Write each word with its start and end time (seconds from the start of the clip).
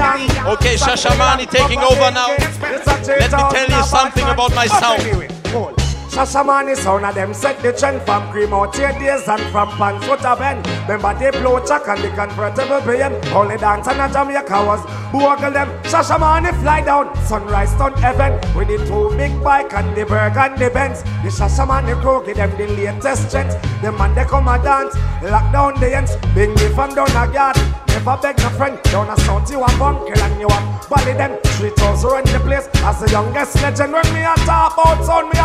Okay, 0.00 0.76
Shashamane 0.76 1.50
taking 1.50 1.78
over 1.80 2.10
now. 2.10 2.28
Let 2.28 2.80
me 3.20 3.28
tell 3.52 3.68
you 3.68 3.84
something 3.84 4.24
about 4.24 5.79
my 6.16 6.24
sound. 6.24 6.50
Shashamane 6.50 6.76
sound 6.76 7.04
of 7.04 7.14
them 7.14 7.34
set 7.34 7.60
the 7.62 7.72
trend 7.72 8.02
from 8.02 8.30
cream 8.30 8.52
out 8.52 8.76
here 8.76 8.92
days 8.92 9.28
and 9.28 9.42
from 9.52 9.68
pants 9.70 10.06
what 10.08 10.24
a 10.24 10.36
bend. 10.36 10.66
Remember 10.88 11.18
they 11.18 11.30
blow 11.30 11.64
chuck 11.64 11.88
and 11.88 12.02
the 12.02 12.08
convertible 12.08 12.80
BM. 12.80 13.32
Only 13.32 13.56
dance 13.56 13.86
and 13.88 14.00
a 14.00 14.12
Jamaica 14.12 14.64
was 14.64 14.84
bogle 15.12 15.50
them. 15.50 15.68
Shashamane 15.84 16.52
fly 16.60 16.82
down, 16.82 17.14
sunrise 17.26 17.74
down 17.74 17.94
heaven 17.94 18.32
with 18.56 18.68
the 18.68 18.78
two 18.86 19.16
big 19.16 19.42
bike 19.42 19.72
and 19.72 19.96
the 19.96 20.04
Berg 20.04 20.36
and 20.36 20.58
the 20.58 20.70
Benz. 20.70 21.02
The 21.02 21.30
Shashamane 21.30 22.00
crew 22.00 22.24
give 22.24 22.36
them 22.36 22.50
the 22.56 22.66
latest 22.68 23.30
trends. 23.30 23.54
The 23.82 23.92
man 23.92 24.14
they 24.14 24.24
come 24.24 24.48
a 24.48 24.62
dance, 24.62 24.94
lock 25.22 25.52
down 25.52 25.80
the 25.80 25.96
ends, 25.96 26.16
bring 26.34 26.50
me 26.54 26.68
from 26.74 26.94
down 26.94 27.10
a 27.10 27.32
yard. 27.32 27.56
Never 27.88 28.16
beg 28.22 28.38
no 28.38 28.48
friend, 28.50 28.82
down 28.84 29.10
a 29.10 29.16
south 29.20 29.50
you 29.50 29.62
a 29.62 29.66
bunker 29.78 30.18
and 30.18 30.40
you 30.40 30.46
a 30.46 30.80
bally 30.88 31.12
them. 31.12 31.38
Three 31.58 31.70
toes 31.70 32.04
run 32.04 32.24
the 32.24 32.40
place 32.40 32.68
as 32.86 33.00
the 33.00 33.10
youngest 33.10 33.60
legend. 33.62 33.92
When 33.92 34.14
me 34.14 34.22
a 34.22 34.34
talk 34.46 34.72
about 34.74 35.04
sound, 35.04 35.28
me 35.28 35.38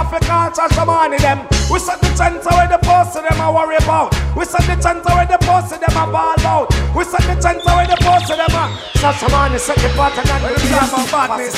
have 0.58 0.70
to 0.70 0.76
call 0.76 0.86
Shashamane 0.86 1.20
them. 1.20 1.48
We 1.72 1.80
set 1.80 2.00
the 2.02 2.16
center 2.16 2.50
where 2.55 2.68
the 2.68 2.80
post 2.84 3.13
them 3.13 3.26
a 3.27 3.52
worry 3.52 3.76
about. 3.77 4.13
We 4.36 4.46
set 4.46 4.63
the 4.68 4.82
center 4.82 5.13
where 5.13 5.26
the 5.26 5.38
post 5.41 5.70
them 5.70 5.84
a 5.84 6.04
ball 6.12 6.40
out. 6.46 6.70
We 6.96 7.04
set 7.04 7.22
the 7.27 7.41
center 7.41 7.72
where 7.76 7.88
the 7.88 7.98
post 8.00 8.27
them 8.27 8.40
a 8.40 8.63
Shashamane 8.99 9.60
set 9.60 9.77
the 9.77 9.90
pattern 9.96 10.30
and 10.30 10.55
the 10.55 10.68
time 10.70 10.94
of 10.96 11.12
badness. 11.12 11.55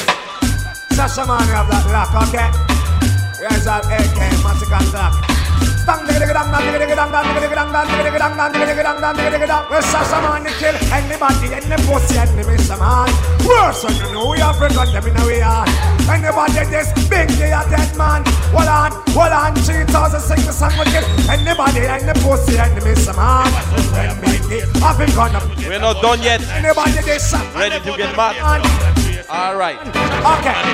Shashamane 0.97 1.51
have 1.53 1.69
that 1.69 1.85
lock, 1.93 2.11
okay? 2.29 2.49
Here's 3.37 3.65
that 3.65 3.85
AK, 3.85 4.19
Matic 4.41 4.73
attack. 4.73 5.36
Dang 5.87 6.03
digga 6.03 6.19
digga 6.19 6.35
dang 6.35 6.51
dang 6.51 6.67
digga 6.67 6.83
digga 6.83 6.99
dang 6.99 7.15
dang 7.15 7.23
digga 7.23 7.47
digga 7.47 7.55
dang 7.55 7.71
dang 7.71 7.87
digga 7.87 8.03
digga 8.03 8.19
dang 8.19 8.35
dang 8.35 8.51
digga 8.51 8.67
digga 8.67 8.83
dang 8.83 8.99
dang 8.99 9.15
digga 9.15 9.31
digga 9.31 9.47
dang. 9.47 9.63
We 9.71 9.79
Shashamane 9.87 10.43
they 10.43 10.51
kill 10.59 10.75
anybody, 10.91 11.47
any 11.55 11.79
pussy, 11.87 12.19
any 12.19 12.43
miss 12.43 12.67
man. 12.75 13.07
Worse 13.47 13.87
than 13.87 13.95
you 13.95 14.11
know 14.11 14.35
we 14.35 14.43
have 14.43 14.59
forgot 14.59 14.91
them 14.91 15.07
in 15.07 15.15
a 15.15 15.23
way 15.23 15.39
on. 15.39 15.63
Anybody 16.11 16.67
this 16.67 16.91
big 17.07 17.31
they 17.39 17.55
a 17.55 17.63
dead 17.71 17.87
man. 17.95 18.27
Hold 18.51 18.67
on, 18.67 18.99
hold 19.15 19.31
on, 19.31 19.55
3006 19.63 20.43
the 20.43 20.51
song 20.51 20.75
we 20.75 20.83
kill 20.91 21.07
anybody, 21.31 21.87
any 21.87 22.11
pussy, 22.19 22.59
any 22.59 22.83
miss 22.83 23.07
man. 23.15 23.47
I've 24.83 24.99
been 24.99 25.07
gone 25.15 25.39
up. 25.39 25.47
We're 25.55 25.79
not 25.79 26.03
done 26.03 26.19
yet. 26.21 26.43
Anybody 26.51 26.99
this 26.99 27.31
Ready 27.55 27.79
to 27.79 27.95
get 27.95 28.11
mad? 28.19 28.35
All 29.31 29.55
right. 29.55 29.79
Okay. 30.35 30.67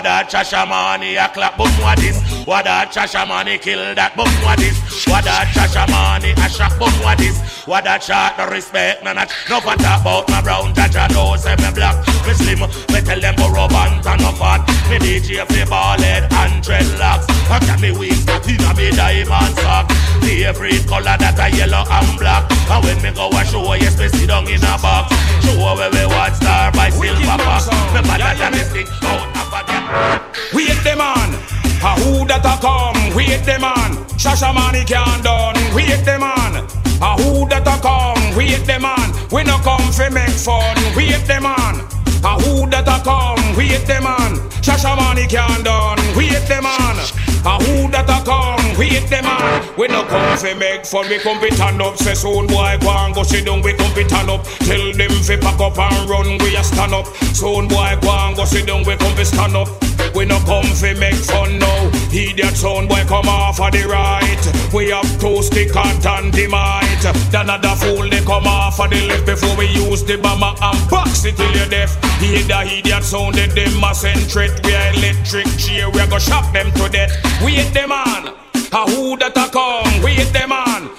What 0.00 0.04
that 0.04 0.30
Shashamane 0.30 1.16
a 1.22 1.28
clap? 1.28 1.56
Boom 1.56 1.68
what 1.80 1.98
this? 2.00 2.16
What 2.48 2.64
that 2.64 2.92
Shashamane 2.92 3.60
kill 3.60 3.94
that? 3.94 4.16
Boom 4.16 4.26
what 4.42 4.58
this? 4.58 5.06
What 5.06 5.24
that 5.28 5.52
Shashamane 5.52 6.32
a 6.34 6.48
shot? 6.50 6.74
Boom 6.80 6.92
what 7.04 7.16
this? 7.16 7.36
What 7.70 7.84
that 7.84 8.02
shot? 8.02 8.34
No 8.34 8.50
respect, 8.50 9.04
no 9.06 9.12
not. 9.12 9.30
No 9.46 9.60
fat 9.62 9.78
about 9.78 10.26
my 10.26 10.42
brown 10.42 10.74
Jaja 10.74 11.06
knows 11.14 11.46
me 11.46 11.70
black. 11.70 11.94
Me 12.26 12.34
slim, 12.34 12.66
me 12.66 13.00
tell 13.06 13.20
them 13.22 13.36
borrow 13.38 13.70
band 13.70 14.02
and 14.02 14.18
no 14.18 14.34
fat. 14.34 14.66
Me 14.90 14.98
DJ 14.98 15.46
fi 15.46 15.62
ball 15.70 16.02
head 16.02 16.26
and 16.26 16.58
dreadlocks. 16.58 17.30
I 17.46 17.62
got 17.62 17.78
me 17.78 17.94
wings 17.94 18.26
that 18.26 18.42
in 18.50 18.58
a 18.58 18.74
me 18.74 18.90
diamond 18.90 19.54
sock. 19.62 19.86
The 20.26 20.50
every 20.50 20.82
color 20.90 21.14
that 21.14 21.38
a 21.38 21.46
yellow 21.54 21.69
and 21.74 22.18
black. 22.18 22.50
And 22.70 22.84
when 22.84 22.98
me 23.02 23.10
go 23.12 23.30
a 23.30 23.44
show, 23.44 23.72
yes 23.74 23.98
me 23.98 24.08
sit 24.08 24.28
down 24.28 24.48
in 24.48 24.62
a 24.62 24.74
box. 24.78 25.14
Show 25.44 25.56
where 25.58 25.90
we 25.90 26.06
watch 26.06 26.34
star 26.34 26.72
by 26.72 26.90
silver 26.90 27.38
box. 27.38 27.66
Me 27.94 28.00
better 28.02 28.34
than 28.38 28.52
this 28.52 28.70
thing 28.72 28.88
out 29.06 29.30
of 29.36 29.52
a 29.54 29.60
Wait 30.54 30.78
them 30.84 31.00
on. 31.00 31.30
A 31.82 31.96
who 32.00 32.26
that 32.26 32.44
a 32.44 32.60
come? 32.60 33.16
Wait 33.16 33.42
them 33.44 33.64
on. 33.64 33.96
Shashamane 34.20 34.86
can't 34.86 35.24
done. 35.24 35.56
Wait 35.74 36.04
them 36.04 36.22
on. 36.22 36.56
A 37.00 37.16
who 37.16 37.48
that 37.48 37.66
a 37.66 37.80
come? 37.80 38.36
Wait 38.36 38.66
them 38.66 38.84
on. 38.84 39.08
We 39.32 39.44
no 39.44 39.56
come 39.64 39.90
fi 39.92 40.10
make 40.10 40.28
fun. 40.28 40.76
Wait 40.94 41.24
them 41.26 41.46
on. 41.46 41.80
A 42.22 42.36
who 42.42 42.68
that 42.68 42.84
a 42.84 43.02
come? 43.02 43.56
Wait 43.56 43.86
them 43.86 44.06
on. 44.06 44.36
Shashamane 44.60 45.24
can't 45.30 45.64
done. 45.64 45.98
Wait 46.16 46.44
them 46.48 46.66
on. 46.66 46.96
A 47.42 47.56
who 47.64 47.90
that 47.90 48.04
a 48.04 48.20
come? 48.24 48.78
Wait 48.78 49.08
them 49.08 49.24
on. 49.24 49.76
We 49.78 49.88
no 49.88 50.04
come 50.04 50.36
fi 50.36 50.52
make 50.52 50.84
fun. 50.84 51.08
We 51.08 51.18
come 51.18 51.40
fi 51.40 51.48
turn 51.48 51.80
up. 51.80 51.96
Say 51.96 52.14
soon 52.14 52.46
boy 52.46 52.76
go 52.80 52.90
and 52.90 53.14
go 53.14 53.22
sit 53.22 53.46
down. 53.46 53.62
We 53.62 53.72
come 53.72 53.92
fi 53.92 54.04
turn 54.04 54.28
up. 54.28 54.44
Tell 54.68 54.92
them 54.92 55.10
fi 55.24 55.36
pack 55.36 55.60
up 55.60 55.78
and 55.78 56.08
run. 56.08 56.36
We 56.38 56.56
a 56.56 56.62
stand 56.62 56.92
up. 56.92 57.06
Soon 57.32 57.66
boy 57.68 57.96
go 58.02 58.10
and 58.12 58.36
go 58.36 58.44
sit 58.44 58.66
down. 58.66 58.84
We 58.84 58.96
come 58.96 59.16
fi 59.16 59.24
stand 59.24 59.56
up. 59.56 59.68
We 60.14 60.24
no 60.24 60.38
come 60.40 60.64
fi 60.64 60.94
make 60.94 61.14
fun 61.14 61.58
now. 61.58 61.90
Idiot 62.12 62.56
sound 62.56 62.88
boy 62.88 63.04
come 63.06 63.28
off 63.28 63.60
of 63.60 63.72
the 63.72 63.86
right. 63.86 64.42
We 64.74 64.90
have 64.90 65.08
two 65.20 65.42
stick 65.42 65.74
and 65.74 66.02
dynamite. 66.02 67.02
The 67.30 67.40
another 67.40 67.74
fool 67.76 68.08
they 68.08 68.20
come 68.24 68.46
off 68.46 68.80
of 68.80 68.90
the 68.90 69.06
left 69.06 69.26
before 69.26 69.56
we 69.56 69.66
use 69.68 70.04
the 70.04 70.16
bomber 70.18 70.54
and 70.60 70.90
box 70.90 71.24
it 71.24 71.36
till 71.36 71.50
you're 71.54 71.68
deaf. 71.68 71.94
Hear 72.20 72.42
the 72.42 72.60
idiot 72.78 73.04
sound 73.04 73.36
that 73.36 73.54
them 73.54 73.82
a 73.82 73.94
send. 73.94 74.20
We 74.64 74.74
are 74.74 74.92
electric 74.94 75.46
chair. 75.58 75.90
We 75.90 76.00
a 76.00 76.06
go 76.06 76.18
shock 76.18 76.52
them 76.52 76.70
to 76.72 76.88
death. 76.88 77.12
We 77.44 77.52
hit 77.52 77.72
them 77.72 77.92
on. 77.92 78.34
A 78.72 78.90
who 78.90 79.16
that 79.18 79.36
a 79.36 79.50
come? 79.50 80.02
We 80.04 80.12
hit 80.12 80.32
them 80.32 80.52
on. 80.52 80.90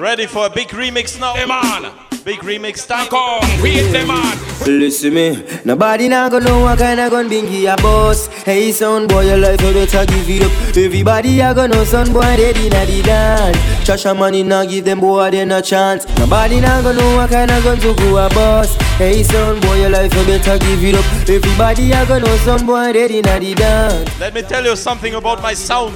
Ready 0.00 0.26
for 0.26 0.46
a 0.46 0.50
big 0.50 0.68
remix 0.68 1.18
now? 1.20 1.34
Them 1.34 1.50
on. 1.50 2.15
Big 2.26 2.40
remix 2.40 2.84
time. 2.88 3.06
Come. 3.06 3.62
Wait 3.62 3.88
them 3.92 4.10
on. 4.10 4.36
Listen 4.66 5.14
me, 5.14 5.44
nobody 5.64 6.08
not 6.08 6.32
gonna 6.32 6.44
know 6.44 6.60
what 6.62 6.76
kind 6.76 6.98
of 6.98 7.12
gun 7.12 7.30
bingy 7.30 7.72
a 7.72 7.80
boss. 7.80 8.26
Hey 8.42 8.72
son 8.72 9.06
boy, 9.06 9.26
your 9.26 9.36
life 9.36 9.62
you 9.62 9.72
better 9.72 10.04
give 10.04 10.28
it 10.28 10.42
up. 10.42 10.76
Everybody 10.76 11.38
a 11.38 11.54
gonna 11.54 11.68
know 11.68 11.84
son 11.84 12.12
boy 12.12 12.22
dead 12.22 12.56
inna 12.56 12.84
the 12.84 13.00
dance. 13.02 13.56
Shashamane 13.86 14.44
not 14.44 14.68
give 14.68 14.84
them 14.84 14.98
boy 14.98 15.30
they 15.30 15.44
no 15.44 15.60
chance. 15.60 16.04
Nobody 16.18 16.60
not 16.60 16.82
gonna 16.82 16.98
know 16.98 17.16
what 17.16 17.30
kind 17.30 17.48
of 17.48 17.62
gun 17.62 17.78
to 17.78 17.94
go 17.94 18.16
a 18.16 18.28
boss. 18.30 18.74
Hey 18.98 19.22
son 19.22 19.60
boy, 19.60 19.76
your 19.82 19.90
life 19.90 20.12
you 20.12 20.24
better 20.26 20.58
give 20.58 20.82
it 20.82 20.96
up. 20.96 21.04
Everybody 21.28 21.92
a 21.92 22.04
gonna 22.06 22.24
know 22.24 22.36
son 22.38 22.66
boy 22.66 22.92
dead 22.92 23.12
inna 23.12 23.38
the 23.38 23.54
dance. 23.54 24.18
Let 24.18 24.34
me 24.34 24.42
tell 24.42 24.64
you 24.64 24.74
something 24.74 25.14
about 25.14 25.42
my 25.42 25.54
sound. 25.54 25.94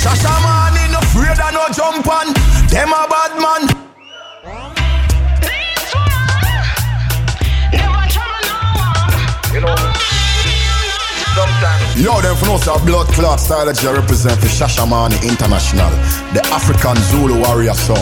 Shashamane 0.00 0.92
no 0.92 0.98
afraid 1.00 1.38
of 1.38 1.52
no 1.52 1.68
jump 1.74 2.08
on. 2.08 2.32
Them 2.68 2.88
a 2.88 3.06
bad 3.06 3.36
man. 3.38 3.87
You 9.48 9.64
know, 9.64 9.72
sometimes. 11.32 11.96
Yo, 11.96 12.20
them 12.20 12.36
from 12.36 12.60
us 12.60 12.68
a 12.68 12.76
blood 12.84 13.08
clot 13.16 13.40
style 13.40 13.64
that 13.64 13.80
you 13.80 13.88
represent 13.88 14.36
for 14.36 14.50
Shashamane 14.52 15.16
International, 15.24 15.88
the 16.36 16.44
African 16.52 17.00
Zulu 17.08 17.40
warrior 17.40 17.72
son. 17.72 17.96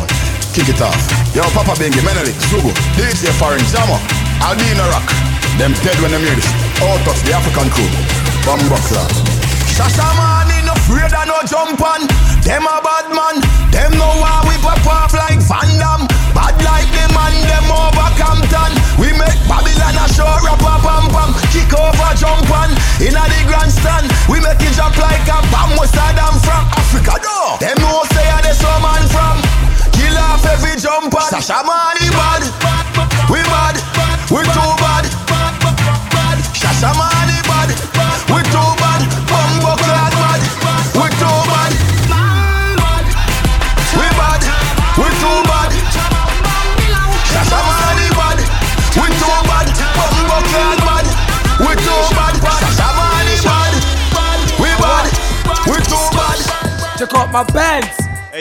Kick 0.50 0.74
it 0.74 0.82
off. 0.82 0.98
Yo, 1.38 1.46
Papa 1.54 1.78
Bengi, 1.78 2.02
Menelik, 2.02 2.34
Zugu, 2.50 2.74
DJ 2.98 3.30
Foreign, 3.38 3.62
Jammer, 3.70 4.00
Aldina 4.42 4.90
Rock. 4.90 5.06
Them 5.54 5.70
dead 5.86 5.94
when 6.02 6.10
them 6.10 6.26
hear 6.26 6.34
this. 6.34 6.50
Autos, 6.82 7.22
the 7.22 7.30
African 7.38 7.70
crew. 7.70 7.86
Bumbo 8.42 8.74
clot. 8.90 9.12
Shashamane 9.70 10.66
no 10.66 10.74
afraid 10.74 11.14
of 11.14 11.30
no 11.30 11.38
jump 11.46 11.78
on. 11.78 12.10
Them 12.42 12.66
a 12.66 12.82
bad 12.82 13.06
man. 13.14 13.38
Them 13.70 13.94
no 13.94 14.08
why 14.18 14.42
we 14.50 14.58
pop 14.58 14.82
off 14.88 15.14
like 15.14 15.38
Van 15.46 15.70
Damme. 15.78 16.15
Bad 16.36 16.52
like 16.60 16.92
the 16.92 17.08
man, 17.16 17.32
them 17.48 17.72
over 17.72 18.12
Compton. 18.20 18.72
We 19.00 19.08
make 19.16 19.40
Babylon 19.48 19.96
a 19.96 20.06
show 20.12 20.28
rap 20.44 20.60
pam 20.60 21.08
pam. 21.08 21.32
Kick 21.48 21.72
over 21.72 22.12
jump 22.12 22.52
on. 22.52 22.76
Inna 23.00 23.24
the 23.24 23.40
grandstand. 23.48 24.15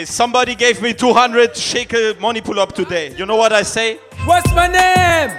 Somebody 0.06 0.54
gave 0.54 0.80
me 0.80 0.94
200 0.94 1.56
shekel 1.56 2.14
money 2.20 2.40
pull 2.40 2.60
up 2.60 2.72
today. 2.72 3.14
You 3.16 3.26
know 3.26 3.36
what 3.36 3.52
I 3.52 3.62
say? 3.62 3.98
What's 4.24 4.50
my 4.54 4.68
name? 4.68 5.30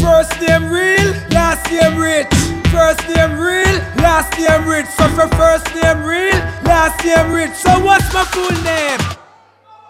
First 0.00 0.40
name 0.40 0.70
real, 0.70 1.12
last 1.30 1.70
name 1.70 1.96
rich. 1.96 2.26
First 2.72 3.08
name 3.08 3.38
real, 3.38 3.78
last 4.02 4.36
name 4.38 4.66
rich. 4.68 4.86
So 4.86 5.08
for 5.10 5.28
first 5.36 5.66
name 5.74 6.02
real, 6.02 6.34
last 6.64 7.04
name 7.04 7.32
rich. 7.32 7.52
So 7.52 7.70
what's 7.84 8.12
my 8.12 8.24
full 8.24 8.50
name? 8.64 9.00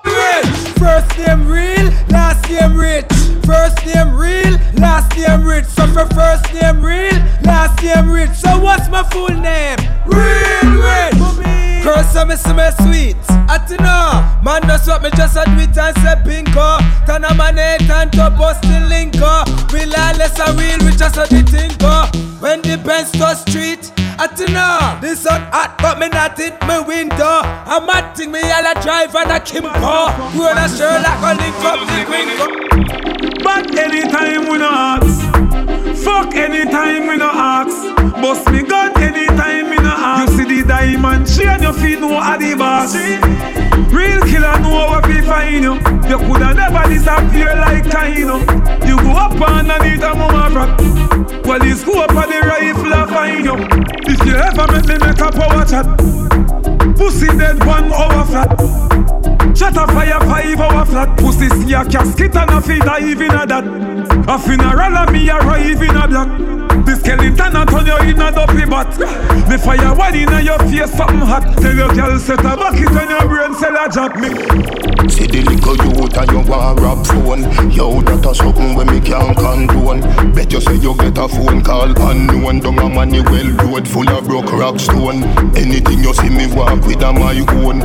Rich. 0.05 0.47
First 0.79 1.19
name 1.19 1.49
real, 1.49 1.91
last 2.11 2.49
name 2.51 2.77
rich. 2.77 3.07
First 3.47 3.87
name 3.87 4.15
real, 4.15 4.59
last 4.75 5.17
name 5.17 5.45
rich. 5.45 5.65
So 5.67 5.87
for 5.89 6.07
first 6.15 6.53
name 6.55 6.85
real, 6.85 7.15
last 7.45 7.83
name 7.83 8.11
rich. 8.11 8.31
So 8.31 8.59
what's 8.61 8.89
my 8.91 9.03
full 9.11 9.29
name? 9.29 9.79
Come 11.19 11.74
and 11.93 12.39
see 12.39 12.53
me 12.53 12.71
sweet. 12.81 13.31
At 13.49 13.69
know, 13.71 14.25
man, 14.43 14.63
that's 14.67 14.87
what 14.87 15.03
me 15.03 15.11
just 15.11 15.37
a 15.37 15.45
it 15.47 15.77
and 15.77 15.97
say 15.99 16.17
pinko. 16.25 16.79
Turn 17.07 17.25
a 17.25 17.35
man 17.35 17.59
eight 17.59 17.89
and 17.91 18.11
to 18.13 18.31
bust 18.31 18.63
the 18.63 18.81
linko. 18.89 19.45
We 19.73 19.85
lawless 19.87 20.39
a 20.39 20.53
real, 20.57 20.79
we 20.85 20.97
just 20.97 21.17
a 21.17 21.27
the 21.29 21.43
tinko. 21.43 22.41
When 22.41 22.63
the 22.63 22.77
Benz 22.79 23.11
to 23.13 23.35
street. 23.37 23.93
At 24.17 24.39
know, 24.39 24.99
this 25.01 25.23
sun 25.23 25.43
hot, 25.51 25.75
but 25.83 25.99
me 25.99 26.09
not 26.09 26.39
hit 26.39 26.55
me 26.69 26.79
window. 26.87 27.43
I'm 27.67 27.85
mad 27.85 28.15
thing 28.17 28.31
me 28.31 28.41
all 28.41 28.65
a 28.65 28.75
drive 28.81 29.13
and 29.17 29.31
a 29.33 29.41
Kimco. 29.41 30.07
Roll 30.39 30.55
a 30.55 30.69
Sherlock, 30.71 31.19
a 31.19 31.35
link 31.35 31.59
up 31.67 31.83
the 31.83 32.05
gringo. 32.07 32.47
But 33.43 33.77
anytime 33.77 34.49
we 34.49 34.59
no 34.59 34.71
ask, 34.71 35.34
fuck 35.97 36.35
anytime 36.35 37.07
we 37.09 37.17
no 37.17 37.31
ask. 37.33 37.95
Bust 38.21 38.51
me 38.51 38.63
gun 38.63 38.93
anytime 39.01 39.71
we 39.71 39.77
no 39.77 39.95
ask. 39.95 40.33
You 40.33 40.39
see 40.39 40.63
the 40.63 40.69
diamond 40.69 41.27
chain, 41.27 41.63
your 41.63 41.73
feet 41.73 42.01
no 42.01 42.15
are 42.17 42.39
the 42.39 42.55
boss. 42.57 42.95
Real 43.93 44.21
killer 44.23 44.59
know 44.61 44.71
what 44.91 45.07
we 45.07 45.21
find 45.23 45.63
you. 45.63 45.75
You 46.09 46.19
coulda 46.19 46.55
never 46.55 46.89
disappear 46.89 47.55
like 47.57 47.85
Kaino. 47.85 48.41
You 48.87 48.97
go 48.99 49.11
up 49.13 49.33
and 49.33 49.71
underneath 49.71 50.03
a 50.03 50.15
mama 50.15 50.55
rock. 50.55 50.81
Well, 51.45 51.65
you 51.65 51.77
go 51.85 52.03
up 52.03 52.11
on 52.15 52.29
the 52.29 52.41
rifle 52.41 52.95
I 52.95 53.07
find 53.07 53.45
you. 53.45 53.55
If 54.07 54.25
you 54.27 54.35
ever 54.35 54.67
make 54.73 54.87
me 54.89 54.99
make 54.99 55.21
a 55.21 55.31
power 55.31 55.65
chat, 55.65 55.87
pussy 56.97 57.27
dead 57.27 57.59
one 57.65 57.93
hour 57.93 58.25
flat. 58.27 58.51
Shut 59.57 59.77
a 59.77 59.87
fire 59.87 60.21
five 60.21 60.61
hour 60.61 60.85
flat. 60.85 61.19
Pussy 61.19 61.49
see 61.49 61.73
a 61.73 61.85
casket 61.85 62.37
and 62.37 62.51
a 62.51 62.61
feed 62.61 62.83
dive 62.83 63.21
in 63.21 63.31
a 63.31 63.47
that 63.47 63.65
A 64.29 64.39
funeral 64.39 64.97
and 64.97 65.13
me 65.13 65.31
arrive 65.31 65.83
in 65.83 65.97
a 65.97 66.09
black 66.09 66.64
The 66.85 66.97
skeleton 66.97 67.57
and 67.57 67.69
turn 67.71 67.87
you 67.87 67.97
in 68.11 68.21
a 68.21 68.31
dopey 68.31 68.65
bat. 68.67 68.91
The 69.49 69.59
fire 69.59 69.95
one 69.95 70.15
in 70.15 70.33
a 70.33 70.41
your 70.43 70.59
face 70.59 70.93
something 70.97 71.19
hot. 71.19 71.57
Tell 71.59 71.75
your 71.75 71.93
girl 71.95 72.19
set 72.19 72.41
a 72.41 72.57
bucket 72.57 72.89
on 72.89 73.11
your 73.11 73.29
brain 73.29 73.55
sell 73.55 73.77
a 73.77 73.89
job 73.89 74.17
me 74.17 74.75
See 75.09 75.27
the 75.27 75.43
little 75.45 75.77
youth 75.77 76.17
and 76.17 76.31
you 76.33 76.41
want 76.49 76.81
rap 76.81 77.07
phone. 77.07 77.45
Yo, 77.71 78.01
that 78.03 78.25
a 78.25 78.35
something 78.35 78.75
when 78.75 78.89
me 78.89 79.01
can't 79.01 79.37
condone. 79.37 80.01
Bet 80.33 80.53
you 80.53 80.61
say 80.61 80.77
you 80.77 80.97
get 80.97 81.19
a 81.19 81.29
phone 81.29 81.63
call 81.63 81.93
unknown. 81.93 82.61
Down 82.61 82.79
a 82.79 82.89
money 82.89 83.21
well 83.21 83.51
road 83.63 83.87
full 83.87 84.09
of 84.09 84.25
broke 84.25 84.53
rock 84.53 84.81
stone. 84.81 85.23
Anything 85.57 86.01
you 86.01 86.15
see 86.15 86.31
me 86.31 86.49
walk 86.51 86.81
with 86.87 87.03
a 87.03 87.13
my 87.13 87.37
own. 87.63 87.85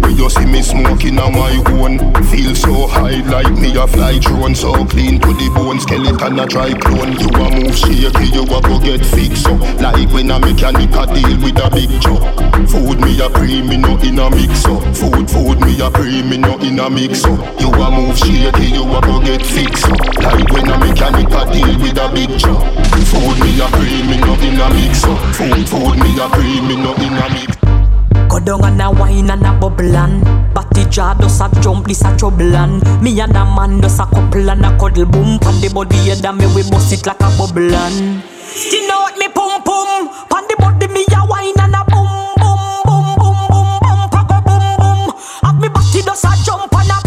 When 0.00 0.16
you 0.16 0.30
see 0.30 0.46
me 0.46 0.62
smoking 0.62 1.18
a 1.18 1.26
my 1.30 1.52
own. 1.76 1.98
Feel 2.30 2.54
so 2.54 2.86
high 2.86 3.20
like 3.28 3.52
me 3.58 3.76
a 3.76 3.86
fly 3.86 4.18
drone. 4.18 4.54
So 4.54 4.72
clean 4.86 5.20
to 5.20 5.30
the 5.34 5.50
bone. 5.54 5.80
Skeleton 5.80 6.38
a 6.38 6.46
try 6.46 6.72
clone. 6.72 7.12
You 7.18 7.28
a 7.36 7.46
move 7.52 7.76
shaky 7.76 8.31
you 8.32 8.42
a 8.42 8.60
go 8.60 8.78
get 8.80 9.04
fixed 9.04 9.46
up 9.46 9.60
Like 9.80 10.10
when 10.12 10.30
a 10.30 10.38
mechanic 10.38 10.90
a 10.96 11.06
deal 11.06 11.38
with 11.40 11.58
a 11.60 11.70
big 11.70 11.92
truck 12.00 12.22
Food 12.68 13.00
me 13.00 13.20
a 13.20 13.28
pre 13.28 13.62
me 13.62 13.76
no 13.76 13.98
in 14.00 14.18
a 14.18 14.30
mix 14.30 14.64
up 14.66 14.82
Food 14.96 15.30
food 15.30 15.60
me 15.60 15.80
a 15.80 15.90
pre 15.90 16.22
me 16.22 16.38
no 16.38 16.58
in 16.58 16.78
a 16.78 16.88
mix 16.88 17.24
up. 17.24 17.60
You 17.60 17.68
a 17.70 17.90
move 17.90 18.16
shaky, 18.18 18.66
you 18.72 18.84
a 18.84 19.00
go 19.00 19.20
get 19.20 19.44
fixed 19.44 19.84
up. 19.84 20.00
Like 20.22 20.50
when 20.50 20.68
a 20.68 20.78
mechanic 20.78 21.28
a 21.28 21.42
deal 21.52 21.78
with 21.78 21.98
a 21.98 22.08
big 22.12 22.38
job. 22.38 22.62
Food 23.10 23.38
me 23.40 23.60
a 23.60 23.66
cream, 23.68 24.08
me 24.08 24.16
no 24.18 24.34
in 24.34 24.60
a 24.60 24.68
mix 24.74 25.04
up. 25.04 25.18
Food, 25.34 25.68
food 25.68 25.98
me 25.98 26.18
a 26.20 26.28
cream, 26.28 26.68
me 26.68 26.76
no 26.76 26.94
in 26.94 27.12
a 27.12 27.28
mix. 27.30 27.61
Go 28.32 28.40
down 28.40 28.64
and 28.64 28.80
a 28.80 28.90
wine 28.90 29.30
and 29.30 29.44
a 29.44 29.52
bubble 29.52 29.94
and 29.94 30.24
Batty 30.54 30.86
jar 30.88 31.14
does 31.14 31.38
a 31.42 31.50
jump, 31.60 31.86
this 31.86 32.00
a 32.02 32.16
trouble 32.16 32.56
Me 33.02 33.20
and 33.20 33.36
a 33.36 33.44
man 33.44 33.78
does 33.82 33.98
a 34.00 34.06
couple 34.06 34.48
and 34.48 34.64
a 34.64 34.70
cuddle 34.78 35.04
boom 35.04 35.38
Pan 35.38 35.60
the 35.60 35.68
body 35.68 35.96
head 36.08 36.24
and 36.24 36.38
me 36.38 36.46
we 36.56 36.62
bust 36.70 36.94
it 36.94 37.06
like 37.06 37.20
a 37.20 37.28
bubble 37.36 37.74
and 37.74 38.22
Skin 38.40 38.90
out 38.90 39.18
me 39.18 39.28
pum 39.28 39.62
pum. 39.62 40.08
Pan 40.30 40.44
the 40.48 40.56
body 40.58 40.88
me 40.88 41.04
a 41.12 41.26
wine 41.28 41.52
and 41.60 41.74
a 41.76 41.84
boom 41.92 42.08
boom 42.40 42.56
boom 42.88 43.04
boom 43.20 43.36
boom 43.52 43.68
boom 43.84 44.00
Pago 44.08 44.40
boom 44.48 44.64
boom 44.80 45.12
Have 45.44 45.60
me 45.60 45.68
body 45.68 46.00
does 46.00 46.24
a 46.24 46.32
jump 46.42 46.72
and 46.72 46.88
a 46.88 47.01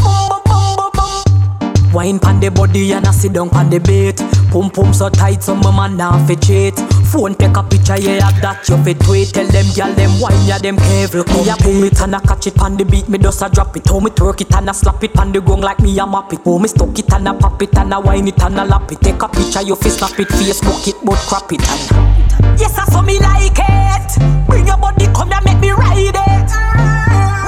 Wine 1.96 2.20
pan 2.20 2.42
the 2.42 2.52
body 2.52 2.92
and 2.92 3.08
a 3.08 3.14
sit 3.14 3.32
down 3.32 3.50
pan 3.50 3.70
the 3.70 3.80
bait 3.80 4.20
Pum 4.52 4.70
pum 4.70 4.94
so 4.94 5.08
tight 5.08 5.42
so 5.42 5.56
my 5.56 5.72
man 5.72 5.96
now 5.96 6.20
fi 6.28 6.36
cheat. 6.36 6.76
Phone 7.08 7.36
take 7.36 7.56
a 7.56 7.64
picture 7.64 7.96
yeah 7.96 8.20
that 8.42 8.68
you 8.68 8.76
fi 8.84 8.92
tweet. 8.92 9.32
Tell 9.32 9.48
them 9.48 9.64
gyal 9.72 9.96
them 9.96 10.20
wine 10.20 10.36
yeah 10.46 10.58
them 10.58 10.76
careful 10.76 11.24
Me 11.24 11.48
a 11.48 11.56
pull 11.56 11.84
it 11.88 12.02
and 12.02 12.16
a 12.16 12.20
catch 12.20 12.48
it 12.48 12.56
pan 12.56 12.76
the 12.76 12.84
beat 12.84 13.08
Me 13.08 13.18
just 13.18 13.42
a 13.42 13.48
drop 13.48 13.78
it. 13.78 13.88
How 13.88 14.02
me 14.02 14.12
twerk 14.12 14.42
it 14.42 14.54
and 14.54 14.70
a 14.70 14.74
slap 14.74 15.02
it 15.06 15.14
pan 15.14 15.32
the 15.32 15.40
gong 15.40 15.62
like 15.62 15.80
me 15.80 15.98
a 15.98 16.06
map 16.06 16.34
it. 16.34 16.44
How 16.44 16.58
me 16.58 16.68
stuck 16.68 17.00
it 17.00 17.14
and 17.14 17.30
a 17.30 17.34
pop 17.34 17.62
it 17.62 17.78
and 17.78 17.94
a 17.94 18.00
wine 18.02 18.28
it 18.28 18.44
and 18.44 18.60
a 18.60 18.66
lap 18.66 18.92
it. 18.92 19.00
Take 19.00 19.22
a 19.22 19.30
picture 19.30 19.62
you 19.62 19.78
fi 19.78 19.88
snap 19.88 20.20
it 20.20 20.28
Facebook 20.36 20.88
it 20.92 21.00
but 21.06 21.16
crap 21.32 21.48
it 21.54 21.64
and 21.64 22.60
Yes 22.60 22.78
I 22.78 22.84
saw 22.92 23.02
me 23.04 23.20
like 23.20 23.56
it. 23.56 24.48
Bring 24.48 24.68
your 24.68 24.78
body 24.78 25.08
come 25.16 25.32
and 25.32 25.46
make 25.46 25.60
me 25.64 25.72
ride 25.72 26.12
it. 26.12 26.52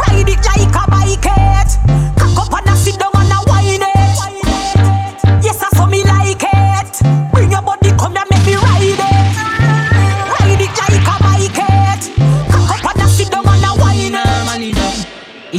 Ride 0.07 0.31
it 0.31 0.39
like 0.39 0.71
a 0.71 0.83
bike 0.87 1.27
it. 1.35 1.69
Cock 2.15 2.47
up 2.47 2.63
and 2.63 2.71
a 2.71 2.75
sit 2.79 2.97
down 2.97 3.06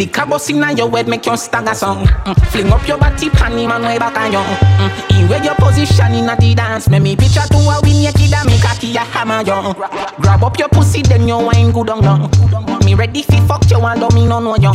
it 0.01 0.07
Liquor 0.09 0.27
bust 0.27 0.51
inna 0.51 0.73
your 0.73 0.91
head 0.91 1.09
make 1.09 1.27
you 1.27 1.37
stagger 1.37 1.75
song. 1.75 2.07
Mm. 2.07 2.47
Fling 2.51 2.73
up 2.73 2.87
your 2.87 2.99
body, 2.99 3.29
panty 3.31 3.69
man 3.69 3.83
way 3.83 3.99
back 3.99 4.17
on 4.17 4.33
you. 4.33 4.39
Mm. 4.39 5.21
In 5.23 5.29
where 5.29 5.43
your 5.45 5.55
position 5.57 6.15
inna 6.15 6.37
the 6.37 6.55
dance, 6.55 6.89
make 6.89 7.03
me 7.03 7.17
picture 7.17 7.47
to 7.49 7.57
a 7.57 7.81
win 7.83 8.03
naked 8.03 8.33
and 8.33 8.47
make 8.49 8.65
a 8.65 8.99
hammer 8.99 9.43
you. 9.43 9.75
Grab 10.21 10.45
up 10.45 10.59
your 10.59 10.69
pussy, 10.69 11.03
then 11.03 11.29
you 11.29 11.39
wine 11.39 11.73
good 11.73 11.91
on 11.91 12.03
you. 12.03 12.87
Me 12.87 12.95
ready 12.95 13.23
fi 13.23 13.41
fuck 13.47 13.71
you 13.71 13.79
and 13.79 14.01
do 14.01 14.09
me 14.15 14.27
no 14.27 14.41
know 14.41 14.57
you. 14.57 14.73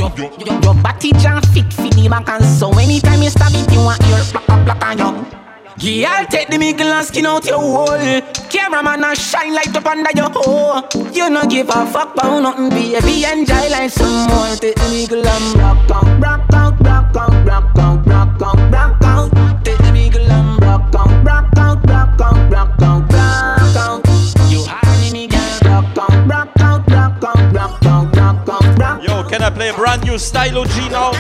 Your 0.62 0.75
body 0.75 1.12
jam 1.14 1.42
fit 1.42 1.72
fi 1.74 1.90
the 1.90 2.08
back 2.10 2.30
and 2.30 2.46
so 2.46 2.72
anytime 2.78 3.22
you 3.22 3.30
stab 3.30 3.52
it, 3.54 3.72
you 3.72 3.80
want 3.80 4.02
your 4.08 4.24
black 4.31 4.66
black 4.66 4.84
on 4.86 4.98
you. 4.98 5.43
Yeah, 5.78 6.14
I'll 6.18 6.28
take 6.28 6.50
the 6.50 6.58
mickle 6.60 6.88
and 6.88 7.06
skin 7.06 7.25
out 7.25 7.46
your 7.46 7.60
hole. 7.60 8.22
Cameraman 8.50 9.04
and 9.04 9.18
shine 9.18 9.54
light 9.54 9.75
up 9.75 9.86
under 9.86 10.12
your 10.16 10.30
hole. 10.30 10.84
You 11.12 11.30
no 11.30 11.46
give 11.48 11.70
a 11.70 11.86
fuck 11.88 12.14
about 12.14 12.42
nothing, 12.42 12.70
baby. 12.70 13.25
Enjoy 13.25 13.70
like 13.70 13.90
some 13.90 14.28
more. 14.28 14.56
Take 14.56 14.75
the 14.75 14.90
mickle 14.90 15.28
and 15.28 15.56
rock 15.58 15.90
out, 15.92 16.22
rock 16.22 16.54
out, 16.54 16.80
rock 16.80 17.16
out, 17.18 17.46
rock 17.46 17.78
out, 17.78 18.08
rock 18.08 18.42
out, 18.42 18.72
rock 18.72 19.04
out. 19.04 19.66
Take 19.66 19.78
the 19.80 19.92
mickle 19.92 20.31
and 20.31 20.62
rock 20.62 20.94
out, 20.96 21.25
rock 21.25 21.58
out, 21.58 21.90
rock 21.90 22.22
out, 22.22 22.52
rock 22.52 22.81
out, 22.81 23.12
rock 23.12 23.75
out. 23.75 24.06
You 24.52 24.64
hardy 24.64 25.12
me, 25.12 25.28
girl. 25.28 25.60
Rock 25.66 25.98
out, 25.98 26.28
rock 26.28 26.50
out, 26.60 26.90
rock 26.92 27.24
out, 27.24 27.54
rock 27.54 27.86
out, 27.86 28.16
rock 28.16 28.48
out, 28.48 28.77
rock 28.77 28.80
out. 28.80 29.03
Yo, 29.03 29.24
can 29.27 29.42
I 29.42 29.50
play 29.50 29.70
a 29.70 29.74
brand 29.74 30.03
new 30.03 30.20
Stylo 30.20 30.65
G 30.65 30.89
now? 30.89 31.12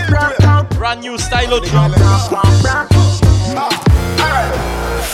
Brand 0.77 1.01
new 1.01 1.17
Stylo 1.17 1.59
G. 1.59 1.71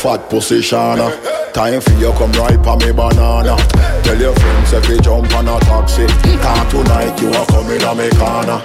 Fat 0.02 0.30
pussy 0.30 0.60
Shana 0.62 1.10
Time 1.54 1.82
for 1.82 1.92
you 2.00 2.12
come 2.14 2.32
ripe 2.34 2.66
on 2.68 2.78
me 2.80 2.92
banana. 2.92 3.58
Tell 4.04 4.18
your 4.18 4.36
friends 4.36 4.72
if 4.72 4.88
you 4.88 5.00
jump 5.02 5.34
on 5.34 5.48
a 5.48 5.60
taxi. 5.60 6.06
Can't 6.06 6.70
tonight 6.70 7.20
you 7.20 7.34
are 7.34 7.46
coming 7.48 7.84
on 7.84 7.98
me 7.98 8.10
corner. 8.16 8.62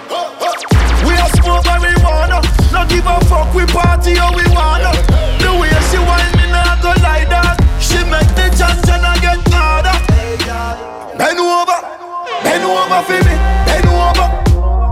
We 1.03 1.17
are 1.17 1.33
smoke 1.41 1.65
wanna. 2.05 2.39
Not 2.71 2.89
give 2.89 3.07
a 3.07 3.17
fuck, 3.25 3.55
we 3.55 3.65
party 3.67 4.15
how 4.15 4.37
we 4.37 4.45
wanna. 4.53 4.93
The 5.41 5.51
way 5.59 5.73
she 5.89 5.99
whine 5.99 6.37
me 6.37 6.47
not 6.53 6.83
go 6.83 6.93
like 7.01 7.29
that 7.33 7.57
She 7.81 7.99
make 8.05 8.29
the 8.37 8.53
junction 8.53 9.01
and 9.01 9.07
I 9.07 9.17
get 9.19 9.41
harder. 9.49 9.97
Bend 11.17 11.41
over, 11.41 11.81
bend 12.45 12.65
over 12.65 13.01
for 13.09 13.21
me 13.25 13.35
Bend 13.65 13.89
over, 13.89 14.29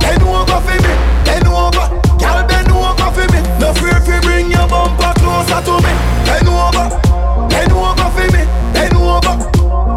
bend 0.00 0.22
over 0.22 0.60
for 0.64 0.78
me 0.80 0.92
Bend 1.28 1.46
over, 1.46 1.86
girl 2.18 2.40
bend 2.48 2.72
over 2.72 3.08
for 3.12 3.26
me. 3.32 3.40
No 3.60 3.74
fear 3.74 4.00
if 4.00 4.08
you 4.08 4.20
bring 4.22 4.50
your 4.50 4.66
bumper 4.66 5.11
closer 5.32 5.60
to 5.64 5.74
me 5.84 5.92
Bend 6.26 6.48
over, 6.48 6.86
bend 7.48 7.72
over 7.72 8.08
for 8.14 8.28
me 8.34 8.42
Bend 8.74 8.96
over, 8.96 9.34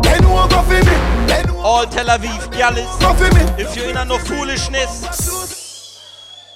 bend 0.02 0.26
over 0.26 0.62
for 0.68 0.82
me 0.88 0.96
All 1.64 1.86
Tel 1.86 2.08
Aviv 2.08 2.52
gallus. 2.52 2.88
If 3.58 3.76
you're 3.76 3.90
in 3.90 3.98
a 3.98 4.06
no 4.06 4.18
foolishness. 4.20 5.65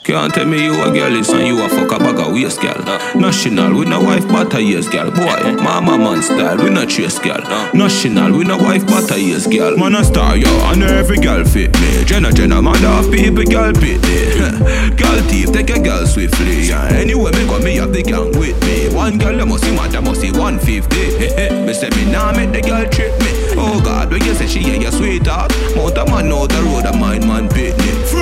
Can't 0.10 0.34
tell 0.34 0.46
me 0.48 0.64
you 0.64 0.74
a 0.82 0.92
girl 0.92 1.16
is 1.16 1.30
and 1.30 1.46
you 1.46 1.64
a 1.64 1.70
fuck 1.70 1.92
a 1.92 2.00
bag 2.00 2.18
of 2.18 2.34
waist 2.34 2.60
girl. 2.60 2.82
National, 3.14 3.78
we 3.78 3.86
no 3.86 4.02
wife 4.02 4.28
but 4.28 4.52
a 4.56 4.60
years 4.60 4.90
girl. 4.90 5.12
Boy, 5.12 5.54
mama 5.62 6.00
man 6.00 6.24
style, 6.24 6.58
we 6.58 6.72
no 6.72 6.84
chase 6.88 7.20
girl. 7.20 7.40
National, 7.76 8.36
we 8.36 8.44
no 8.44 8.58
wife 8.58 8.88
but 8.88 9.12
a 9.12 9.22
years 9.22 9.46
girl. 9.46 9.78
Man 9.78 9.94
a 9.94 10.04
star 10.04 10.36
yo, 10.36 10.50
and 10.72 10.82
every 10.82 11.18
girl 11.18 11.46
fit 11.46 11.72
me. 11.80 12.04
Jenna 12.06 12.32
Jenna, 12.32 12.60
man 12.60 12.84
off 12.86 13.12
people, 13.12 13.44
girl 13.44 13.72
pit 13.72 14.02
me. 14.02 14.96
girl 14.98 15.22
thief, 15.30 15.54
take 15.54 15.70
a 15.70 15.80
girl 15.80 16.04
swiftly. 16.08 16.64
Yeah, 16.64 16.88
anyway, 16.88 17.32
me 17.34 17.46
got 17.46 17.62
me 17.62 17.76
have 17.76 17.94
the 17.94 18.02
gang 18.02 18.32
with 18.40 18.60
me. 18.66 18.90
One 18.96 19.20
girl, 19.20 19.40
I 19.40 19.44
must 19.46 19.64
see 19.64 19.76
mad, 19.76 19.96
I 19.96 20.00
must 20.00 20.22
see 20.22 20.32
150. 20.32 20.98
me 21.68 21.74
say 21.74 21.90
me 21.92 22.12
nah 22.12 22.32
make 22.32 22.52
the 22.52 22.68
girl 22.68 22.84
trip 22.90 23.14
me. 23.20 23.30
Oh 23.62 23.80
God, 23.80 24.10
when 24.10 24.24
you 24.24 24.34
say 24.34 24.48
she 24.48 24.62
yeah, 24.62 24.74
you 24.74 24.92
sweetheart. 24.92 25.54
Mount 25.76 25.98
a 25.98 26.06
man 26.06 26.32
out 26.34 26.50
the 26.50 26.64
road, 26.64 26.86
a 26.86 26.98
mind 26.98 27.28
man. 27.28 27.48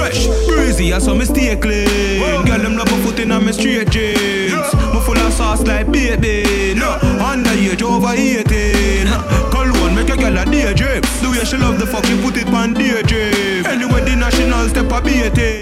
Fresh, 0.08 0.28
breezy, 0.48 0.92
and 0.92 1.04
so 1.04 1.14
me 1.14 1.26
stay 1.26 1.54
clean. 1.58 2.22
Girl, 2.46 2.60
them 2.60 2.78
love 2.78 2.88
a 2.88 2.98
foot 3.04 3.20
in 3.20 3.30
a 3.30 3.42
me 3.42 3.52
straight 3.52 3.90
jeans. 3.90 4.54
Me 4.54 5.02
full 5.02 5.18
of 5.18 5.34
sauce 5.34 5.64
like 5.68 5.92
baby. 5.92 6.74
No, 6.80 6.98
underage 7.20 7.82
over 7.82 8.14
18. 8.16 9.06
Cologne 9.52 9.96
make 9.96 10.10
a 10.10 10.16
girl 10.16 10.38
a 10.38 10.46
daydream. 10.46 11.02
The 11.02 11.30
way 11.30 11.44
she 11.44 11.58
love 11.58 11.78
the 11.78 11.86
fuck, 11.86 12.06
she 12.06 12.16
put 12.22 12.38
it 12.38 12.48
on 12.48 12.74
daydream. 12.74 13.66
Anyway, 13.66 14.06
dinner 14.06 14.32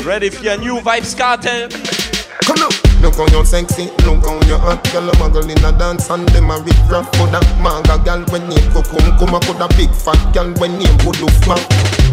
Ready 0.05 0.29
for 0.29 0.43
your 0.43 0.57
new 0.57 0.75
Vybz 0.75 1.15
Kartel? 1.15 1.71
Come 2.45 2.61
on. 2.61 2.84
Look 3.01 3.15
how 3.15 3.27
you 3.27 3.45
sexy, 3.45 3.91
look 4.05 4.25
how 4.25 4.39
you 4.47 4.57
hot 4.57 4.83
Girl, 4.91 5.09
a 5.09 5.13
muggle 5.13 5.49
in 5.49 5.63
a 5.63 5.77
dance 5.77 6.09
and 6.09 6.27
them 6.29 6.49
a 6.49 6.59
rip 6.59 6.89
rap 6.89 7.11
Coulda 7.13 7.39
manga 7.61 7.97
girl 8.03 8.23
when 8.31 8.49
name 8.49 8.71
come 8.71 9.17
Come 9.17 9.35
a 9.35 9.39
coulda 9.39 9.67
big 9.77 9.91
fat 9.91 10.19
girl 10.33 10.51
when 10.55 10.77
name 10.79 10.97
go 11.03 11.11
do 11.11 11.27
fat 11.45 11.61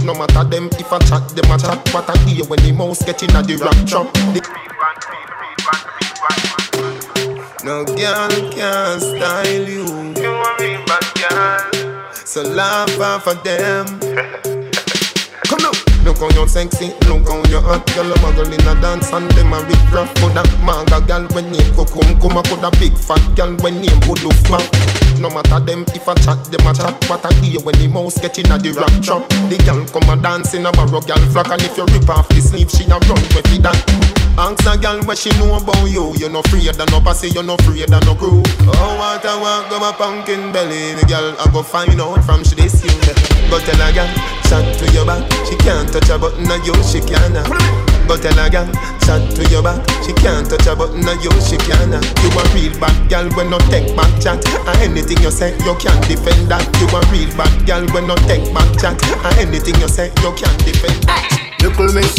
No 0.05 0.15
matter 0.15 0.45
them 0.45 0.69
if 0.79 0.93
I 0.93 0.99
chat, 1.01 1.29
them 1.31 1.51
a 1.51 1.59
chat. 1.59 1.79
What 1.95 2.11
I 2.11 2.19
hear 2.29 2.45
when 2.47 2.61
the 2.61 2.73
mouse 2.73 3.03
get 3.05 3.23
in 3.23 3.35
a 3.35 3.43
the 3.43 3.57
rap 3.57 3.77
trap 3.87 4.09
No 7.65 7.85
girl 7.85 8.51
can 8.51 8.99
style 8.99 9.69
you. 9.69 9.85
You 10.21 10.33
a 10.33 10.57
real 10.59 10.85
bad 10.85 11.07
girl. 11.15 12.13
So 12.13 12.43
laugh 12.43 12.99
off 12.99 13.29
of 13.29 13.45
them. 13.45 13.87
Come 15.47 15.63
now. 15.63 15.82
Look 16.13 16.31
how 16.31 16.43
you 16.43 16.47
sexy, 16.47 16.89
look 17.09 17.27
how 17.27 17.43
you 17.49 17.59
hot 17.61 17.87
Girl, 17.95 18.13
a 18.13 18.17
muggle 18.21 18.53
in 18.53 18.69
a 18.69 18.79
dance 18.83 19.11
and 19.15 19.31
them 19.31 19.55
a 19.55 19.65
rip 19.65 19.93
rap 19.93 20.15
Coulda 20.17 20.45
manga 20.61 21.01
girl 21.01 21.27
when 21.33 21.51
name 21.51 21.75
go 21.75 21.87
come 21.87 22.05
um, 22.05 22.21
Come 22.21 22.37
a 22.37 22.43
coulda 22.43 22.71
big 22.79 22.93
fat 22.99 23.25
girl 23.35 23.57
when 23.65 23.81
name 23.81 23.99
fat 24.45 24.93
No 25.23 25.31
matter 25.31 25.61
them 25.61 25.87
if 25.95 26.09
I 26.09 26.15
chat, 26.21 26.45
them 26.51 26.67
a 26.67 26.75
chat. 26.75 26.93
What 27.09 27.25
I 27.25 27.33
hear 27.41 27.61
when 27.61 27.79
the 27.79 27.89
mouse 27.89 28.19
get 28.21 28.39
in 28.39 28.51
a 28.51 28.59
the 28.59 28.73
rap 28.73 28.93
trap. 29.01 29.23
The 29.49 29.57
girl 29.65 29.87
come 29.89 30.11
a 30.11 30.21
dance 30.21 30.53
in 30.53 30.67
a 30.67 30.73
barrow 30.73 31.01
girl 31.01 31.23
flock. 31.31 31.49
And 31.49 31.63
if 31.63 31.77
you 31.77 31.87
rip 31.87 32.11
off 32.11 32.29
the 32.29 32.41
sleeve, 32.41 32.71
she 32.71 32.85
a 32.91 32.99
run 33.09 33.23
with 33.33 33.49
it 33.49 33.63
that. 33.63 33.79
Ask 34.35 34.65
a 34.65 34.81
girl 34.81 34.99
what 35.05 35.19
she 35.19 35.31
know 35.39 35.55
about 35.55 35.85
you. 35.87 36.17
You 36.17 36.29
no 36.29 36.41
afraid 36.41 36.67
of 36.69 36.91
no 36.91 37.01
pussy, 37.01 37.29
you 37.29 37.43
no 37.43 37.55
afraid 37.55 37.93
of 37.93 38.03
no 38.03 38.15
crew. 38.17 38.43
Oh, 38.67 38.97
what 38.99 39.25
I 39.25 39.37
want, 39.39 39.71
go 39.71 39.79
my 39.79 39.93
pumpkin 39.93 40.51
belly. 40.51 40.97
The 40.97 41.07
girl 41.07 41.37
I 41.39 41.47
go 41.53 41.63
find 41.63 42.01
out 42.01 42.25
from 42.25 42.43
she 42.43 42.57
this 42.57 42.83
you 42.83 42.91
Go 43.53 43.61
tell 43.61 43.79
a 43.79 43.93
girl, 43.93 44.09
chat 44.49 44.65
to 44.81 44.85
your 44.97 45.05
back. 45.05 45.23
She 45.47 45.55
can't 45.61 45.87
touch 45.93 46.02
a 46.11 46.19
button 46.19 46.51
of 46.51 46.67
you, 46.67 46.75
she 46.83 47.01
can 47.01 47.37
uh. 47.37 47.45
Go 48.09 48.17
tell 48.17 48.39
a 48.39 48.51
girl, 48.51 48.67
chat 49.05 49.23
to 49.37 49.43
your 49.51 49.63
back. 49.63 49.79
She 50.03 50.13
can't 50.19 50.49
touch 50.49 50.67
a 50.67 50.75
button 50.75 51.07
of 51.07 51.19
you, 51.23 51.31
she 51.43 51.57
can 51.61 51.93
uh. 51.93 52.01
You 52.23 52.31
a 52.33 52.43
real 52.55 52.75
bad 52.81 52.97
girl 53.11 53.29
when 53.37 53.51
no 53.51 53.59
take 53.71 53.95
back 53.95 54.11
chat. 54.21 54.41
And 54.67 54.79
anything 54.83 55.23
you 55.23 55.31
say, 55.31 55.55
you 55.63 55.75
can't 55.79 56.03
defend 56.09 56.49
that. 56.49 56.65
You 56.81 56.89
a 56.91 57.01
real 57.13 57.31
bad 57.37 57.53
girl 57.67 57.85
when 57.95 58.07
no 58.07 58.17
take 58.27 58.47
back 58.55 58.71
chat. 58.81 58.97
And 59.27 59.39
anything 59.39 59.79
you 59.81 59.89
say, 59.89 60.09
you 60.23 60.33
can't 60.35 60.59
defend 60.65 61.03
that. 61.05 61.43
Little 61.63 61.93
miss, 61.95 62.19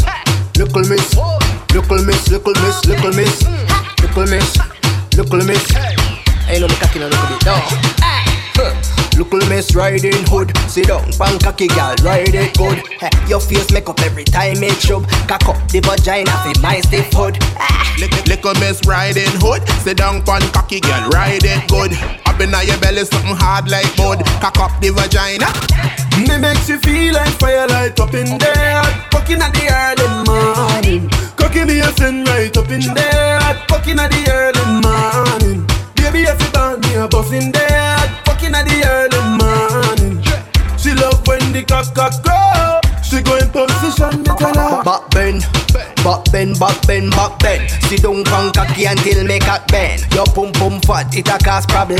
little 0.57 0.87
miss 0.87 1.17
Little 1.73 2.05
miss, 2.05 2.29
little 2.29 2.53
miss, 2.53 2.85
little 2.85 3.11
miss 3.11 3.43
Little 3.99 4.25
miss, 4.27 4.57
little 5.17 5.43
miss. 5.43 5.75
Ain't 6.47 6.61
no 6.61 6.67
me 6.67 6.75
cocky 6.75 6.99
no 6.99 7.07
little 7.07 7.27
bit, 7.27 7.45
no 7.45 7.53
Huh. 7.55 8.12
Little 9.17 9.47
miss 9.49 9.75
riding 9.75 10.25
hood. 10.25 10.57
Sit 10.67 10.87
down, 10.87 11.05
pan 11.13 11.37
cocky 11.39 11.67
gal, 11.67 11.95
ride 12.03 12.33
it 12.33 12.57
good. 12.57 12.81
Heh, 12.99 13.09
Your 13.27 13.39
face 13.39 13.71
make 13.71 13.87
up 13.87 13.99
every 14.01 14.23
time 14.23 14.63
it 14.63 14.81
shove 14.81 15.07
Cock 15.27 15.47
up 15.47 15.57
the 15.69 15.79
vagina 15.81 16.31
for 16.41 16.59
my 16.61 16.79
stiff 16.81 17.11
hood. 17.13 17.37
Ah. 17.57 17.95
Little, 17.99 18.23
little 18.25 18.53
miss 18.59 18.81
riding 18.85 19.29
hood. 19.37 19.61
Sit 19.85 19.97
down 19.97 20.23
pon 20.23 20.41
cocky 20.51 20.79
girl, 20.79 21.09
ride 21.09 21.45
it 21.45 21.69
good. 21.69 21.93
Up 22.25 22.39
in 22.41 22.49
your 22.49 22.77
belly, 22.81 23.05
something 23.05 23.35
hard 23.37 23.69
like 23.69 23.89
mud. 23.97 24.25
Cock 24.41 24.57
up 24.57 24.81
the 24.81 24.89
vagina. 24.89 25.45
Me 26.17 26.37
makes 26.37 26.69
you 26.69 26.79
feel 26.79 27.13
like 27.13 27.33
fire 27.39 27.67
light 27.67 27.99
up 27.99 28.13
in 28.13 28.37
there 28.37 28.83
Fucking 29.11 29.41
at 29.41 29.51
the 29.53 29.65
early 29.73 30.07
morning. 30.29 31.09
Cooking 31.35 31.67
me 31.67 31.79
a 31.79 31.91
sin 31.93 32.23
right 32.25 32.55
up 32.55 32.69
in 32.69 32.81
there 32.93 33.39
Fucking 33.67 33.99
at 33.99 34.11
the 34.11 34.21
early 34.29 34.65
morning. 34.81 35.65
Baby 35.95 36.29
if 36.29 36.39
you 36.39 36.51
burn 36.51 36.79
me 36.81 36.95
a 36.95 37.07
bus 37.07 37.31
in 37.31 37.51
there 37.51 38.22
At 38.45 38.65
the 38.65 38.83
early 38.85 39.21
morning. 39.39 40.21
She 40.77 40.93
love 40.93 41.25
when 41.25 41.53
the 41.53 41.63
cock 41.63 41.95
cock 41.95 42.21
grow 42.21 42.79
She 43.01 43.21
go 43.23 43.37
in 43.37 43.49
position 43.49 44.19
me 44.19 44.29
tell 44.37 44.53
her. 44.53 44.83
Back 44.83 45.09
bend, 45.11 45.47
back 46.03 46.31
bend, 46.31 46.59
back 46.59 46.85
bend, 46.85 47.11
back 47.11 47.39
bend. 47.39 47.71
Sit 47.87 48.03
down 48.03 48.23
pan 48.25 48.51
cocky 48.51 48.85
until 48.85 49.23
me 49.23 49.39
cock 49.39 49.67
bend. 49.69 50.05
Your 50.13 50.25
pum 50.25 50.51
pum 50.51 50.81
fat, 50.81 51.15
it 51.15 51.27
a 51.29 51.37
cause 51.43 51.65
problem 51.65 51.99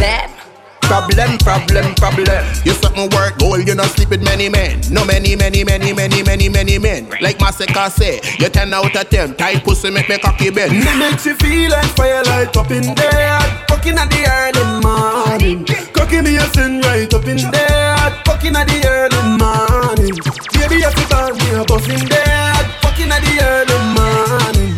Problem, 0.84 1.38
problem, 1.40 1.96
problem 1.96 2.46
You 2.66 2.74
something 2.74 3.10
work 3.12 3.40
gold, 3.40 3.68
you 3.68 3.76
not 3.76 3.88
sleep 3.88 4.10
with 4.10 4.24
many 4.24 4.50
men. 4.50 4.82
No 4.92 5.06
many, 5.06 5.36
many, 5.36 5.64
many, 5.64 5.94
many, 5.94 6.24
many, 6.24 6.50
many 6.50 6.78
men. 6.78 7.10
Like 7.22 7.38
Masicka 7.40 7.90
say, 7.90 8.20
you 8.38 8.50
10 8.50 8.74
out 8.74 8.96
of 8.96 9.10
10. 9.10 9.36
Tight 9.36 9.64
pussy 9.64 9.90
make 9.90 10.10
me 10.10 10.18
cocky 10.18 10.50
bend. 10.50 10.74
Me 10.74 11.00
makes 11.00 11.26
you 11.26 11.36
feel 11.36 11.72
like 11.72 11.90
fire 11.96 12.24
light 12.24 12.56
up 12.56 12.72
in 12.72 12.94
there 12.96 13.40
Fucking 13.70 13.98
at 13.98 14.10
the 14.10 14.22
early 14.38 14.64
morning 14.82 15.66
Cooking 15.94 16.24
me 16.24 16.38
a 16.38 16.46
sin 16.54 16.82
right 16.82 17.12
up 17.14 17.26
in 17.26 17.38
there 17.52 17.98
Fucking 18.26 18.56
at 18.56 18.68
the 18.68 18.80
early 18.88 19.22
morning 19.42 20.16
Baby 20.54 20.82
you 20.82 20.92
burn 21.10 21.38
me 21.38 21.50
a 21.60 21.64
bus 21.66 21.88
in 21.90 22.04
there 22.08 22.54
Fucking 22.82 23.12
at 23.12 23.22
the 23.22 23.34
early 23.44 23.80
morning 23.98 24.74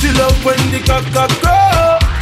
She 0.00 0.12
love 0.18 0.36
when 0.44 0.58
the 0.72 0.80
cock 0.86 1.04
cock 1.12 1.30
grow 1.40 1.73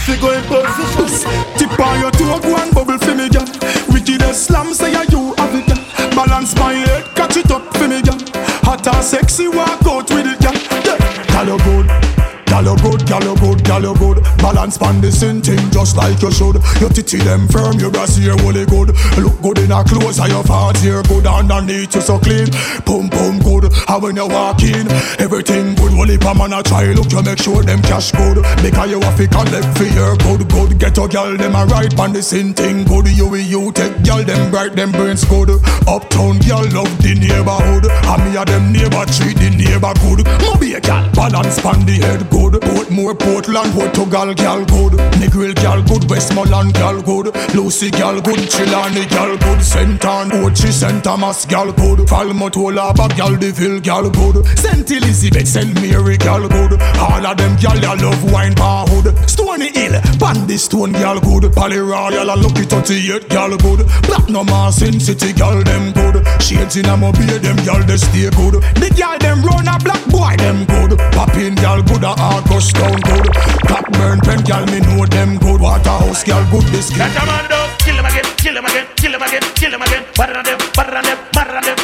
She 0.04 0.16
go 0.18 0.32
in 0.32 0.42
position 0.44 1.30
Tip 1.56 1.78
on 1.78 2.00
your 2.00 2.10
toe, 2.10 2.40
go 2.40 2.56
and 2.56 2.74
bubble 2.74 2.98
for 2.98 3.14
me, 3.14 3.28
girl. 3.28 3.46
Wickedest 3.88 4.46
slam, 4.46 4.74
say 4.74 4.92
ya 4.92 5.02
you 5.10 5.32
have 5.38 5.54
it, 5.54 5.66
girl. 5.66 5.78
Balance 6.16 6.56
my 6.56 6.72
head, 6.72 7.04
catch 7.14 7.36
it 7.36 7.50
up 7.50 7.62
for 7.76 7.86
me, 7.86 8.02
girl. 8.02 8.18
Hot 8.64 8.86
and 8.86 9.04
sexy, 9.04 9.46
walk 9.48 9.86
out 9.86 10.10
with 10.10 10.26
it, 10.26 10.40
girl. 10.40 10.54
Yeah. 10.82 11.44
Girl, 11.44 11.58
good. 11.58 12.21
Girl, 12.52 12.76
you 12.76 12.76
good, 12.84 13.08
girl, 13.08 13.24
you 13.24 13.34
good, 13.40 13.64
girl, 13.64 13.80
you 13.80 13.94
good. 13.96 14.22
Balance 14.44 14.76
pan 14.76 15.00
the 15.00 15.10
same 15.10 15.40
thing 15.40 15.70
just 15.70 15.96
like 15.96 16.20
you 16.20 16.30
should. 16.30 16.60
Your 16.84 16.92
titty 16.92 17.16
them 17.24 17.48
firm, 17.48 17.80
your 17.80 17.90
brass 17.90 18.16
here 18.16 18.36
really 18.44 18.66
good. 18.66 18.92
Look 19.16 19.40
good 19.40 19.58
in 19.64 19.72
a 19.72 19.80
clothes, 19.82 20.20
and 20.20 20.28
your 20.28 20.44
fat 20.44 20.76
here 20.84 21.02
good 21.08 21.24
underneath 21.26 21.94
you 21.94 22.02
so 22.02 22.18
clean. 22.18 22.52
Pum 22.84 23.08
pum 23.08 23.40
good, 23.40 23.72
and 23.72 24.02
when 24.02 24.16
you 24.16 24.28
walk 24.28 24.60
in, 24.68 24.84
everything 25.16 25.72
good. 25.80 25.96
Only 25.96 26.18
pa 26.18 26.34
man 26.34 26.52
a 26.52 26.62
try 26.62 26.92
look, 26.92 27.10
you 27.10 27.22
make 27.22 27.40
sure 27.40 27.64
them 27.64 27.80
cash 27.88 28.12
good. 28.12 28.44
Because 28.60 28.90
you 28.90 29.00
have 29.00 29.16
to 29.16 29.26
collect 29.32 29.72
for 29.78 29.88
your 29.88 30.12
good, 30.20 30.44
good. 30.52 30.76
Get 30.76 31.00
your 31.00 31.08
girl 31.08 31.32
them 31.38 31.56
a 31.56 31.64
right 31.64 31.88
pan 31.96 32.12
the 32.12 32.22
same 32.22 32.52
thing 32.52 32.84
good. 32.84 33.08
You 33.08 33.32
you 33.32 33.72
take 33.72 34.04
girl 34.04 34.20
them 34.28 34.50
bright, 34.52 34.76
them 34.76 34.92
brains 34.92 35.24
good. 35.24 35.48
Uptown 35.88 36.36
girl 36.44 36.68
love 36.68 36.92
the 37.00 37.16
neighborhood, 37.16 37.88
and 37.88 38.20
me 38.28 38.36
a 38.36 38.44
them 38.44 38.76
neighbor 38.76 39.08
treat 39.08 39.40
the 39.40 39.48
neighbor 39.56 39.96
good. 40.04 40.28
Moby 40.44 40.76
a 40.76 40.80
girl 40.84 41.08
balance 41.16 41.56
pan 41.56 41.80
the 41.88 41.96
head 41.96 42.28
good. 42.28 42.41
Portmore, 42.50 43.14
Portland, 43.18 43.72
Portugal, 43.72 44.34
gal 44.34 44.64
good. 44.64 44.92
Negril, 45.20 45.54
gal 45.54 45.82
good. 45.82 46.08
Westmoreland, 46.10 46.74
gal 46.74 47.00
good. 47.00 47.34
Lucy, 47.54 47.90
gal 47.90 48.20
good. 48.20 48.38
Chilani, 48.50 49.08
gal 49.08 49.36
good. 49.38 49.60
Sentan, 49.60 50.30
Ochi, 50.30 50.72
St. 50.72 51.04
Thomas, 51.04 51.46
gal 51.46 51.72
good. 51.72 52.00
Falmotola, 52.08 52.92
gal 53.16 53.36
Deville, 53.36 53.80
gal 53.80 54.10
good. 54.10 54.44
St. 54.58 54.90
Elizabeth, 54.90 55.46
St. 55.46 55.74
Mary, 55.80 56.16
gal 56.16 56.48
good. 56.48 56.80
All 56.98 57.24
of 57.24 57.36
them 57.36 57.56
gal, 57.56 57.78
ya 57.78 57.92
love 57.92 58.32
wine 58.32 58.54
bar 58.54 58.86
hood. 58.88 59.16
Stony 59.28 59.70
Hill, 59.72 60.00
Bandy 60.18 60.56
Stone, 60.56 60.92
gal 60.92 61.20
good. 61.20 61.52
Pally 61.52 61.78
Royal, 61.78 62.28
a 62.28 62.36
lucky 62.36 62.64
38, 62.64 63.28
gal 63.28 63.56
good. 63.58 63.86
No 64.32 64.70
Sin 64.70 64.98
City, 64.98 65.32
gal 65.34 65.62
them 65.62 65.92
good. 65.92 66.24
Shades 66.40 66.76
in 66.76 66.86
a 66.86 66.96
mobile, 66.96 67.38
them 67.38 67.56
gal 67.64 67.84
they 67.84 67.98
stay 67.98 68.30
good. 68.30 68.62
The 68.80 68.92
gal 68.96 69.18
them 69.18 69.42
run 69.42 69.68
a 69.68 69.78
black 69.78 70.02
boy, 70.08 70.34
them 70.38 70.64
good. 70.64 70.98
Poppin' 71.12 71.54
gal 71.56 71.82
good, 71.82 72.02
a 72.02 72.14
August 72.32 72.74
Town 72.76 72.98
good. 73.08 73.26
Blackburn 73.68 74.18
pen 74.20 74.40
gal 74.44 74.64
me 74.66 74.80
know 74.80 75.04
them 75.06 75.38
good. 75.38 75.60
Waterhouse 75.60 76.24
gal 76.24 76.44
good 76.50 76.64
kid. 76.72 76.84
That 76.96 77.12
a 77.20 77.26
man 77.28 77.44
do. 77.52 77.60
Kill 77.84 77.96
him 77.98 78.06
again, 78.06 78.26
kill 78.36 78.56
him 78.56 78.64
again, 78.64 78.86
kill 78.96 79.12
him 79.14 79.22
again, 79.22 79.42
kill 79.54 79.72
him 79.74 79.82
again. 79.82 80.04
Better 80.16 80.34
than 80.34 80.44
them, 80.44 80.58
better 80.76 80.92
than 80.92 81.04
them, 81.04 81.18
better 81.32 81.52
than 81.52 81.64
them. 81.64 81.81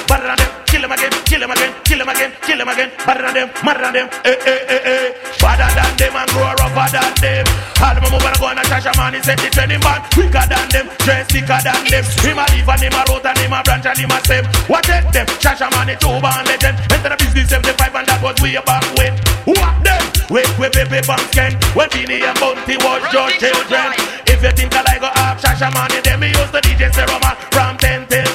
Kill 0.78 0.86
him 0.86 0.92
again, 0.92 1.10
kill 1.26 1.42
him 1.42 1.50
again, 1.50 1.74
kill 1.82 2.00
him 2.00 2.08
again, 2.08 2.32
kill 2.46 2.60
him 2.62 2.68
again. 2.68 2.90
Better 3.02 3.22
than 3.26 3.34
them, 3.34 3.50
better 3.66 3.82
than 3.82 3.92
them. 3.98 4.08
Eh 4.22 4.30
eh 4.30 4.62
eh 4.62 4.90
eh. 4.94 5.10
Better 5.42 5.70
than 5.74 5.90
them 5.98 6.14
and 6.14 6.30
grow 6.30 6.54
rougher 6.54 6.86
than 6.94 7.12
them. 7.18 7.46
All 7.82 7.94
them 7.98 8.06
move 8.06 8.22
and 8.22 8.38
go 8.38 8.46
on 8.46 8.58
a 8.58 8.62
trash 8.62 8.86
man, 8.94 9.10
he 9.10 9.20
set 9.26 9.42
the 9.42 9.50
training 9.50 9.82
band. 9.82 10.06
Quicker 10.14 10.46
than 10.46 10.70
them, 10.70 10.86
dress 11.02 11.26
thicker 11.34 11.58
than 11.66 11.82
them. 11.82 12.06
Him 12.22 12.38
a 12.38 12.46
leave 12.54 12.70
and 12.70 12.78
him 12.78 12.94
a 12.94 13.02
road 13.10 13.26
and 13.26 13.38
him 13.42 13.58
a 13.58 13.58
branch 13.66 13.90
and 13.90 13.98
him 13.98 14.14
a 14.14 14.22
save. 14.22 14.46
What 14.70 14.86
take 14.86 15.10
them? 15.10 15.26
Trash 15.42 15.66
man, 15.66 15.90
he 15.90 15.98
two 15.98 16.14
band 16.22 16.46
legend. 16.46 16.78
Enter 16.94 17.10
the 17.10 17.16
business 17.26 17.50
75 17.50 17.98
and 17.98 18.06
that 18.06 18.22
was 18.22 18.38
way 18.38 18.54
back 18.62 18.86
when. 18.94 19.18
What 19.50 19.82
them? 19.82 19.98
Wake 20.30 20.46
with 20.62 20.72
baby 20.76 21.00
banks 21.08 21.32
can 21.32 21.56
When 21.72 21.88
Beenie 21.88 22.20
and 22.20 22.38
Bounty 22.38 22.76
was 22.84 23.00
your 23.16 23.32
children 23.40 23.96
If 24.28 24.44
you 24.44 24.52
think 24.52 24.76
I 24.76 24.84
like 24.84 25.00
go 25.00 25.08
up 25.08 25.40
Shashamane 25.40 26.04
Then 26.04 26.20
me 26.20 26.28
use 26.28 26.52
the 26.52 26.60
DJ 26.60 26.92
Seroma 26.92 27.32
From 27.48 27.78
10 27.78 28.08
till 28.08 28.27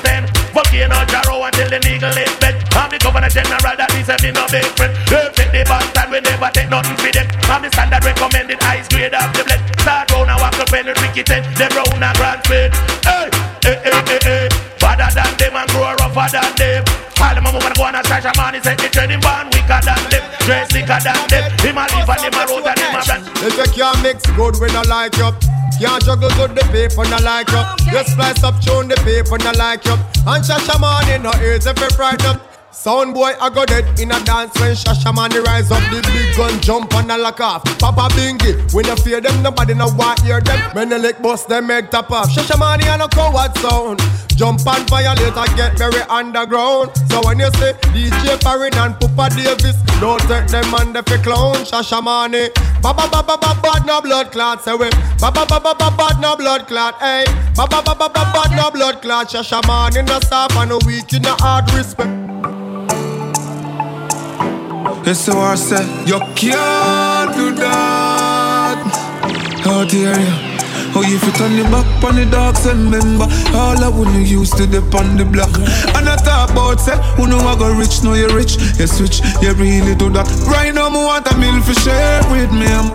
10 0.74 0.90
Volcano 0.90 1.06
Jaro 1.06 1.46
until 1.46 1.70
the 1.70 1.80
nigga 1.80 2.10
is 2.18 2.36
bed 2.38 2.56
I'm 2.74 2.90
the 2.90 2.98
governor 2.98 3.30
general 3.30 3.78
that 3.78 3.94
is 3.94 4.10
a 4.10 4.18
me 4.26 4.32
no 4.34 4.46
big 4.50 4.66
friend. 4.74 4.94
They 5.06 5.30
take 5.38 5.52
the 5.54 5.62
bastard 5.70 6.10
we 6.10 6.20
never 6.22 6.50
take 6.50 6.70
nothing 6.70 6.98
for 6.98 7.12
them. 7.14 7.28
I'm 7.46 7.62
the 7.62 7.70
standard 7.70 8.04
recommended 8.04 8.62
highest 8.62 8.90
grade 8.90 9.14
of 9.14 9.30
the 9.34 9.44
blend. 9.44 9.62
Start 9.80 10.10
round 10.12 10.32
and 10.32 10.42
walk 10.42 10.58
up 10.58 10.74
in 10.74 10.86
the 10.88 10.94
tricky 10.94 11.22
ten. 11.24 11.44
Them 11.54 11.70
round 11.78 12.02
and 12.02 12.18
grand 12.18 12.42
Hey, 12.50 13.30
hey, 13.62 13.78
hey, 13.86 14.02
hey, 14.10 14.20
hey 14.24 14.73
rougher 16.24 16.40
than 16.40 16.56
them 16.56 16.84
All 17.20 17.36
them 17.36 17.46
and 17.46 17.76
go 17.76 17.84
on 17.84 17.96
a 17.96 18.04
stash 18.04 18.26
a 18.26 18.32
man 18.38 18.54
He 18.54 18.62
set 18.62 18.78
the 18.78 18.90
training 18.90 19.20
band. 19.20 19.54
Wicker 19.54 19.80
than 19.84 20.02
them 20.10 20.24
Dress 20.46 20.72
thicker 20.72 21.00
than 21.04 21.20
them 21.28 21.52
Him 21.60 21.78
a 21.78 21.84
leave 21.92 22.10
and 22.10 22.22
him 22.22 22.34
a 22.34 22.44
road 22.48 22.68
and 22.68 22.80
him 22.80 22.96
a 22.96 23.02
brand 23.04 23.24
If 23.44 23.58
you 23.58 23.68
can't 23.74 24.02
mix 24.04 24.26
good 24.32 24.60
when 24.60 24.76
I 24.76 24.84
like 24.84 25.18
you. 25.18 25.32
Can't 25.80 26.04
juggle 26.06 26.30
good 26.38 26.56
the 26.56 26.64
paper 26.72 27.04
not 27.10 27.24
like 27.24 27.50
you. 27.50 27.64
You 27.92 28.04
splice 28.06 28.44
up 28.44 28.62
tune 28.62 28.88
the 28.88 28.96
paper 29.04 29.38
not 29.44 29.58
like 29.58 29.84
you. 29.86 29.94
And 30.28 30.44
Shashamane 30.44 31.16
in 31.16 31.26
her 31.26 31.44
ears 31.44 31.66
if 31.66 31.80
you 31.80 31.90
frighten. 31.90 32.26
up 32.26 32.53
Sound 32.74 33.14
boy, 33.14 33.32
I 33.40 33.50
got 33.52 33.68
dead 33.68 34.00
in 34.00 34.12
a 34.12 34.20
dance 34.26 34.60
when 34.60 34.74
Shashamane 34.74 35.44
rise 35.46 35.70
up 35.70 35.80
the 35.94 36.02
big 36.10 36.36
gun, 36.36 36.60
jump 36.60 36.94
and 36.96 37.12
a 37.12 37.18
lock 37.18 37.40
off. 37.40 37.64
Papa 37.78 38.10
Bingy, 38.16 38.74
when 38.74 38.86
you 38.86 38.96
fear 38.96 39.22
them, 39.22 39.44
nobody 39.44 39.76
no 39.76 39.88
want 39.94 40.20
hear 40.22 40.42
them. 40.42 40.60
When 40.76 40.90
the 40.90 40.98
lick 40.98 41.22
bust 41.22 41.48
them 41.48 41.68
make 41.68 41.92
top 41.92 42.12
off. 42.12 42.30
Shashamane 42.30 42.84
and 42.86 43.04
a 43.04 43.08
coward 43.08 43.56
sound. 43.60 44.02
Jump 44.36 44.66
and 44.66 44.90
violate, 44.90 45.38
I 45.38 45.46
get 45.56 45.78
very 45.78 46.02
underground. 46.10 46.92
So 47.10 47.22
when 47.24 47.40
you 47.40 47.52
say 47.62 47.74
DJ 47.94 48.42
Farid 48.42 48.76
and 48.76 49.00
Papa 49.00 49.30
Davis, 49.36 49.78
don't 50.02 50.20
take 50.22 50.48
them 50.48 50.74
on 50.74 50.94
the 50.94 51.04
clown. 51.24 51.54
Shashamane, 51.64 52.52
baba 52.82 53.08
baba 53.08 53.38
baba 53.38 53.62
bad 53.62 53.86
no 53.86 54.02
blood 54.02 54.32
clot, 54.32 54.64
say 54.64 54.74
we. 54.74 54.90
Baba 55.22 55.46
baba 55.48 55.76
baba 55.78 55.96
bad 55.96 56.20
no 56.20 56.36
blood 56.36 56.68
clot, 56.68 56.96
hey. 57.00 57.24
Baba 57.56 57.84
baba 57.86 58.10
baba 58.10 58.34
bad 58.34 58.58
no 58.58 58.72
blood 58.72 59.02
clot. 59.04 59.30
Shashamane 59.30 60.08
no 60.08 60.20
soft 60.22 60.56
and 60.58 60.72
no 60.72 60.80
weak 60.88 61.14
in 61.14 61.22
the 61.22 61.36
hard 61.40 61.72
respect. 61.72 62.10
Yes, 65.06 65.26
so 65.26 65.38
I 65.40 65.56
said, 65.56 65.86
you 66.08 66.20
can't 66.36 67.34
do 67.36 67.56
that. 67.56 68.84
Oh, 69.66 69.80
How 69.80 69.86
dare 69.86 70.20
you? 70.20 70.54
Oh, 70.96 71.02
if 71.02 71.24
you 71.24 71.32
turn 71.34 71.54
your 71.54 71.66
back 71.72 72.04
on 72.04 72.16
the 72.16 72.26
dogs, 72.26 72.66
and 72.66 72.92
remember 72.92 73.26
all 73.56 73.82
I 73.82 73.88
wanna 73.88 74.20
use 74.20 74.52
to 74.52 74.68
dip 74.68 74.94
on 74.94 75.16
the 75.16 75.26
block. 75.26 75.56
And 75.96 76.08
I 76.08 76.16
talk 76.18 76.52
about 76.52 76.80
say, 76.82 76.98
who 77.16 77.28
know 77.28 77.40
I 77.40 77.58
go 77.58 77.74
rich, 77.74 78.04
know 78.04 78.14
you 78.14 78.28
rich. 78.36 78.58
You 78.78 78.88
switch, 78.88 79.22
you 79.42 79.54
really 79.54 79.96
do 79.96 80.10
that. 80.12 80.28
Right 80.48 80.74
now, 80.74 80.90
me 80.90 80.98
want 80.98 81.32
a 81.32 81.38
meal 81.38 81.62
for 81.62 81.74
share 81.80 82.22
with 82.30 82.52
me. 82.52 82.68
I'm 82.68 82.92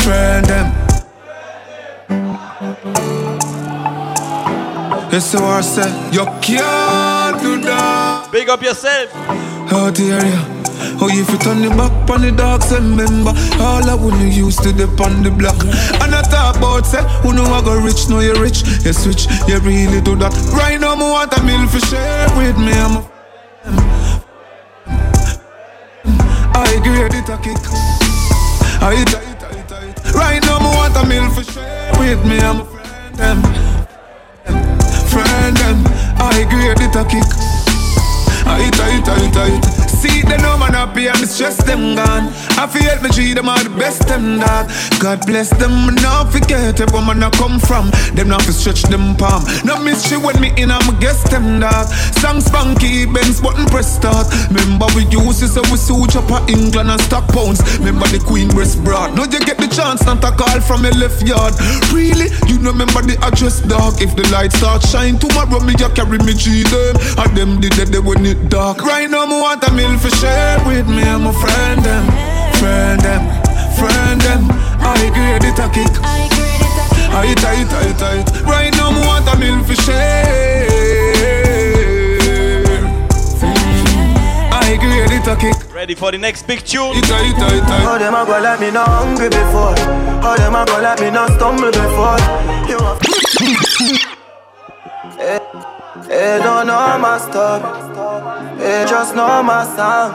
friend 0.00 0.46
them. 0.46 0.84
Yes, 5.12 5.30
so 5.30 5.44
I 5.44 5.60
say, 5.60 5.90
you 6.10 6.24
can't 6.40 7.40
do 7.40 7.60
that. 7.60 8.28
Big 8.32 8.48
up 8.48 8.62
yourself. 8.62 9.12
Dare 9.74 10.24
you? 10.24 10.38
Oh, 11.02 11.08
if 11.10 11.28
you 11.30 11.38
turn 11.38 11.60
the 11.60 11.68
back 11.68 12.08
on 12.08 12.22
the 12.22 12.30
dogs, 12.30 12.70
and 12.70 12.96
remember 12.96 13.34
all 13.58 13.82
I 13.82 13.94
wanna 13.94 14.30
use 14.30 14.54
to 14.62 14.72
dip 14.72 15.00
on 15.00 15.24
the 15.24 15.30
block. 15.32 15.58
And 15.98 16.14
I 16.14 16.22
talk 16.22 16.56
about 16.56 16.86
say, 16.86 17.02
who 17.22 17.32
know 17.34 17.42
I 17.42 17.60
go 17.60 17.74
rich, 17.82 18.08
know 18.08 18.20
you 18.20 18.34
rich. 18.38 18.62
You 18.86 18.92
switch, 18.92 19.26
you 19.48 19.58
really 19.58 20.00
do 20.00 20.14
that. 20.22 20.30
Right 20.54 20.80
now, 20.80 20.94
me 20.94 21.02
want 21.02 21.36
a 21.36 21.42
meal 21.42 21.66
for 21.66 21.80
share 21.90 22.30
with 22.38 22.56
me. 22.56 22.70
I'm 22.70 23.02
a 23.02 23.10
I 26.54 26.78
grade 26.78 27.14
it 27.18 27.28
a 27.28 27.36
kick. 27.42 27.58
I 28.78 29.02
tight, 29.10 29.40
tight, 29.42 29.68
tight. 29.68 30.14
Right 30.14 30.40
now, 30.46 30.62
me 30.62 30.70
want 30.70 30.94
a 30.94 31.02
meal 31.04 31.28
for 31.34 31.42
share 31.42 31.90
with 31.98 32.22
me. 32.24 32.38
I'm 32.38 32.60
a 32.60 32.64
friend 32.64 33.18
them, 33.18 33.42
friend 35.10 35.56
them. 35.58 35.82
I 36.22 36.46
grade 36.48 36.78
it 36.78 36.94
a 36.94 37.04
kick. 37.10 37.63
I 38.54 38.70
tight, 38.70 39.04
tight, 39.04 39.32
tight. 39.34 39.64
See 39.88 40.20
the 40.20 40.36
no 40.38 40.58
man 40.58 40.74
happy 40.74 41.08
and 41.08 41.16
the 41.16 41.26
stress 41.26 41.56
them 41.64 41.96
gone. 41.96 42.28
I 42.54 42.68
feel 42.68 42.94
me 43.02 43.08
treat 43.08 43.34
them 43.34 43.48
all 43.48 43.58
the 43.58 43.72
best 43.72 44.06
them 44.06 44.38
dog. 44.38 44.70
God 45.00 45.26
bless 45.26 45.50
them, 45.56 45.96
not 45.98 46.30
forget 46.30 46.78
where 46.92 47.02
man 47.02 47.24
I 47.24 47.30
come 47.30 47.58
from. 47.58 47.90
Them 48.14 48.28
not 48.28 48.42
fi 48.42 48.52
stretch 48.52 48.84
them 48.92 49.16
palm. 49.16 49.42
No 49.64 49.80
mystery 49.82 50.18
when 50.20 50.38
me 50.38 50.52
in, 50.60 50.70
I'm 50.70 50.84
guess 51.00 51.24
them 51.32 51.58
dog. 51.58 51.88
Song 52.20 52.40
spunky, 52.40 53.06
Benz 53.06 53.40
button 53.40 53.66
press 53.66 53.88
start. 53.90 54.28
Remember 54.52 54.86
we 54.94 55.08
use 55.08 55.40
this 55.40 55.56
so 55.56 55.62
we 55.72 55.80
suit 55.80 56.14
up 56.14 56.30
England 56.46 56.92
and 56.92 57.00
stock 57.00 57.26
pounds. 57.32 57.58
Remember 57.80 58.06
the 58.12 58.20
Queen 58.20 58.52
breast 58.52 58.84
broad. 58.84 59.16
Now 59.16 59.24
you 59.24 59.40
get 59.40 59.58
the 59.58 59.66
chance 59.66 60.04
not 60.06 60.20
to 60.20 60.30
call 60.30 60.60
from 60.60 60.84
a 60.84 60.92
left 60.94 61.26
yard. 61.26 61.56
Really, 61.90 62.30
you 62.46 62.60
know 62.60 62.70
remember 62.70 63.00
the 63.00 63.16
address 63.24 63.64
dog. 63.64 64.04
If 64.04 64.14
the 64.14 64.28
light 64.28 64.52
start 64.52 64.84
shine 64.84 65.18
tomorrow, 65.18 65.64
me 65.64 65.72
you 65.80 65.88
carry 65.96 66.20
me 66.22 66.36
G 66.36 66.62
them. 66.68 66.94
And 67.18 67.30
them 67.32 67.50
did 67.60 67.80
it 67.80 68.04
when 68.04 68.26
it 68.26 68.43
dark. 68.48 68.82
Right 68.82 69.08
now 69.10 69.26
me 69.26 69.40
want 69.40 69.62
a 69.64 69.72
meal 69.72 69.96
for 69.98 70.10
share 70.10 70.58
with 70.66 70.88
me. 70.88 71.02
I'm 71.02 71.26
a 71.26 71.32
friend 71.32 71.82
them, 71.84 72.04
friend 72.58 73.00
them, 73.00 73.22
friend 73.78 74.20
them. 74.20 74.48
I 74.80 75.10
grade 75.12 75.44
it 75.44 75.58
a 75.58 75.68
kick. 75.72 75.92
I 77.12 77.34
tight, 77.34 77.68
tight, 77.70 77.98
tight. 77.98 78.42
Right 78.42 78.72
now 78.76 78.90
me 78.90 79.00
want 79.06 79.28
a 79.28 79.36
meal 79.38 79.62
for 79.64 79.74
share. 79.82 80.64
I 84.52 84.76
grade 84.76 85.12
it 85.12 85.26
a 85.26 85.36
kick. 85.36 85.74
Ready 85.74 85.94
for 85.94 86.10
the 86.12 86.18
next 86.18 86.46
big 86.46 86.60
tune? 86.64 86.96
It 86.96 87.04
tight, 87.04 87.34
tight, 87.36 87.60
tight. 87.60 87.82
How 87.82 87.98
them 87.98 88.14
a 88.14 88.24
go 88.24 88.40
like 88.40 88.60
me 88.60 88.70
not 88.70 88.88
hungry 88.88 89.28
before? 89.28 89.76
How 90.22 90.36
them 90.36 90.54
a 90.54 90.64
go 90.64 90.80
like 90.80 91.00
me 91.00 91.10
not 91.10 91.30
stumble 91.36 91.70
before? 91.70 92.18
You 92.68 92.78
have 92.78 93.00
Hey, 93.38 94.13
hey, 96.14 96.38
don't 96.42 96.66
know 96.66 96.98
my 96.98 97.18
story. 97.18 97.62
They 98.58 98.86
just 98.88 99.14
know 99.14 99.42
my 99.42 99.64
sound. 99.76 100.14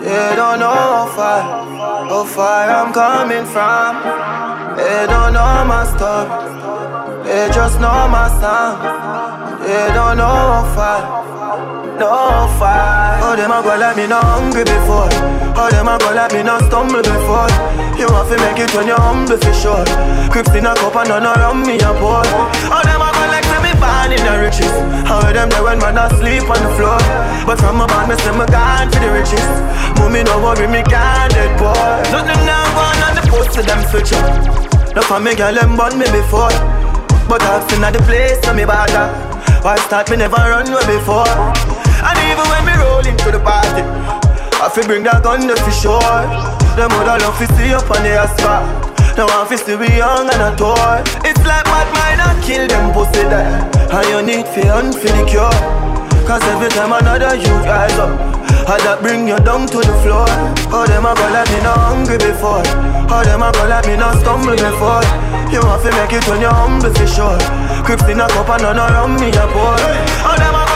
They 0.00 0.32
don't 0.34 0.58
know 0.58 0.72
how 0.96 1.06
far, 1.16 1.40
how 2.08 2.24
far 2.24 2.70
I'm 2.70 2.92
coming 2.92 3.44
from. 3.44 3.90
They 4.76 5.06
don't 5.06 5.32
know 5.34 5.64
my 5.72 5.84
story. 5.92 6.28
They 7.24 7.50
just 7.52 7.78
know 7.80 8.08
my 8.08 8.28
sound. 8.40 8.80
They 9.62 9.92
don't 9.92 10.16
know 10.16 10.40
how 10.54 10.64
far, 10.74 11.00
no 12.00 12.48
far. 12.58 13.20
How 13.20 13.36
them 13.36 13.52
a 13.52 13.62
go 13.62 13.76
like 13.76 13.96
me 13.96 14.06
not 14.06 14.24
hungry 14.24 14.64
before? 14.64 15.10
How 15.54 15.68
them 15.68 15.88
a 15.88 15.98
go 15.98 16.14
like 16.14 16.32
me 16.32 16.42
not 16.42 16.64
stumble 16.64 17.02
before? 17.02 17.50
You 18.00 18.08
have 18.08 18.28
to 18.32 18.36
make 18.40 18.58
it 18.64 18.74
when 18.74 18.86
you're 18.88 18.98
humble 18.98 19.36
for 19.36 19.52
sure. 19.52 19.84
Crips 20.32 20.54
in 20.54 20.64
a 20.64 20.74
cup 20.74 20.96
and 20.96 21.08
none 21.10 21.26
around 21.26 21.66
me 21.66 21.76
a 21.76 21.92
boy. 22.00 22.24
How 22.72 22.80
them 22.82 23.02
a 23.04 23.08
go 23.12 23.24
me 23.30 23.39
born 23.80 24.12
in 24.12 24.20
the 24.20 24.36
riches? 24.38 24.76
How 25.08 25.24
them 25.32 25.48
there 25.48 25.64
when 25.64 25.80
man 25.80 25.96
asleep 25.96 26.44
on 26.44 26.60
the 26.60 26.70
floor? 26.76 27.00
But 27.48 27.58
from 27.58 27.80
a 27.80 27.88
band 27.88 28.12
me 28.12 28.16
say 28.20 28.32
me 28.36 28.44
gone 28.46 28.92
for 28.92 29.00
the 29.00 29.10
riches. 29.10 29.48
Mommy 29.96 30.22
no 30.22 30.38
worry 30.38 30.68
me 30.68 30.84
can't 30.84 31.32
dead 31.32 31.56
boy. 31.56 31.74
Nothing 32.12 32.44
now 32.44 32.68
gone 32.76 33.00
on 33.08 33.12
the 33.16 33.24
post 33.32 33.56
to 33.56 33.62
them 33.64 33.80
switch 33.88 34.12
up. 34.12 34.94
No 34.94 35.02
for 35.02 35.18
me 35.18 35.34
girl 35.34 35.56
them 35.56 35.74
born 35.74 35.96
me 35.98 36.06
before. 36.12 36.52
But 37.26 37.42
I've 37.42 37.64
seen 37.70 37.80
the 37.80 38.02
place 38.04 38.38
so 38.44 38.52
me 38.52 38.68
bother. 38.68 39.08
Why 39.64 39.76
start 39.88 40.10
me 40.10 40.16
never 40.16 40.36
run 40.36 40.68
away 40.68 40.86
before? 40.86 41.28
And 42.04 42.16
even 42.28 42.46
when 42.48 42.62
me 42.68 42.74
roll 42.80 43.04
into 43.06 43.30
the 43.32 43.40
party, 43.40 43.84
I 44.60 44.68
feel 44.72 44.86
bring 44.86 45.04
that 45.04 45.22
gun 45.22 45.48
to 45.48 45.56
for 45.56 45.70
sure. 45.72 46.22
Them 46.76 46.92
other 46.92 47.18
love 47.22 47.38
to 47.38 47.46
see 47.56 47.72
up 47.72 47.90
on 47.90 48.02
the 48.02 48.18
asphalt. 48.18 48.89
Now 49.16 49.26
I 49.26 49.46
feel 49.48 49.58
still 49.58 49.78
be 49.78 49.90
young 49.96 50.30
and 50.30 50.42
a 50.42 50.50
toy. 50.56 51.02
It's 51.26 51.42
like 51.44 51.64
bad 51.66 51.88
mind 51.94 52.20
and 52.22 52.38
kill 52.44 52.66
them 52.66 52.92
pussy 52.92 53.26
there. 53.26 53.66
And 53.90 54.06
you 54.06 54.20
need 54.22 54.46
for 54.46 54.62
for 54.94 55.10
the 55.10 55.24
cure. 55.26 55.90
Cause 56.26 56.42
every 56.46 56.70
time 56.70 56.92
another 56.94 57.34
you 57.34 57.50
rise 57.66 57.98
up, 57.98 58.14
I 58.70 58.78
that 58.86 59.02
bring 59.02 59.26
you 59.26 59.34
down 59.42 59.66
to 59.66 59.78
the 59.82 59.94
floor. 60.06 60.30
How 60.70 60.86
them 60.86 61.02
a 61.02 61.10
go 61.18 61.26
like 61.26 61.50
me 61.50 61.58
not 61.66 61.74
hungry 61.90 62.22
before? 62.22 62.62
How 63.10 63.26
them 63.26 63.42
a 63.42 63.50
go 63.50 63.66
like 63.66 63.86
me 63.90 63.98
not 63.98 64.14
stumble 64.22 64.54
before? 64.54 65.02
You 65.50 65.58
have 65.58 65.82
to 65.82 65.90
make 65.90 66.14
it 66.14 66.22
when 66.30 66.38
you're 66.38 66.54
humble 66.54 66.94
for 66.94 67.08
sure. 67.10 67.40
Crips 67.82 68.06
in 68.06 68.22
a 68.22 68.30
cup 68.30 68.46
and 68.46 68.62
none 68.62 68.78
around 68.78 69.18
me 69.18 69.34
a 69.34 69.44
boy. 69.50 69.82
How 70.22 70.38
them 70.38 70.54
a 70.54 70.69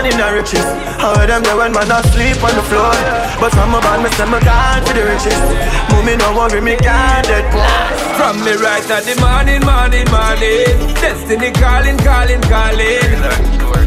born 0.00 0.12
in 0.12 0.18
the 0.18 0.28
riches? 0.32 0.64
How 0.96 1.14
them 1.26 1.42
there 1.42 1.56
when 1.56 1.72
man 1.72 1.90
asleep 1.90 2.42
on 2.42 2.54
the 2.56 2.64
floor? 2.64 2.92
But 3.40 3.52
from 3.52 3.74
a 3.74 3.80
band 3.80 4.02
me 4.04 4.10
say 4.16 4.24
me 4.24 4.40
gone 4.40 4.82
for 4.84 4.94
the 4.96 5.04
riches. 5.04 5.40
Mommy 5.92 6.16
no 6.16 6.36
worry 6.36 6.60
me 6.60 6.76
can't 6.76 7.26
dead 7.26 7.44
poor. 7.52 7.68
From 8.16 8.40
me 8.44 8.52
right 8.56 8.84
at 8.88 9.04
the 9.04 9.14
morning, 9.20 9.62
morning, 9.64 10.08
morning. 10.08 10.94
Destiny 11.00 11.50
calling, 11.52 11.98
calling, 12.00 12.40
calling. 12.48 13.20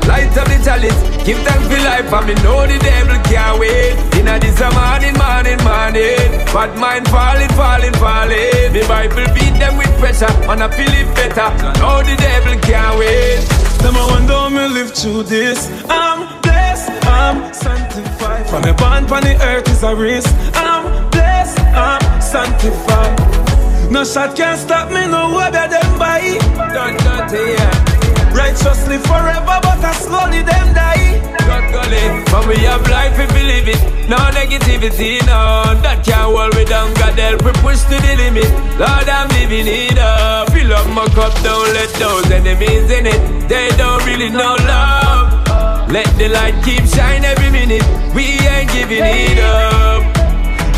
Light 0.06 0.36
up 0.36 0.47
the 0.52 0.60
chalice, 0.60 0.99
give 1.23 1.39
thanks 1.47 1.65
for 1.65 1.80
life, 1.80 2.12
and 2.12 2.28
me 2.28 2.36
know 2.43 2.67
the 2.67 2.78
devil 2.78 3.17
can't 3.23 3.58
wait. 3.60 3.95
Inna 4.19 4.38
this 4.38 4.60
a 4.60 4.69
morning, 4.76 5.15
morning, 5.15 5.60
morning. 5.63 6.30
Bad 6.52 6.76
mind 6.78 7.08
falling, 7.08 7.49
falling, 7.56 7.95
falling. 7.97 8.73
The 8.76 8.84
Bible 8.88 9.26
beat 9.34 9.56
them 9.58 9.78
with 9.78 9.93
pressure, 9.97 10.34
and 10.52 10.62
I 10.62 10.67
feel 10.69 10.91
it 10.91 11.08
better. 11.15 11.49
Know 11.80 12.04
the 12.04 12.15
devil 12.19 12.60
can't 12.62 12.99
wait. 12.99 13.62
Them 13.83 13.97
I 13.97 14.05
wonder 14.11 14.49
me 14.49 14.67
live 14.73 14.93
through 14.93 15.23
this. 15.23 15.69
I'm 15.89 16.41
blessed, 16.41 16.89
I'm 17.05 17.53
sanctified. 17.53 18.47
From 18.49 18.63
a 18.63 18.73
bond 18.73 19.11
on 19.11 19.23
the 19.23 19.35
earth 19.43 19.67
is 19.67 19.83
a 19.83 19.93
risk. 19.93 20.33
I'm 20.55 21.09
blessed, 21.11 21.59
I'm 21.59 22.21
sanctified. 22.21 23.91
No 23.91 24.05
shot 24.05 24.37
can 24.37 24.57
stop 24.57 24.89
me, 24.89 25.05
no 25.05 25.35
way 25.35 25.51
them 25.51 25.99
by. 25.99 26.39
Don't 26.73 26.97
dirty, 27.03 27.51
yeah. 27.51 27.92
Righteously 28.33 28.97
forever, 28.97 29.57
but 29.61 29.79
I 29.85 29.93
slowly 29.93 30.41
them 30.41 30.73
die. 30.73 31.21
God 31.45 31.65
golly, 31.71 32.23
but 32.31 32.47
we 32.47 32.57
have 32.65 32.81
life 32.89 33.17
if 33.19 33.29
we 33.33 33.43
live 33.43 33.67
it. 33.69 33.81
No 34.09 34.17
negativity, 34.33 35.21
no. 35.25 35.77
That 35.85 36.03
can't 36.03 36.33
hold 36.33 36.55
me 36.55 36.65
down. 36.65 36.93
God 36.95 37.13
help 37.17 37.45
me 37.45 37.51
push 37.61 37.81
to 37.87 37.95
the 38.01 38.13
limit. 38.17 38.49
Lord, 38.81 39.07
I'm 39.07 39.29
living 39.37 39.67
it 39.69 39.97
up. 39.97 40.49
Fill 40.51 40.73
up 40.73 40.87
my 40.89 41.05
cup, 41.13 41.33
don't 41.43 41.69
let 41.77 41.93
those 42.01 42.29
enemies 42.31 42.89
in 42.89 43.05
it. 43.05 43.21
They 43.47 43.69
don't 43.77 44.03
really 44.05 44.29
know 44.29 44.57
love. 44.65 45.45
Let 45.89 46.09
the 46.17 46.27
light 46.29 46.57
keep 46.65 46.83
shine 46.89 47.23
every 47.23 47.51
minute. 47.51 47.85
We 48.15 48.41
ain't 48.49 48.71
giving 48.73 49.05
it 49.05 49.39
up. 49.39 50.01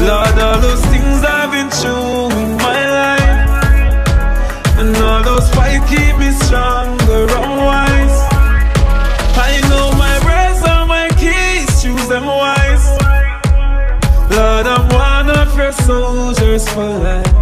Lord, 0.03 0.35
all 0.37 0.59
those 0.59 0.83
things 0.91 1.23
I've 1.23 1.51
been 1.51 1.69
through 1.71 2.34
and 4.85 4.97
all 4.97 5.23
those 5.23 5.49
fights 5.55 5.89
keep 5.89 6.15
me 6.17 6.29
stronger, 6.45 7.25
I'm 7.33 7.57
wise 7.57 8.17
I 9.35 9.59
know 9.67 9.89
my 9.97 10.15
words 10.27 10.61
are 10.63 10.85
my 10.85 11.09
keys, 11.17 11.81
choose 11.81 12.07
them 12.07 12.25
wise 12.25 12.87
Lord, 14.29 14.67
I'm 14.67 14.87
one 14.89 15.35
of 15.35 15.57
your 15.57 15.71
soldiers 15.71 16.69
for 16.69 16.87
life 16.99 17.35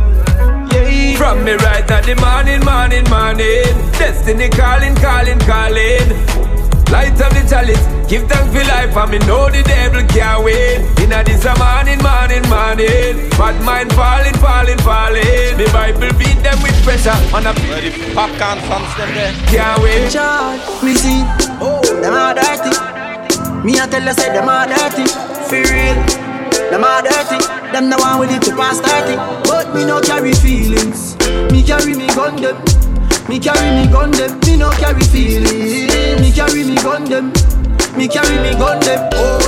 from 1.17 1.43
me 1.45 1.53
right 1.53 1.89
at 1.89 2.05
the 2.05 2.15
morning, 2.15 2.63
morning, 2.65 3.03
morning. 3.09 3.91
Destiny 3.93 4.49
calling, 4.49 4.95
calling, 4.95 5.39
calling. 5.39 6.32
Light 6.93 7.19
up 7.25 7.33
the 7.33 7.41
chalice, 7.49 7.81
give 8.05 8.29
thanks 8.29 8.53
for 8.53 8.61
life, 8.69 8.93
and 8.93 9.09
me 9.09 9.17
know 9.25 9.49
the 9.49 9.65
devil 9.65 10.05
can't 10.13 10.45
win. 10.45 10.85
Inna 11.01 11.25
this 11.25 11.41
a 11.41 11.57
morning, 11.57 11.97
morning, 12.05 12.45
morning. 12.53 13.33
Bad 13.33 13.57
mind 13.65 13.89
falling, 13.97 14.37
falling, 14.37 14.77
falling. 14.85 15.57
Me 15.57 15.65
Bible 15.73 16.13
beat 16.21 16.37
them 16.45 16.53
with 16.61 16.77
pressure 16.85 17.17
on 17.33 17.49
a 17.49 17.53
Where 17.65 17.81
the 17.81 17.89
Popcaan 18.13 18.61
fans 18.69 18.93
them 18.93 19.09
there? 19.17 19.33
Can't 19.49 19.81
win. 19.81 20.05
Charge, 20.05 20.61
me 20.85 20.93
see, 20.93 21.25
oh, 21.57 21.81
them 21.81 22.13
are 22.13 22.37
dirty. 22.37 22.69
Me 23.65 23.73
I 23.81 23.89
tell 23.89 24.05
you, 24.05 24.13
say 24.13 24.29
them 24.29 24.45
are 24.45 24.69
dirty. 24.69 25.09
For 25.49 25.65
real, 25.65 25.97
them 26.69 26.85
are 26.85 27.01
dirty. 27.01 27.41
Them 27.73 27.89
the 27.89 27.97
one 27.97 28.21
with 28.21 28.29
it 28.29 28.45
to 28.45 28.53
pass 28.53 28.77
30. 28.77 29.17
But 29.49 29.73
me 29.73 29.81
no 29.83 29.97
carry 29.99 30.33
feelings. 30.37 31.17
Me 31.49 31.65
carry 31.65 31.97
me 31.97 32.05
gun 32.13 32.37
them. 32.37 32.92
Me 33.29 33.39
carry 33.39 33.71
me 33.71 33.91
gun 33.91 34.11
them, 34.11 34.37
me 34.41 34.57
no 34.57 34.69
carry 34.71 35.01
feelings. 35.01 36.19
Me 36.21 36.31
carry 36.31 36.63
me 36.63 36.75
gun 36.75 37.05
them, 37.05 37.31
me 37.95 38.07
carry 38.07 38.37
me 38.43 38.51
gun 38.59 38.79
them. 38.81 39.09
Oh, 39.13 39.39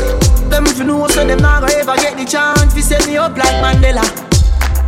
them 0.49 0.65
if 0.65 0.77
you 0.77 0.85
know 0.85 1.07
so 1.07 1.25
them 1.25 1.39
not 1.39 1.69
ever 1.71 1.95
get 1.97 2.17
the 2.17 2.25
chance 2.25 2.73
to 2.73 2.81
set 2.81 3.05
me 3.05 3.17
up 3.17 3.35
like 3.37 3.55
Mandela. 3.63 4.03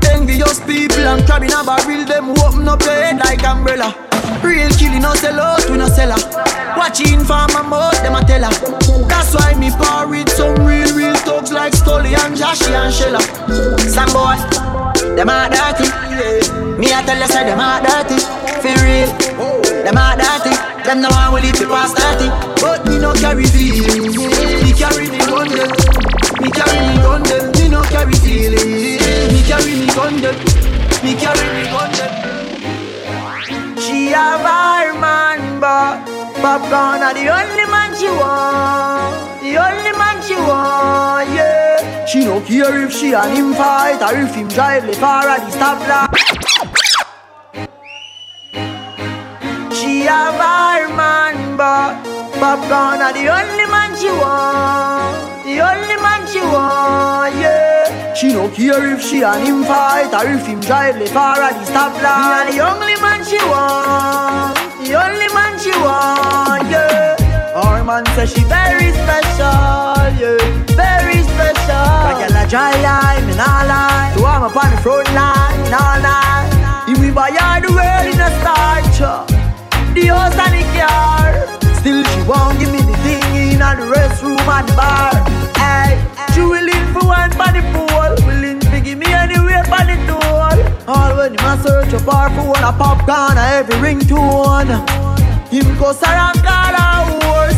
Envious 0.09 0.59
people 0.61 1.03
and 1.03 1.25
crabbing 1.25 1.51
a 1.51 1.63
barrel, 1.63 2.05
them 2.05 2.31
open 2.39 2.67
up 2.67 2.81
your 2.81 2.93
head 2.93 3.19
like 3.19 3.43
umbrella. 3.43 3.93
Real 4.41 4.69
killing 4.71 5.01
no 5.01 5.13
sell 5.15 5.39
out, 5.39 5.69
we 5.69 5.77
no 5.77 5.87
sell 5.87 6.15
Watching 6.77 7.19
for 7.19 7.45
my 7.51 7.61
mouth, 7.67 8.01
them 8.01 8.15
a 8.15 8.23
tell 8.23 8.43
her. 8.43 9.07
That's 9.07 9.35
why 9.35 9.53
me 9.59 9.69
par 9.71 10.07
with 10.07 10.29
some 10.29 10.55
real, 10.65 10.95
real 10.95 11.15
thugs 11.15 11.51
like 11.51 11.73
Scully 11.73 12.15
and 12.15 12.35
Joshy 12.35 12.71
and 12.71 12.93
Shella. 12.93 13.21
Some 13.79 14.13
boy, 14.13 15.15
them 15.15 15.29
are 15.29 15.49
dirty. 15.49 16.66
Me 16.77 16.93
I 16.93 17.01
tell 17.01 17.17
you, 17.17 17.25
say 17.25 17.43
them 17.43 17.59
are 17.59 17.81
dirty. 17.81 18.21
For 18.61 18.69
real, 18.85 19.09
them 19.81 19.97
are 19.97 20.13
dirty. 20.13 20.53
Them 20.85 21.01
no 21.01 21.09
one 21.09 21.33
will 21.33 21.43
eat 21.43 21.57
the 21.57 21.65
past 21.65 21.97
30. 21.97 22.29
But 22.61 22.85
me 22.85 22.99
no 22.99 23.13
carry 23.13 23.45
feelings. 23.45 24.15
Me 24.15 24.71
carry 24.77 25.09
me 25.09 25.17
gun 25.25 25.49
them. 25.49 25.73
Me 26.37 26.53
carry 26.53 26.79
me 26.85 26.95
gun 27.01 27.23
them. 27.23 27.51
Me 27.57 27.67
no 27.67 27.81
carry 27.81 28.13
feelings. 28.21 29.01
Me 29.33 29.41
carry 29.49 29.73
me 29.73 29.87
gun 29.97 30.21
them. 30.21 30.37
Me 31.01 31.17
carry 31.17 31.47
me 31.49 31.63
gun 31.73 31.91
them. 31.97 32.11
She 33.81 34.13
have 34.13 34.45
her 34.45 34.93
man, 34.99 35.59
but 35.59 36.05
Popcaan 36.37 37.01
are 37.01 37.13
the 37.13 37.25
only 37.25 37.65
man 37.73 37.95
she 37.97 38.07
want. 38.07 39.26
The 39.47 39.55
only 39.55 39.93
man 39.97 40.21
she 40.21 40.35
want, 40.35 41.29
yeah. 41.31 42.05
She 42.05 42.25
no 42.25 42.41
care 42.41 42.83
if 42.83 42.91
she 42.91 43.13
and 43.13 43.31
him 43.31 43.53
fight 43.53 44.01
or 44.03 44.19
if 44.19 44.35
him 44.35 44.49
drive 44.49 44.83
le 44.85 44.91
far 44.91 45.23
at 45.23 45.39
the 45.39 45.51
stoplight. 45.55 46.11
She 49.71 50.01
have 50.01 50.35
her 50.35 50.89
man, 50.93 51.55
but 51.55 51.95
Popcaan 52.35 52.99
are 52.99 53.13
the 53.13 53.29
only 53.39 53.67
man 53.71 53.95
she 53.95 54.11
want. 54.11 55.15
The 55.47 55.63
only 55.63 55.97
man 56.03 56.27
she 56.27 56.41
want, 56.41 57.33
yeah. 57.39 58.13
She 58.15 58.33
no 58.33 58.49
care 58.49 58.93
if 58.93 59.01
she 59.01 59.23
and 59.23 59.47
him 59.47 59.63
fight 59.63 60.11
or 60.13 60.27
if 60.29 60.45
him 60.45 60.59
drive 60.59 60.97
le 60.97 61.07
far 61.07 61.41
at 61.41 61.53
the 61.55 61.71
stoplight. 61.71 62.19
Me 62.19 62.35
are 62.35 62.51
the 62.51 62.59
only 62.67 62.97
man 62.99 63.23
she 63.23 63.39
want. 63.47 64.57
The 64.83 64.93
only 65.05 65.29
man 65.33 65.57
she 65.57 65.71
want, 65.79 66.69
yeah. 66.69 67.16
Man 67.87 68.05
say 68.17 68.25
she 68.25 68.43
very 68.43 68.91
special, 68.91 69.95
yeah. 70.19 70.35
Very 70.75 71.23
special. 71.23 71.87
Like 72.03 72.27
a 72.27 72.49
dry 72.49 72.75
line, 72.83 73.25
me 73.25 73.33
nah 73.33 73.63
lie. 73.63 74.11
So 74.17 74.25
I'm 74.25 74.43
up 74.43 74.57
on 74.57 74.75
the 74.75 74.77
front 74.83 75.07
line, 75.15 75.71
nah 75.71 75.95
lie. 76.03 76.83
If 76.89 76.99
we 76.99 77.11
buy 77.11 77.31
her 77.31 77.61
the 77.63 77.71
world 77.71 78.07
in 78.11 78.19
a 78.19 78.27
starch, 78.43 78.99
the 79.95 80.03
house 80.11 80.35
and 80.35 80.51
the 80.51 80.63
car. 80.75 81.31
Still 81.79 82.03
she 82.03 82.21
won't 82.27 82.59
give 82.59 82.73
me 82.75 82.83
the 82.83 82.97
thing 83.07 83.55
in 83.55 83.59
the 83.59 83.87
restroom 83.87 84.35
and 84.35 84.67
the 84.67 84.75
bar. 84.75 85.15
Hey, 85.55 85.95
she 86.35 86.41
willing 86.41 86.87
for 86.91 87.07
one 87.07 87.31
for 87.39 87.47
the 87.55 87.63
pool, 87.71 88.27
willing 88.27 88.59
to 88.67 88.81
give 88.81 88.97
me 88.97 89.07
anywhere 89.13 89.63
for 89.63 89.87
the 89.87 89.95
tool. 90.11 90.91
All 90.91 91.15
when 91.15 91.39
him 91.39 91.45
a 91.45 91.55
search 91.63 91.93
a 91.93 92.03
bar 92.03 92.27
for 92.35 92.51
one 92.51 92.67
a 92.67 92.73
Popcaan 92.75 93.39
a 93.39 93.63
every 93.63 93.75
ringtone. 93.75 94.75
Him 95.47 95.77
go 95.79 95.93
whore. 95.93 96.96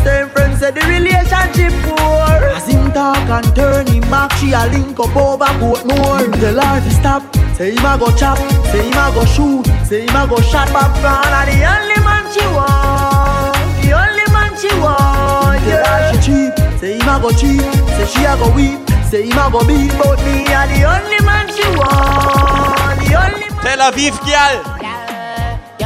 Same 0.04 0.28
friend 0.30 0.56
said 0.58 0.74
the 0.74 0.82
relationship 0.88 1.72
poor. 1.84 2.40
As 2.56 2.66
him 2.66 2.90
talk 2.92 3.28
and 3.28 3.54
turn 3.54 3.86
him 3.86 4.02
back, 4.10 4.32
she 4.38 4.52
a 4.52 4.66
link 4.72 4.98
up 4.98 5.14
over 5.16 5.44
Portmore. 5.60 6.24
Him 6.24 6.32
tell 6.32 6.60
her 6.60 6.80
to 6.80 6.90
stop. 6.90 7.22
Say 7.56 7.72
him 7.76 7.84
a 7.84 7.98
go 7.98 8.08
chop, 8.16 8.38
say 8.72 8.80
him 8.88 8.96
a 8.96 9.12
go 9.12 9.24
shoot, 9.26 9.66
say 9.84 10.06
him 10.06 10.16
a 10.16 10.26
go 10.26 10.40
shot 10.40 10.68
Popcaan. 10.68 11.28
And 11.28 11.48
the 11.52 11.60
only 11.68 12.00
man 12.00 12.24
she 12.32 12.40
want, 12.56 13.52
the 13.84 13.92
only 13.92 14.26
man 14.32 14.56
she 14.56 14.72
want. 14.80 15.60
Yeah, 15.68 15.84
her 15.84 16.00
she 16.08 16.18
cheap. 16.24 16.80
Say 16.80 16.96
him 16.96 17.08
a 17.08 17.20
go 17.20 17.30
cheap, 17.30 17.60
say 17.60 18.06
she 18.08 18.24
a 18.24 18.32
go 18.40 18.48
weep, 18.56 18.80
say 19.04 19.28
him 19.28 19.36
a 19.36 19.50
go 19.52 19.60
beat. 19.68 19.92
But 20.00 20.16
me 20.24 20.48
a 20.48 20.64
the 20.72 20.88
only 20.88 21.20
man 21.28 21.46
she 21.52 21.68
want, 21.76 22.96
the 23.04 23.12
only. 23.20 23.46
Tel 23.60 23.92
Aviv, 23.92 24.16
girl. 24.24 24.79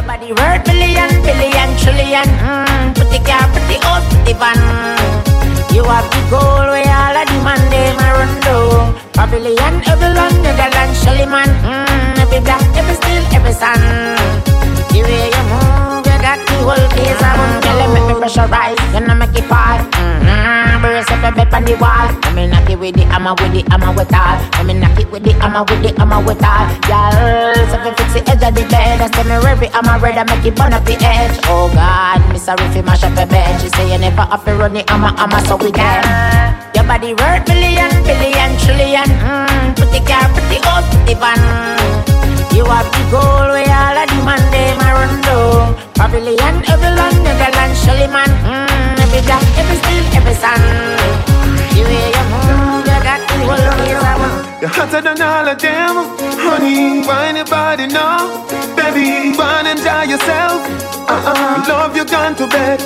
Your 0.04 0.12
body 0.12 0.32
worth 0.36 0.64
billion, 0.66 1.08
billion, 1.24 1.68
trillion. 1.80 2.28
Mm, 2.44 2.92
pretty 2.92 3.24
car, 3.24 3.40
pretty 3.56 3.80
old, 3.88 4.04
pretty 4.12 4.36
van. 4.36 4.60
You 5.72 5.82
have 5.84 6.04
the 6.12 6.20
goal 6.28 6.68
where 6.68 6.84
all 6.84 7.16
of 7.16 7.24
the 7.24 7.40
man 7.40 7.56
them 7.72 7.96
a 7.96 8.08
run 8.12 8.40
down. 8.44 9.00
Pavilion, 9.16 9.80
London, 9.88 10.42
Netherlands, 10.44 11.02
Shelly 11.02 11.24
man. 11.24 11.48
Mm, 11.64 12.18
every 12.20 12.40
black, 12.40 12.60
every 12.76 12.96
steel, 13.00 13.24
every 13.32 13.52
sun. 13.56 13.80
The 14.92 15.00
way 15.00 15.32
you 15.32 15.44
move, 15.48 16.04
you 16.04 16.20
got 16.20 16.36
the 16.44 16.52
whole 16.60 16.88
place 16.92 17.24
a 17.24 17.30
boom. 17.32 17.64
Girl, 17.64 17.80
you 17.80 17.88
make 17.94 18.04
me 18.04 18.14
pressurize, 18.20 18.76
you 18.92 19.06
know 19.06 19.14
make 19.14 19.32
it 19.32 19.44
fall. 19.48 19.80
Mm-hmm. 19.88 20.63
Brace 20.84 21.08
up 21.08 21.24
your 21.24 21.32
bed 21.32 21.48
on 21.48 21.64
the 21.64 21.80
wall. 21.80 22.12
Let 22.28 22.34
me 22.36 22.44
knock 22.44 22.68
it 22.68 22.76
with 22.76 22.92
the 22.92 23.08
hammer, 23.08 23.32
with 23.40 23.56
the 23.56 23.64
hammer, 23.72 23.96
with 23.96 24.12
all. 24.12 24.36
Let 24.52 24.66
me 24.68 24.74
knock 24.76 25.00
it 25.00 25.08
with 25.08 25.24
the 25.24 25.32
hammer, 25.40 25.64
with 25.64 25.80
the 25.80 25.96
hammer, 25.96 26.20
with 26.20 26.44
all. 26.44 26.68
Girl, 26.84 27.56
so 27.72 27.80
you 27.80 27.92
fix 27.96 28.12
the 28.12 28.20
edge 28.28 28.44
of 28.44 28.52
the 28.52 28.68
bed, 28.68 29.00
I 29.00 29.08
say 29.08 29.24
me 29.24 29.40
ready, 29.40 29.72
I'm 29.72 29.88
a 29.88 29.96
ready, 29.96 30.20
make 30.28 30.44
it 30.44 30.52
burn 30.52 30.76
up 30.76 30.84
the 30.84 30.92
edge. 31.00 31.40
Oh 31.48 31.72
God, 31.72 32.20
me 32.28 32.36
sorry 32.36 32.68
you 32.76 32.84
mash 32.84 33.00
up 33.00 33.16
your 33.16 33.24
bed. 33.24 33.64
She 33.64 33.72
say 33.72 33.88
you 33.88 33.96
never 33.96 34.28
have 34.28 34.44
to 34.44 34.52
run 34.60 34.76
the 34.76 34.84
hammer, 34.84 35.16
hammer, 35.16 35.40
so 35.48 35.56
we 35.56 35.72
dead. 35.72 36.04
Your 36.76 36.84
body 36.84 37.16
worth 37.16 37.48
billion, 37.48 37.88
billion, 38.04 38.52
trillion. 38.60 39.08
Mm, 39.24 39.72
pretty 39.80 40.04
car, 40.04 40.28
pretty 40.36 40.60
old, 40.68 40.84
pretty 40.92 41.16
van. 41.16 41.40
You 42.52 42.68
have 42.68 42.92
the 42.92 43.02
goal 43.08 43.56
where 43.56 43.72
all 43.72 43.96
the 43.96 44.03
man 44.24 44.40
them 44.50 44.80
a 44.80 44.88
run 44.96 45.20
down. 45.22 45.74
Pavilion, 45.94 46.54
every 46.72 46.90
London, 46.98 47.22
Netherlands, 47.24 47.78
Shelly 47.84 48.08
man. 48.08 48.30
Mm, 48.48 49.00
every 49.04 49.20
black, 49.28 49.44
every 49.60 49.76
steel, 49.82 50.04
every 50.18 50.34
sun. 50.34 50.60
The 51.74 51.82
way 51.84 52.08
you 52.16 52.24
move, 52.32 52.86
you 52.88 52.98
got 53.08 53.20
the 53.28 53.36
whole 53.44 53.68
place 53.78 54.02
a. 54.02 54.30
You're 54.60 54.70
hotter 54.76 55.00
than 55.02 55.20
all 55.20 55.48
of 55.48 55.58
them, 55.60 55.94
honey. 56.40 57.02
Find 57.04 57.36
your 57.36 57.46
body 57.46 57.86
now, 57.86 58.46
baby. 58.76 59.36
Run 59.36 59.66
and 59.66 59.78
enjoy 59.78 60.04
yourself. 60.12 60.60
Uh-uh. 61.06 61.64
Love 61.68 61.96
you 61.96 62.04
gone 62.04 62.34
to 62.36 62.46
bed. 62.48 62.80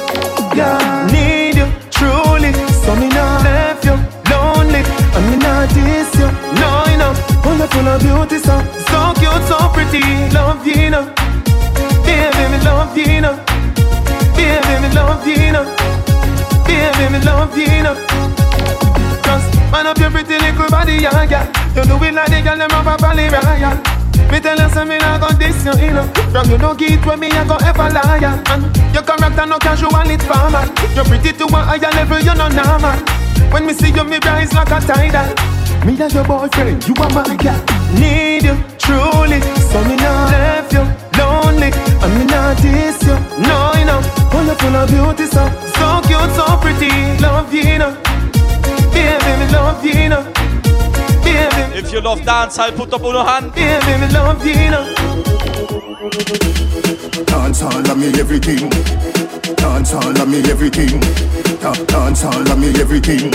Yeah, 0.57 1.07
need 1.13 1.55
you 1.61 1.69
truly. 1.91 2.53
So 2.83 2.97
me 2.97 3.09
not 3.09 3.45
left 3.45 3.85
you 3.85 3.95
lonely. 4.31 4.83
I 5.15 5.19
me 5.31 5.37
not 5.37 5.69
diss 5.71 6.11
you. 6.19 6.29
No, 6.61 6.71
you 6.91 6.99
know, 6.99 7.15
full 7.45 7.89
of 7.89 8.01
beauty, 8.03 8.39
so 8.39 8.57
so 8.91 9.01
cute, 9.21 9.45
so 9.47 9.59
pretty. 9.75 10.03
Love 10.35 10.67
you, 10.67 10.91
know. 10.91 11.28
Love 12.89 12.97
you, 12.97 13.21
know. 13.21 13.37
Baby, 14.33 14.81
me 14.81 14.89
love 14.95 15.27
you, 15.27 15.53
know. 15.53 15.65
Baby, 16.65 17.13
me 17.13 17.21
love 17.21 17.53
you, 17.53 17.83
know. 17.85 17.95
Just 19.21 19.53
man 19.71 19.87
up 19.87 19.99
your 19.99 20.11
pretty 20.11 20.39
little 20.39 20.69
body, 20.71 20.95
yeah, 20.95 21.23
yeah. 21.29 21.45
You 21.77 21.85
do 21.85 22.03
it 22.03 22.15
like 22.15 22.31
the 22.31 22.41
girl 22.41 22.57
them 22.57 22.71
up 22.73 22.89
a 22.89 22.97
valley 22.97 23.29
royal. 23.29 23.77
Me 24.33 24.41
tell 24.41 24.57
you, 24.57 24.89
me 24.89 24.97
not 24.97 25.21
gon' 25.21 25.39
diss 25.39 25.67
you, 25.67 25.93
know. 25.93 26.09
From 26.33 26.49
you 26.49 26.57
no 26.57 26.75
get 26.75 27.05
where 27.05 27.19
me 27.19 27.29
I 27.31 27.45
go 27.45 27.57
ever 27.61 27.93
liar. 27.93 28.41
And 28.49 28.65
your 28.95 29.03
character 29.03 29.45
no 29.45 29.59
casual, 29.59 30.09
it's 30.09 30.25
formal. 30.25 30.65
You're 30.97 31.05
pretty 31.05 31.37
to 31.37 31.45
a 31.45 31.61
higher 31.61 31.93
level, 31.93 32.21
you 32.21 32.35
no 32.35 32.49
normal. 32.49 32.97
When 33.53 33.67
me 33.67 33.75
see 33.75 33.93
you, 33.93 34.05
me 34.05 34.19
rise 34.25 34.55
like 34.55 34.73
a 34.73 34.81
tidal. 34.81 35.29
Me 35.85 35.93
and 36.01 36.13
your 36.15 36.25
boyfriend, 36.25 36.89
you 36.89 36.95
are 36.97 37.13
my 37.13 37.37
girl. 37.37 37.61
Need 38.01 38.45
you 38.45 38.57
truly, 38.81 39.41
so 39.69 39.85
me 39.85 39.97
not 39.97 40.33
left 40.33 40.73
you 40.73 41.08
lonely. 41.39 41.71
And 42.03 42.11
me 42.19 42.25
not 42.27 42.57
diss 42.63 42.99
you, 43.07 43.17
no, 43.47 43.73
you 43.79 43.85
know. 43.91 44.01
Oh, 44.35 44.43
you 44.47 44.55
full 44.61 44.77
of 44.77 44.89
beauty, 44.91 45.27
so 45.27 45.43
so 45.79 45.87
cute, 46.07 46.33
so 46.37 46.45
pretty. 46.63 46.91
Love 47.23 47.53
you, 47.55 47.63
you 47.63 47.79
know. 47.79 47.93
Baby, 48.93 49.31
me 49.41 49.47
love 49.53 49.85
you, 49.85 49.93
you 50.03 50.09
know. 50.09 50.23
Baby, 51.25 51.63
If 51.79 51.93
you 51.93 52.01
love 52.01 52.23
dance, 52.25 52.59
I'll 52.59 52.73
put 52.73 52.93
up 52.93 53.03
on 53.05 53.15
your 53.15 53.25
hand. 53.25 53.53
baby, 53.55 53.93
me 54.01 54.09
love 54.13 54.45
you, 54.47 54.53
you 54.55 54.71
know. 54.71 54.85
Dance 57.27 57.63
all 57.63 57.91
of 57.91 57.97
me 57.99 58.09
everything. 58.19 58.69
Dance 59.57 59.95
all 59.95 60.21
of 60.23 60.29
me 60.29 60.39
everything. 60.51 61.01
Da- 61.61 61.85
Dance 61.87 62.25
all 62.25 62.51
of 62.53 62.59
me 62.59 62.69
everything. 62.81 63.31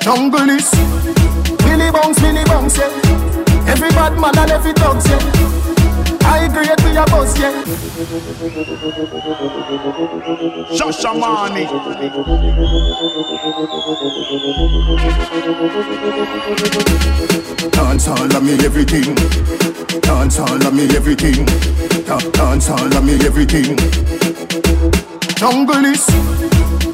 Jungle 0.00 0.50
is 0.50 0.70
Billy 1.64 1.90
bounce, 1.90 2.18
Billy 2.20 2.44
bounce, 2.44 2.78
yeah. 2.78 2.90
Every 3.72 3.90
bad 3.90 4.18
man 4.18 4.36
and 4.38 4.50
every 4.50 4.72
thugs, 4.72 5.06
yeah. 5.08 5.18
I 6.30 6.44
agree 6.44 6.68
with 6.68 6.94
your 6.94 7.06
boss, 7.06 7.38
yeah. 7.38 7.64
Shashamane. 10.76 11.64
Dance 17.72 18.08
all 18.08 18.36
of 18.36 18.42
me 18.42 18.52
everything. 18.64 19.14
Dance 20.02 20.38
all 20.38 20.66
of 20.66 20.74
me 20.74 20.84
everything. 20.94 21.46
Dance 22.32 22.68
all 22.70 22.96
of 22.96 23.04
me 23.04 23.14
everything. 23.26 23.76
Jungle 25.36 25.84
is 25.86 26.06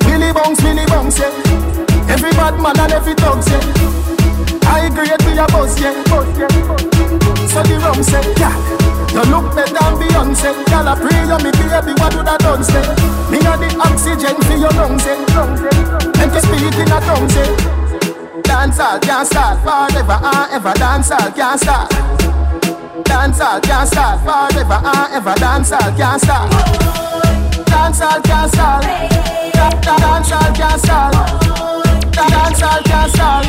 Billy 0.07 0.33
Bounce, 0.33 0.61
Billy 0.63 0.87
Bounce, 0.87 1.19
yeah. 1.19 1.33
Every 2.09 2.31
bad 2.33 2.61
man 2.61 2.79
and 2.79 2.93
every 2.93 3.15
thugs, 3.15 3.49
yeah. 3.49 3.61
I 4.67 4.87
agree 4.87 5.11
with 5.11 5.35
your 5.35 5.49
boss, 5.49 5.81
yeah. 5.81 5.93
So 7.49 7.63
the 7.63 7.79
rum 7.83 8.03
say, 8.03 8.23
yeah. 8.39 8.74
You 9.15 9.23
look 9.31 9.55
better 9.55 9.71
than 9.71 9.95
Beyonce. 9.95 10.51
Girl, 10.67 10.89
I 10.91 10.99
pray 10.99 11.23
you 11.23 11.39
me 11.39 11.51
baby, 11.55 11.95
what 12.03 12.15
would 12.19 12.27
I 12.27 12.37
done 12.37 12.65
say? 12.65 12.83
Me 13.31 13.39
got 13.39 13.63
the 13.63 13.71
oxygen 13.79 14.35
for 14.43 14.59
your 14.59 14.75
lungs, 14.75 15.07
eh 15.07 15.15
And 16.19 16.33
to 16.35 16.41
speak 16.43 16.75
in 16.75 16.91
a 16.91 16.99
tongue, 16.99 17.29
say. 17.31 17.75
Dance 18.43 18.81
all 18.81 18.99
can't 18.99 19.27
start 19.27 19.63
forever 19.63 20.19
and 20.21 20.53
ever 20.53 20.75
Dance 20.75 21.11
all 21.13 21.31
can't 21.31 21.61
start 21.61 21.91
Dance 23.05 23.41
all 23.41 23.61
can't 23.61 23.89
start 23.89 24.21
forever 24.21 24.81
and 24.83 25.15
ever 25.15 25.35
Dance 25.37 25.73
all 25.73 25.93
can't 25.97 26.21
start 26.21 26.51
Dance 27.67 28.01
all 28.01 28.21
can't 28.21 28.51
start 28.51 28.83
Dance 29.55 30.33
all 30.33 30.53
can't 30.55 30.81
start 30.81 31.15
Dance 32.13 32.63
all 32.63 32.83
can't 32.83 33.11
start 33.13 33.47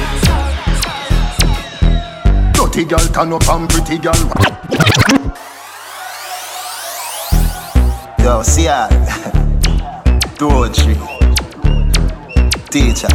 Dirty 2.53 2.85
girl 2.85 2.99
turn 2.99 3.33
up 3.33 3.49
and 3.49 3.69
pretty 3.69 3.97
girl 3.97 5.24
Yo, 8.25 8.41
see 8.41 8.63
ya. 8.63 8.89
Poetry. 10.39 10.97
Teacher. 12.73 13.13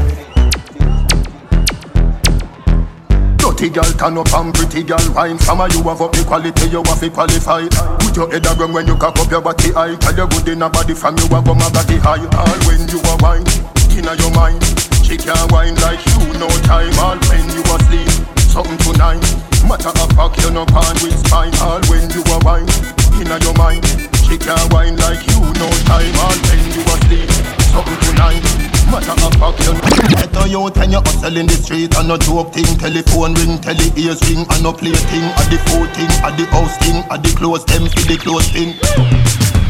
Dirty 3.35 3.70
girl 3.70 3.90
turn 3.99 4.18
up 4.18 4.33
and 4.33 4.55
pretty 4.55 4.85
girl 4.85 5.03
wine. 5.12 5.37
Some 5.40 5.62
of 5.62 5.75
you 5.75 5.83
have 5.83 6.01
up 6.01 6.12
the 6.12 6.23
quality, 6.23 6.70
you 6.70 6.79
have 6.87 7.01
to 7.01 7.11
qualify 7.11 7.66
Put 7.99 8.14
your 8.14 8.31
head 8.31 8.46
around 8.46 8.73
when 8.73 8.87
you 8.87 8.94
cock 8.94 9.18
up 9.18 9.29
your 9.33 9.42
body 9.42 9.73
high. 9.73 9.99
Tell 9.99 10.14
you 10.14 10.29
good 10.31 10.46
in 10.46 10.62
a 10.62 10.70
body 10.70 10.94
from 10.94 11.18
you 11.18 11.27
have 11.27 11.42
my 11.42 11.70
body 11.75 11.99
high. 11.99 12.23
All 12.38 12.59
when 12.70 12.87
you 12.87 13.03
are 13.11 13.18
wine, 13.18 13.42
inna 13.90 14.14
your 14.14 14.31
mind. 14.31 14.62
She 15.03 15.18
can't 15.18 15.51
wine 15.51 15.75
like 15.83 16.07
you, 16.07 16.38
no 16.38 16.46
time. 16.70 16.94
All 17.03 17.18
when 17.27 17.51
you 17.51 17.66
asleep, 17.66 18.14
something 18.46 18.79
tonight. 18.79 19.27
Matter 19.66 19.90
of 19.90 20.07
fact, 20.14 20.38
you 20.38 20.55
no 20.55 20.62
pan 20.70 20.94
with 21.03 21.18
spine 21.27 21.55
All 21.59 21.83
when 21.90 22.07
you 22.14 22.23
are 22.31 22.42
wine, 22.46 22.70
inna 23.18 23.42
your 23.42 23.59
mind 23.59 23.83
she 24.31 24.38
can't 24.38 24.73
whine 24.73 24.95
like 25.03 25.27
you, 25.27 25.43
no 25.59 25.66
time 25.90 26.14
all 26.23 26.38
when 26.47 26.62
you 26.71 26.83
asleep. 26.87 27.27
Something 27.75 27.99
tonight, 28.07 28.47
matter 28.87 29.19
of 29.27 29.35
fact 29.43 29.59
you 29.66 29.75
Get 30.14 30.37
a 30.38 30.47
youth 30.47 30.79
and 30.79 30.93
you 30.95 31.03
hustle 31.03 31.37
in 31.37 31.47
the 31.51 31.59
street 31.59 31.90
and 31.99 32.07
no 32.07 32.16
joke 32.16 32.55
thing. 32.55 32.71
Telephone 32.79 33.35
ring, 33.35 33.59
tele 33.59 33.90
ears 33.99 34.23
ring 34.31 34.47
and 34.47 34.62
no 34.62 34.73
play 34.73 34.95
thing 35.11 35.27
At 35.35 35.51
the 35.51 35.59
food 35.66 35.90
thing, 35.99 36.12
at 36.23 36.38
the 36.38 36.47
house 36.55 36.79
thing, 36.79 37.03
at 37.11 37.19
the 37.27 37.31
clothes 37.35 37.66
them 37.66 37.90
for 37.90 38.07
the 38.07 38.16
clothes 38.23 38.47
thing. 38.55 38.79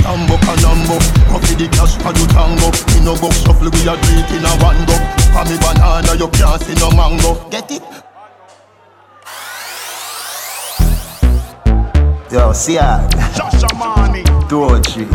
Tambo 0.04 0.36
canambo, 0.44 0.96
coffee 1.32 1.56
the 1.56 1.66
cash 1.72 1.96
for 1.96 2.12
the 2.12 2.24
tango. 2.28 2.68
Me 2.92 3.00
no 3.00 3.16
box 3.16 3.40
shuffle, 3.40 3.72
we 3.72 3.80
a 3.88 3.96
do 3.96 4.12
it 4.12 4.28
in 4.36 4.44
a 4.44 4.52
one 4.60 4.80
go. 4.84 4.96
For 5.32 5.44
me 5.48 5.56
banana, 5.56 6.12
you 6.20 6.28
can't 6.36 6.60
see 6.60 6.76
no 6.76 6.92
mango. 6.92 7.48
Get 7.48 7.72
it? 7.72 7.84
Yo, 12.32 12.52
see 12.52 12.74
ya. 12.74 13.00
Shashamane. 13.34 14.19
Doji. 14.50 15.06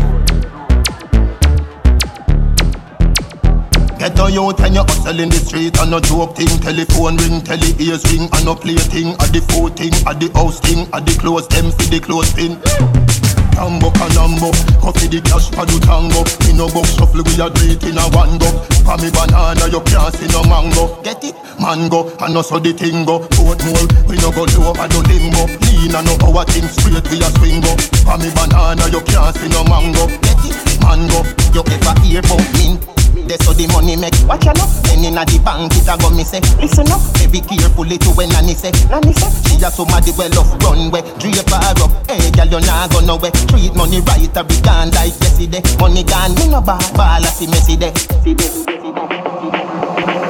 Get 3.98 4.18
a 4.18 4.30
youth 4.30 4.60
and 4.60 4.74
you 4.74 4.80
hustle 4.80 5.20
in 5.20 5.28
the 5.28 5.36
street 5.36 5.78
and 5.78 5.90
no 5.90 6.00
joke 6.00 6.36
thing 6.36 6.48
Telephone 6.60 7.16
ring, 7.18 7.42
tele 7.42 7.68
ears 7.78 8.02
ring 8.10 8.30
and 8.32 8.44
no 8.46 8.54
play 8.54 8.76
thing 8.76 9.12
At 9.20 9.32
the 9.32 9.44
food 9.52 9.76
thing, 9.76 9.92
at 10.06 10.20
the 10.20 10.30
house 10.32 10.60
thing, 10.60 10.88
at 10.94 11.04
the 11.04 11.14
clothes 11.20 11.48
them 11.48 11.70
for 11.70 11.84
the 11.90 12.00
clothes 12.00 12.32
thing 12.32 13.25
Tambo 13.56 13.88
canambo, 13.88 14.52
coffee 14.84 15.08
the 15.08 15.24
cash 15.24 15.48
for 15.48 15.64
the 15.64 15.80
tango. 15.80 16.20
Me 16.44 16.52
no 16.52 16.68
box 16.68 16.92
shuffle, 16.92 17.24
we 17.24 17.40
a 17.40 17.48
do 17.48 17.88
in 17.88 17.96
a 17.96 18.04
one 18.12 18.36
go. 18.36 18.52
For 18.84 19.00
me 19.00 19.08
banana, 19.08 19.64
you 19.72 19.80
can't 19.80 20.12
see 20.12 20.28
no 20.28 20.44
mango. 20.44 21.00
Get 21.00 21.24
it? 21.24 21.32
Mango, 21.56 22.12
and 22.20 22.36
no 22.36 22.42
so 22.44 22.60
the 22.60 22.76
thing 22.76 23.08
go. 23.08 23.24
Portmore, 23.32 23.88
we 24.12 24.20
no 24.20 24.28
go 24.28 24.44
low, 24.60 24.76
I 24.76 24.84
do 24.92 25.00
limbo 25.08 25.48
Lean 25.64 25.96
and 25.96 26.04
no 26.04 26.20
our 26.20 26.44
thing 26.44 26.68
straight, 26.68 27.08
we 27.08 27.16
a 27.16 27.32
swing 27.40 27.64
go. 27.64 27.72
For 28.04 28.20
me 28.20 28.28
banana, 28.36 28.92
you 28.92 29.00
can't 29.08 29.32
see 29.32 29.48
no 29.48 29.64
mango. 29.64 30.04
Get 30.20 30.36
it? 30.52 30.75
Mango, 30.86 31.26
you 31.50 31.66
ever 31.66 31.94
hear 32.06 32.22
about 32.22 32.46
mint? 32.54 32.78
That's 33.26 33.42
so 33.42 33.50
the 33.50 33.66
money 33.74 33.98
make 33.98 34.14
Watch 34.30 34.46
out 34.46 34.54
Then 34.86 35.02
inna 35.02 35.26
the 35.26 35.42
bank 35.42 35.74
it 35.74 35.90
a 35.90 35.98
go 35.98 36.14
me 36.14 36.22
say 36.22 36.38
Listen 36.62 36.86
up. 36.94 37.02
Baby 37.18 37.42
carefully 37.42 37.98
to 37.98 38.14
when 38.14 38.30
nanny 38.30 38.54
say 38.54 38.70
Nanny 38.86 39.10
say 39.18 39.26
She 39.50 39.58
a 39.58 39.66
somebody 39.66 40.14
well 40.14 40.30
off 40.38 40.54
runway. 40.62 41.02
Drape 41.18 41.42
her 41.50 41.74
up. 41.82 41.90
Hey 42.06 42.30
girl 42.30 42.46
you 42.46 42.62
nah 42.62 42.86
go 42.86 43.02
nowhere. 43.02 43.34
Treat 43.50 43.74
money 43.74 43.98
right 44.06 44.30
a 44.30 44.42
be 44.46 44.54
gone 44.62 44.94
like 44.94 45.16
yesterday. 45.18 45.58
Money 45.82 46.06
gone 46.06 46.38
me 46.38 46.46
no 46.54 46.62
ball 46.62 46.78
Ball 46.94 47.26
a 47.26 47.30
see 47.34 47.50
day 47.50 47.90
See 48.22 48.38
day 48.38 48.52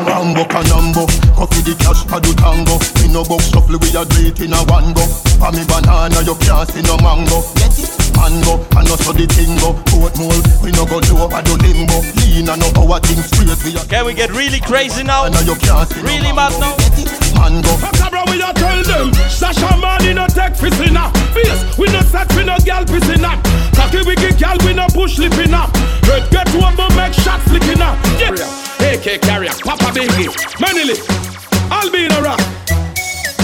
Rambo 0.09 0.49
canambo 0.49 1.05
Coffee 1.37 1.69
the 1.69 1.77
cash 1.77 2.01
for 2.09 2.21
the 2.25 2.33
tango. 2.41 2.81
Me 3.05 3.13
no 3.13 3.21
box 3.29 3.53
shuffle 3.53 3.77
we 3.77 3.93
a 3.93 4.09
do 4.09 4.25
it 4.25 4.41
in 4.41 4.57
a 4.57 4.61
one 4.73 4.97
go. 4.97 5.05
For 5.37 5.53
me 5.53 5.69
banana 5.69 6.25
you 6.25 6.33
can't 6.41 6.65
see 6.73 6.81
no 6.81 6.97
mango. 7.05 7.45
Get 7.61 7.77
it? 7.77 8.06
Mango 8.17 8.65
And 8.75 8.89
no 8.89 8.97
so 8.97 9.13
the 9.13 9.29
thing 9.29 9.55
go 9.61 9.77
Portmore 9.93 10.41
We 10.65 10.73
no 10.73 10.85
go 10.89 10.99
low 11.13 11.29
I 11.29 11.43
do 11.45 11.55
limbo. 11.61 12.01
Lean 12.25 12.49
and 12.49 12.61
no 12.61 12.69
our 12.81 12.99
thing 13.01 13.21
straight 13.23 13.53
we 13.63 13.77
a 13.77 13.83
Can 13.87 14.07
we 14.07 14.15
get 14.15 14.33
really 14.33 14.61
crazy 14.61 15.05
now? 15.05 15.25
And 15.29 15.37
you 15.47 15.55
can't 15.61 15.89
see 15.89 16.01
Really 16.03 16.33
mad 16.33 16.57
now? 16.59 16.75
Mango 17.37 17.77
Cabra 18.01 18.25
we 18.33 18.41
a 18.41 18.51
tell 18.57 18.83
them 18.83 19.13
Shashamane 19.29 20.15
no 20.17 20.27
take 20.27 20.57
fist 20.57 20.81
in 20.81 20.97
Face. 21.37 21.61
We 21.79 21.87
no 21.93 22.01
sex 22.09 22.35
we 22.35 22.45
no 22.45 22.57
gal 22.65 22.85
pissing 22.85 23.23
up 23.25 23.39
Cocky 23.77 24.03
wicked 24.03 24.39
gal 24.39 24.57
we 24.65 24.73
no 24.73 24.87
push 24.91 25.19
lipping 25.19 25.53
up 25.55 25.71
Red 26.09 26.31
get 26.31 26.49
one 26.57 26.77
but 26.77 26.95
make 26.97 27.13
shot 27.13 27.41
flicking 27.43 27.81
up 27.81 27.97
Yeah. 28.19 28.33
AK 28.81 29.21
carrier 29.23 29.53
Papa 29.61 29.93
Bingy 29.93 30.29
Manily 30.59 30.97
Albino 31.71 32.23
Rock 32.23 32.41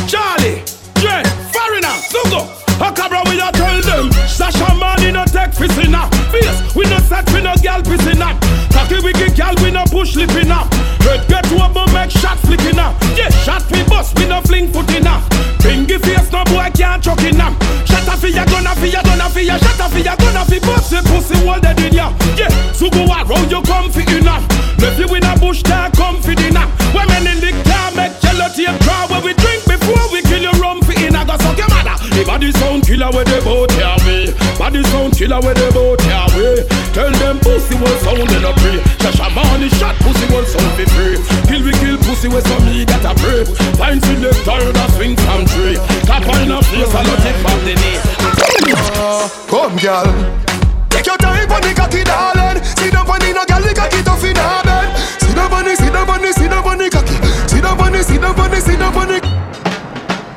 Charlie 0.09 0.63
Dre 1.01 1.23
Foreigner 1.53 1.97
Zugo 2.11 2.62
a 2.81 2.93
cabra 2.93 3.23
we 3.27 3.41
a 3.41 3.51
tell 3.53 3.81
them. 3.83 4.11
Shashamane 4.29 5.13
no 5.13 5.25
take 5.25 5.53
fist 5.55 5.79
in 5.79 5.93
Face. 6.31 6.73
We 6.75 6.85
no 6.89 6.99
sex 7.01 7.31
we 7.35 7.43
no 7.43 7.53
gal 7.61 7.83
pissing 7.83 8.21
up 8.21 8.41
Cocky 8.73 8.99
wicked 9.05 9.37
gal 9.37 9.55
we 9.63 9.71
no 9.71 9.85
push 9.85 10.17
lipping 10.17 10.51
up 10.51 10.73
Red 11.05 11.29
get 11.29 11.45
but 11.53 11.93
make 11.93 12.11
shot 12.11 12.39
flicking 12.39 12.79
up 12.79 12.97
Yeah 13.15 13.29
shot 13.45 13.71
we 13.71 13.83
bust 13.85 14.19
we 14.19 14.27
no 14.27 14.41
fling 14.41 14.73
foot 14.73 14.89
in 14.95 15.07
up 15.07 15.23
Bingy 15.61 16.01
face 16.01 16.33
no 16.33 16.45
boy 16.45 16.71
can't 16.75 17.03
chuck 17.05 17.23
in 17.23 17.41
up 17.41 17.53
Shut 17.85 18.09
up 18.09 18.19
for 18.19 18.29
ya 18.29 18.45
gonna 18.47 18.75
for 18.75 18.87
ya 18.87 19.03
gonna 19.03 19.29
for 19.29 19.41
ya 19.41 19.59
Shut 19.59 19.81
up 19.81 19.91
for 19.91 19.99
ya 19.99 20.17
gonna 20.17 20.45
for 20.45 20.61
bust 20.61 20.91
the 20.91 21.03
pussy 21.05 21.45
wall 21.45 21.61
dead 21.61 21.79
in 21.81 21.93
ya. 21.93 22.09
Yeah 22.37 22.49
so 22.73 22.89
go 22.89 23.05
around 23.05 23.51
you 23.51 23.61
enough 23.61 23.93
Left 23.97 24.57
you 24.57 24.62
body 32.43 32.59
sound 32.59 32.83
killer 32.83 33.11
where 33.13 33.25
they 33.25 33.39
both 33.45 33.71
here 33.71 33.99
way 34.03 34.27
Body 34.59 34.83
sound 34.91 35.15
killer 35.15 35.39
where 35.41 35.55
they 35.55 35.71
both 35.71 36.03
here 36.03 36.27
way 36.35 36.67
Tell 36.91 37.11
them 37.23 37.39
pussy 37.39 37.79
will 37.79 37.97
sound 38.03 38.19
in 38.19 38.43
a 38.43 38.53
pray 38.59 38.83
Shashamane 38.99 39.71
shot 39.79 39.95
pussy 40.03 40.27
will 40.27 40.45
sound 40.45 40.75
be 40.75 40.85
free 40.91 41.17
Kill 41.47 41.63
we 41.63 41.71
kill 41.79 41.97
pussy 42.03 42.27
with 42.27 42.43
some 42.43 42.65
me 42.67 42.83
that 42.85 43.07
a 43.07 43.15
pray 43.15 43.47
Find 43.79 44.03
selector 44.03 44.73
that 44.75 44.91
swing 44.99 45.15
from 45.23 45.47
tree 45.55 45.79
Clap 46.03 46.27
on 46.27 46.51
a 46.51 46.59
face 46.67 46.91
and 46.91 47.07
not 47.07 47.19
take 47.23 47.39
back 47.47 47.59
the 47.63 47.75
knee 47.79 48.01
Come, 49.47 49.77
girl. 49.79 50.09
Take 50.91 51.07
your 51.07 51.17
time 51.19 51.51
on 51.51 51.61
the 51.61 51.73
cocky, 51.77 52.03
darling. 52.05 52.63
Sit 52.65 52.93
down 52.93 53.09
on 53.09 53.21
the 53.21 53.33
no 53.33 53.45
girl, 53.45 53.61
the 53.61 53.75
cocky 53.75 54.03
tough 54.03 54.25
in 54.25 54.37
her 54.37 54.63
bed. 54.65 54.97
Sit 55.21 55.37
down 55.37 55.53
on 55.53 55.65
the, 55.65 55.77
sit 55.77 55.95
on 55.95 56.21
the, 56.21 56.33
sit 56.33 56.51
down 56.51 56.65
on 56.65 56.79
the 56.79 56.89
cocky. 56.91 57.17
On 57.63 57.93
the, 57.93 58.03
sit 58.03 58.25
on 58.25 58.51
the, 58.51 58.61
sit 58.61 58.79
the. 58.79 59.62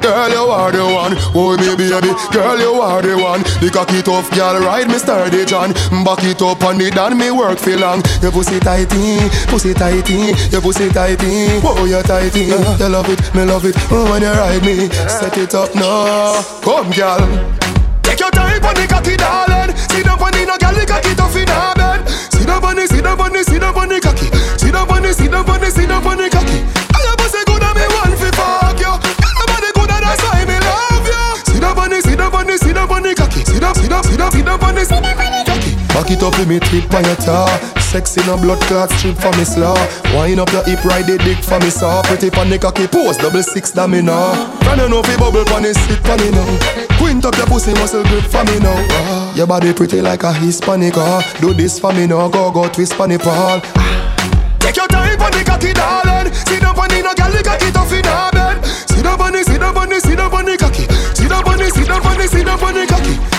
Girl, 0.05 0.29
you 0.29 0.45
are 0.53 0.71
the 0.71 0.85
one, 0.85 1.17
oh 1.33 1.57
me 1.57 1.73
baby. 1.73 2.13
Girl, 2.29 2.59
you 2.61 2.77
are 2.77 3.01
the 3.01 3.17
one. 3.17 3.41
The 3.57 3.73
cocky 3.73 4.03
tough 4.03 4.29
girl, 4.37 4.61
ride 4.61 4.85
me 4.85 4.99
sturdy 5.01 5.45
John. 5.45 5.73
Back 6.05 6.21
it 6.21 6.43
up 6.45 6.61
on 6.61 6.77
the 6.77 6.91
dan, 6.91 7.17
me 7.17 7.31
work 7.31 7.57
for 7.57 7.75
long. 7.75 8.05
Your 8.21 8.31
pussy 8.31 8.59
tighty, 8.59 9.17
pussy 9.49 9.73
tighty, 9.73 10.37
your 10.53 10.61
pussy 10.61 10.93
tighty. 10.93 11.57
Oh, 11.65 11.89
you 11.89 12.03
tighty. 12.03 12.53
You 12.53 12.61
love 12.85 13.09
it, 13.09 13.33
me 13.33 13.49
love 13.49 13.65
it. 13.65 13.73
Oh, 13.89 14.05
when 14.13 14.21
you 14.21 14.29
ride 14.29 14.61
me, 14.61 14.93
set 15.09 15.35
it 15.39 15.55
up 15.55 15.73
now. 15.73 16.37
Come, 16.61 16.93
girl. 16.93 17.25
Take 18.05 18.19
your 18.21 18.29
time 18.29 18.61
on 18.61 18.77
the 18.77 18.85
cocky, 18.85 19.17
darling. 19.17 19.73
Sit 19.89 20.05
down 20.05 20.21
on 20.21 20.29
the 20.37 20.45
no 20.45 20.53
girl, 20.61 20.77
the 20.77 20.85
cocky 20.85 21.15
tough 21.17 21.33
in 21.33 21.49
her 21.49 21.73
bed. 21.73 22.05
Sit 22.29 22.45
down 22.45 22.61
the, 22.61 22.85
the, 22.85 22.94
Cock 36.05 36.13
it 36.13 36.21
up 36.21 36.37
with 36.37 36.47
me 36.47 36.59
tip 36.59 36.93
on 36.93 37.03
your 37.03 37.15
tar. 37.15 37.49
in 37.49 38.29
a 38.29 38.37
blood 38.37 38.61
clot 38.69 38.91
strip 38.91 39.17
for 39.17 39.33
me 39.37 39.43
slaw. 39.43 39.73
Wind 40.13 40.39
up 40.39 40.51
your 40.51 40.63
hip, 40.63 40.85
ride 40.85 41.07
the 41.07 41.17
dick 41.17 41.41
for 41.41 41.59
me 41.59 41.71
saw. 41.71 42.03
Pretty 42.03 42.29
pon 42.29 42.47
the 42.47 42.59
cocky 42.59 42.85
pose, 42.85 43.17
double 43.17 43.41
six 43.41 43.71
that 43.71 43.89
me 43.89 44.03
now. 44.03 44.37
Can 44.61 44.77
you 44.77 44.87
know 44.87 45.01
fi 45.01 45.17
bubble 45.17 45.43
pon 45.45 45.65
it, 45.65 45.73
sit 45.73 45.97
pon 46.03 46.21
me 46.21 46.29
now. 46.29 46.45
Quint 47.01 47.25
up 47.25 47.33
your 47.37 47.47
pussy 47.47 47.73
muscle 47.81 48.03
grip 48.05 48.21
for 48.29 48.45
me 48.45 48.59
now. 48.61 48.77
Ah, 48.77 49.33
your 49.33 49.47
body 49.47 49.73
pretty 49.73 49.99
like 49.99 50.21
a 50.21 50.31
Hispanic. 50.31 50.93
Ah, 50.95 51.25
do 51.41 51.55
this 51.55 51.79
for 51.79 51.91
me 51.91 52.05
now, 52.05 52.29
go 52.29 52.51
go 52.51 52.69
twist 52.69 52.93
pon 52.93 53.09
the 53.09 53.17
pole. 53.17 53.57
Take 54.61 54.77
your 54.77 54.85
time 54.85 55.17
pon 55.17 55.33
the 55.33 55.41
cocky, 55.41 55.73
darling. 55.73 56.29
Pon 56.29 56.85
the 56.85 57.01
no 57.01 57.17
girl, 57.17 57.33
the 57.33 57.41
cocky 57.41 57.73
tough 57.73 57.89
in 57.89 58.05
her 58.05 58.29
bed. 58.29 58.61
Sit 58.93 59.01
down 59.01 59.17
pon 59.17 59.33
the, 59.33 59.41
sit 59.41 59.57
down 59.57 59.73
pon 59.73 59.89
the, 59.89 59.97
sit 59.97 60.21
down 60.21 60.29
pon 60.29 60.45
the 60.45 60.53
cocky. 60.53 60.85
Pon 60.85 61.57
the, 61.57 61.65
down 61.81 62.05
pon 62.05 62.77
the, 62.77 62.85
down 62.85 62.85
cocky. 62.93 63.34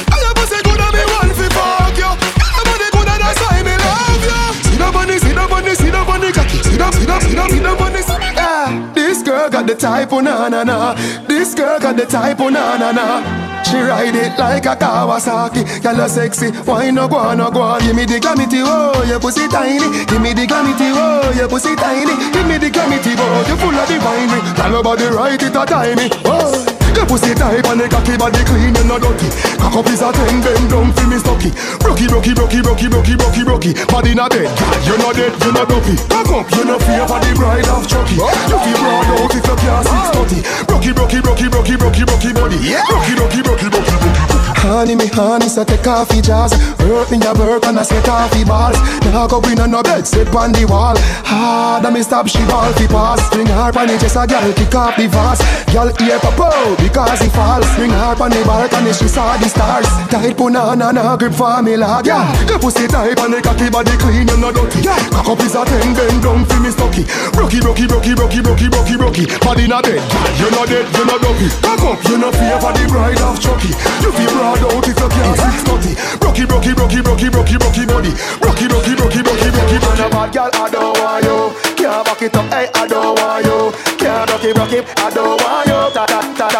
Down, 7.48 7.52
sit 7.52 7.62
down 7.62 7.76
pon. 7.76 7.92
Yeah, 7.92 8.92
this 8.94 9.22
girl 9.22 9.48
got 9.50 9.66
the 9.66 9.74
type, 9.74 10.12
oh 10.12 10.20
na 10.20 10.48
na 10.48 10.64
na. 10.64 10.94
This 11.26 11.54
girl 11.54 11.78
got 11.80 11.96
the 11.96 12.06
type, 12.06 12.40
oh 12.40 12.48
na 12.48 12.76
na 12.76 12.92
na. 12.92 13.46
She 13.64 13.78
ride 13.78 14.14
it 14.14 14.38
like 14.38 14.64
a 14.66 14.76
Kawasaki. 14.76 15.82
Girl 15.82 16.08
sexy, 16.08 16.50
why 16.62 16.90
no 16.90 17.08
go 17.08 17.16
on, 17.16 17.38
no 17.38 17.50
go 17.50 17.62
on? 17.62 17.80
Give 17.80 17.96
me 17.96 18.04
the 18.04 18.20
glamity, 18.20 18.58
oh, 18.62 19.02
your 19.08 19.18
pussy 19.18 19.48
tiny. 19.48 20.04
Give 20.06 20.22
me 20.22 20.32
the 20.32 20.46
glamity, 20.46 20.90
oh, 20.94 21.32
your 21.36 21.48
pussy 21.48 21.74
tiny. 21.74 22.14
Give 22.32 22.46
me 22.46 22.58
the 22.58 22.70
glamity, 22.70 23.14
oh, 23.18 23.44
you 23.48 23.56
full 23.56 23.74
of 23.74 23.88
the 23.88 23.94
winery 23.94 24.54
Tell 24.56 24.70
nobody 24.70 25.06
right 25.06 25.42
it 25.42 25.56
a 25.56 25.66
timey, 25.66 26.08
oh 26.24 26.65
your 26.96 27.06
pussy 27.06 27.36
tight 27.36 27.64
and 27.68 27.80
the 27.80 27.86
cocky 27.88 28.16
body 28.16 28.40
clean 28.48 28.72
and 28.72 28.88
not 28.88 29.04
dirty. 29.04 29.28
Cock 29.60 29.76
up 29.76 29.88
is 29.92 30.00
a 30.00 30.08
ten, 30.10 30.40
bend 30.40 30.66
down 30.72 30.88
fi 30.96 31.04
me 31.04 31.20
stocky. 31.20 31.52
Brocky, 31.84 32.08
brocky, 32.08 32.32
brocky, 32.32 32.60
brocky, 32.64 32.88
brocky, 32.88 33.14
brocky, 33.14 33.42
brocky 33.44 33.70
Body 33.92 34.16
not 34.16 34.32
dead, 34.32 34.48
you 34.88 34.96
not 34.96 35.14
dead, 35.14 35.32
you 35.44 35.52
not 35.52 35.68
dopey. 35.68 35.94
Cock 36.08 36.32
up, 36.32 36.48
you 36.56 36.64
not 36.64 36.80
fear 36.82 37.04
for 37.04 37.20
the 37.20 37.30
bride 37.36 37.68
of 37.68 37.84
Chucky. 37.84 38.16
You 38.16 38.56
feel 38.56 38.78
broad 38.80 39.08
out 39.12 39.34
if 39.36 39.44
you 39.44 39.56
can't 39.60 39.84
six 39.84 40.04
thirty 40.16 40.38
Brocky, 40.64 40.90
brocky, 40.96 41.20
brocky, 41.20 41.46
brocky, 41.52 41.76
brocky, 41.76 42.02
brocky 42.08 42.30
body. 42.32 42.58
Brocky, 42.88 43.12
brocky, 43.14 43.40
brocky, 43.44 43.68
brocky, 43.68 43.96
brocky 44.00 44.36
Honey, 44.66 44.96
me 44.96 45.06
honey, 45.06 45.48
so 45.48 45.62
take 45.62 45.86
off 45.86 46.10
your 46.10 46.22
jaws 46.22 46.52
Hurt 46.86 47.10
me 47.10 47.18
a 47.18 47.34
burp 47.34 47.66
and 47.66 47.78
I 47.78 47.82
set 47.82 48.08
off 48.08 48.34
your 48.34 48.46
balls. 48.46 48.78
Now 49.02 49.26
go 49.26 49.42
in 49.50 49.58
on 49.58 49.70
no 49.70 49.82
bed, 49.82 50.06
sit 50.06 50.30
on 50.34 50.52
the 50.52 50.66
wall. 50.66 50.94
Hard 51.26 51.84
and 51.84 51.94
me 51.94 52.02
stop, 52.02 52.28
she 52.28 52.38
ball 52.46 52.72
fi 52.74 52.86
pass. 52.86 53.26
String 53.26 53.46
her 53.46 53.74
on 53.74 53.90
it, 53.90 54.00
just 54.00 54.14
a 54.14 54.26
girl 54.26 54.52
kick 54.54 54.74
off 54.74 54.96
the 54.96 55.08
vase. 55.10 55.42
Girl 55.74 55.90
ear 55.90 56.18
pop 56.22 56.38
out 56.38 56.78
because 56.86 57.20
he 57.20 57.28
falls 57.28 57.66
String 57.74 57.90
her 57.90 58.14
on 58.14 58.30
the 58.30 58.42
balcony, 58.46 58.92
she 58.94 59.08
saw 59.10 59.36
the 59.36 59.48
stars 59.50 59.86
Tight 60.06 60.38
punana, 60.38 60.94
na 60.94 61.16
grip 61.16 61.34
for 61.34 61.62
me 61.62 61.76
lad 61.76 62.06
Yeah, 62.06 62.22
your 62.46 62.58
pussy 62.58 62.86
tight 62.86 63.18
and 63.18 63.34
the 63.34 63.42
cocky 63.42 63.68
body 63.68 63.94
clean, 63.98 64.28
you 64.28 64.38
no 64.38 64.54
dirty 64.54 64.86
Cock 65.10 65.28
up 65.28 65.40
is 65.42 65.54
a 65.58 65.64
ten, 65.66 65.90
bend 65.94 66.22
down 66.22 66.46
fi 66.46 66.56
me 66.62 66.70
stocky 66.70 67.02
Brocky, 67.34 67.58
brocky, 67.58 67.86
brocky, 67.90 68.14
brocky, 68.14 68.40
brocky, 68.40 68.68
brocky, 68.70 68.94
brocky 68.96 69.24
Body 69.42 69.66
not 69.66 69.84
dead, 69.84 70.00
you 70.38 70.48
not 70.54 70.70
dead, 70.70 70.86
you 70.86 71.04
not 71.04 71.18
dopey 71.18 71.48
Cock 71.60 71.82
up, 71.82 71.98
you 72.06 72.16
no 72.18 72.30
fear 72.30 72.56
for 72.62 72.72
the 72.72 72.84
bride 72.86 73.20
of 73.20 73.36
Chucky 73.42 73.74
You 74.00 74.10
feel 74.14 74.30
broad 74.30 74.62
out 74.62 74.86
if 74.86 74.94
you 74.94 75.08
can't 75.10 75.36
six 75.36 75.62
thirty. 75.66 75.92
Rocky, 76.22 76.44
rocky, 76.44 76.72
rocky, 76.72 77.00
rocky, 77.00 77.28
rocky, 77.28 77.56
rocky 77.56 77.84
body. 77.86 78.12
Rocky, 78.42 78.66
rocky, 78.68 78.94
rocky, 78.94 79.20
rocky, 79.22 79.50
rocky 79.50 79.78
body. 79.80 80.02
a 80.02 80.08
bad 80.10 80.32
girl, 80.32 80.50
I 80.52 80.68
don't 80.70 80.98
want 80.98 81.24
you. 81.24 81.38
Can't 81.76 82.04
back 82.04 82.22
it 82.22 82.36
up, 82.36 82.46
hey, 82.52 82.68
I 82.74 82.86
don't 82.86 83.18
want 83.18 83.44
you. 83.46 83.58
Can't 83.98 84.30
rocky, 84.30 84.52
rocky, 84.52 84.78
I 84.96 85.10
don't 85.10 85.40
want 85.42 85.66
you. 85.66 85.80
Ta 85.94 86.04
ta 86.06 86.20
ta 86.36 86.55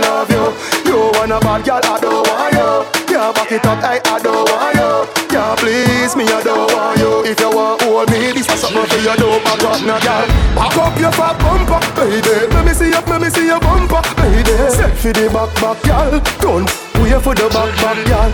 love 0.00 0.30
you. 0.30 0.44
You 0.88 1.10
want 1.14 1.32
a 1.32 1.38
bad 1.40 1.64
girl, 1.64 1.80
I 1.82 1.98
don't 2.00 2.26
want 2.26 2.54
you. 2.54 2.70
Can't 3.06 3.34
back 3.34 3.52
it 3.52 3.66
up, 3.66 3.78
hey, 3.82 4.00
I 4.04 4.18
don't 4.22 4.46
want 4.48 4.74
you. 4.78 4.92
Can't 5.28 5.58
please 5.58 6.14
me, 6.16 6.24
I 6.24 6.42
don't 6.42 6.70
want 6.72 6.98
you. 6.98 7.24
If 7.26 7.40
you 7.40 7.50
want 7.50 7.82
hold 7.82 8.10
me, 8.10 8.32
this 8.32 8.48
is 8.48 8.60
something 8.60 8.86
for 8.86 9.00
you, 9.02 9.14
don't 9.16 9.42
back 9.44 9.62
up, 9.66 9.80
no 9.82 9.96
girl. 10.00 10.26
Back 10.54 10.76
up 10.78 10.94
your 10.98 11.12
fat 11.12 11.36
bumper, 11.42 11.80
baby. 11.98 12.46
Let 12.54 12.64
me 12.64 12.72
see 12.72 12.90
you, 12.94 13.02
let 13.10 13.20
me 13.20 13.28
see 13.30 13.46
your 13.46 13.60
bumper, 13.60 14.02
baby. 14.16 14.54
Set 14.70 14.94
for 14.96 15.12
the 15.12 15.28
back, 15.28 15.50
back, 15.60 15.78
girl. 15.82 16.20
Don't 16.40 16.68
Wait 16.98 17.14
for 17.22 17.34
the 17.34 17.48
back, 17.54 17.70
back, 17.78 17.98
girl. 18.10 18.30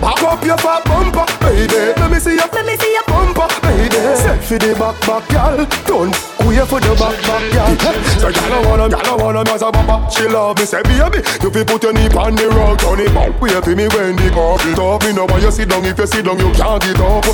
Back 0.00 0.22
up 0.24 0.44
your 0.44 0.58
fat 0.58 0.84
bumper, 0.84 1.24
baby. 1.40 1.96
Let 1.96 2.10
me 2.10 2.18
see 2.20 2.36
your, 2.36 2.48
let 2.52 2.66
me 2.66 2.76
see 2.76 2.95
for 4.46 4.58
the 4.58 4.74
back, 4.78 4.94
back, 5.02 5.26
girl. 5.26 5.58
Don't 5.90 6.14
wait 6.46 6.62
for 6.70 6.78
the 6.78 6.94
back, 6.94 7.18
back, 7.26 7.42
girl. 7.50 7.74
So 8.22 8.30
girl, 8.30 8.52
I 8.54 8.62
wanna, 8.62 8.86
girl, 8.88 9.02
I 9.02 9.14
wanna 9.18 9.42
me 9.42 9.50
as 9.50 9.62
a 9.62 9.70
bumper. 9.74 9.98
She 10.10 10.28
love 10.30 10.58
me, 10.58 10.64
say 10.64 10.82
baby, 10.86 11.18
you 11.42 11.50
fi 11.50 11.64
put 11.66 11.82
your 11.82 11.92
knee 11.92 12.06
on 12.14 12.38
the 12.38 12.46
rug, 12.54 12.78
turn 12.78 13.02
it 13.02 13.10
back. 13.10 13.34
Wait 13.42 13.58
for 13.58 13.74
me 13.74 13.90
when 13.90 14.14
the 14.14 14.30
cup 14.30 14.62
it 14.62 14.78
up. 14.78 15.02
Me 15.02 15.10
know 15.12 15.26
why 15.26 15.42
you 15.42 15.50
sit 15.50 15.68
down. 15.68 15.84
If 15.84 15.98
you 15.98 16.06
sit 16.06 16.24
down, 16.24 16.38
you 16.38 16.50
can't 16.54 16.78
get 16.78 17.00
up. 17.02 17.26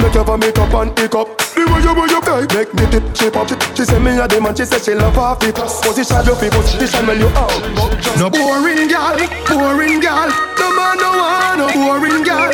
Make 0.00 0.14
your 0.16 0.24
vomit 0.24 0.56
up 0.56 0.72
and 0.72 0.96
pick 0.96 1.14
up. 1.14 1.28
The 1.52 1.60
way 1.68 1.84
you, 1.84 1.92
way 1.92 2.08
you 2.08 2.20
play, 2.24 2.48
make 2.56 2.72
me 2.72 2.84
tip, 2.88 3.04
shape 3.12 3.36
up. 3.36 3.52
She 3.76 3.84
say 3.84 4.00
me 4.00 4.16
a 4.16 4.24
dem 4.24 4.46
and 4.48 4.56
she 4.56 4.64
say 4.64 4.80
she 4.80 4.94
love 4.96 5.20
half 5.20 5.44
it. 5.44 5.60
Position 5.60 6.24
your 6.24 6.36
feet, 6.40 6.56
position 6.56 7.04
when 7.04 7.20
you 7.20 7.28
out. 7.36 7.52
No 8.16 8.32
boring 8.32 8.88
girl, 8.88 9.20
boring 9.44 10.00
girl. 10.00 10.32
No 10.56 10.66
man 10.72 10.96
no 10.96 11.08
want 11.20 11.60
no 11.60 11.66
boring 11.68 12.24
girl. 12.24 12.48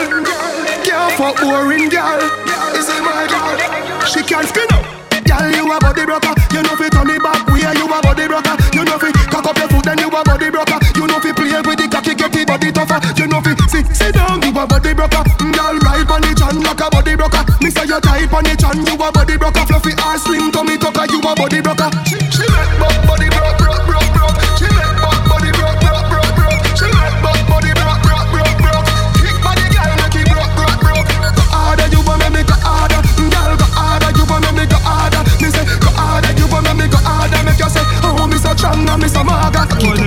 Can't 0.83 1.12
fuck 1.14 1.38
boring 1.38 1.87
girl. 1.87 2.45
Is 2.76 2.88
my 3.00 3.24
girl. 3.24 4.04
She 4.04 4.20
can't 4.20 4.46
spin 4.46 4.68
up. 4.76 4.84
Girl, 5.24 5.48
you 5.48 5.64
a 5.64 5.76
body 5.80 6.04
broker. 6.04 6.36
You 6.52 6.60
know 6.60 6.76
fi 6.76 6.92
turn 6.92 7.08
it 7.08 7.22
back. 7.24 7.40
We 7.48 7.64
are 7.64 7.74
you 7.74 7.88
a 7.88 7.98
body 8.04 8.28
broker. 8.28 8.52
You 8.76 8.84
know 8.84 8.98
fi 9.00 9.10
cock 9.32 9.48
up 9.48 9.56
your 9.56 9.68
foot, 9.72 9.84
then 9.88 9.98
you 9.98 10.12
a 10.12 10.20
body 10.22 10.50
broker. 10.50 10.78
You 10.94 11.06
know 11.08 11.18
fi 11.18 11.32
play 11.32 11.56
with 11.64 11.80
the 11.80 11.88
cocky, 11.88 12.14
get 12.14 12.32
the 12.36 12.44
body 12.44 12.70
tougher. 12.70 13.00
You 13.16 13.26
know 13.26 13.40
fi 13.40 13.56
sit, 13.72 13.88
sit 13.96 14.14
down, 14.14 14.44
you 14.44 14.52
a 14.52 14.66
body 14.68 14.92
broker. 14.92 15.24
Mm, 15.40 15.56
girl, 15.56 15.76
ride 15.88 16.10
on 16.12 16.20
the 16.20 16.36
chan 16.36 16.60
like 16.60 16.80
a 16.84 16.88
body 16.92 17.16
broker. 17.16 17.42
Me 17.64 17.70
say 17.72 17.88
you 17.88 18.00
tight 18.00 18.28
on 18.28 18.44
the 18.44 18.54
chan, 18.54 18.76
you 18.84 18.94
a 18.94 19.08
body 19.10 19.36
broker. 19.36 19.64
Fluffy 19.64 19.92
ass, 20.04 20.22
slim 20.28 20.52
tummy 20.52 20.76
tucker, 20.76 21.08
you 21.08 21.18
a 21.24 21.32
body 21.34 21.60
broker. 21.64 21.88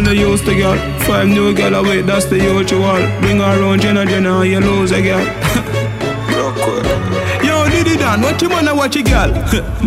The 0.10 0.16
used 0.16 0.46
to 0.46 0.56
girl. 0.56 0.78
Five 1.02 1.28
new 1.28 1.54
girl 1.54 1.76
away, 1.76 2.02
that's 2.02 2.26
the 2.26 2.38
usual. 2.38 3.00
Bring 3.22 3.40
her 3.40 3.62
around, 3.62 3.82
Jenna, 3.82 4.06
Jenna, 4.06 4.44
you 4.44 4.60
lose 4.60 4.92
a 4.92 5.02
girl. 5.02 5.26
Yo, 7.80 7.86
Diddy 7.86 7.98
Dan, 7.98 8.22
what 8.22 8.42
you 8.42 8.50
wanna 8.50 8.76
watch 8.76 8.98
a 8.98 9.04
girl? 9.04 9.32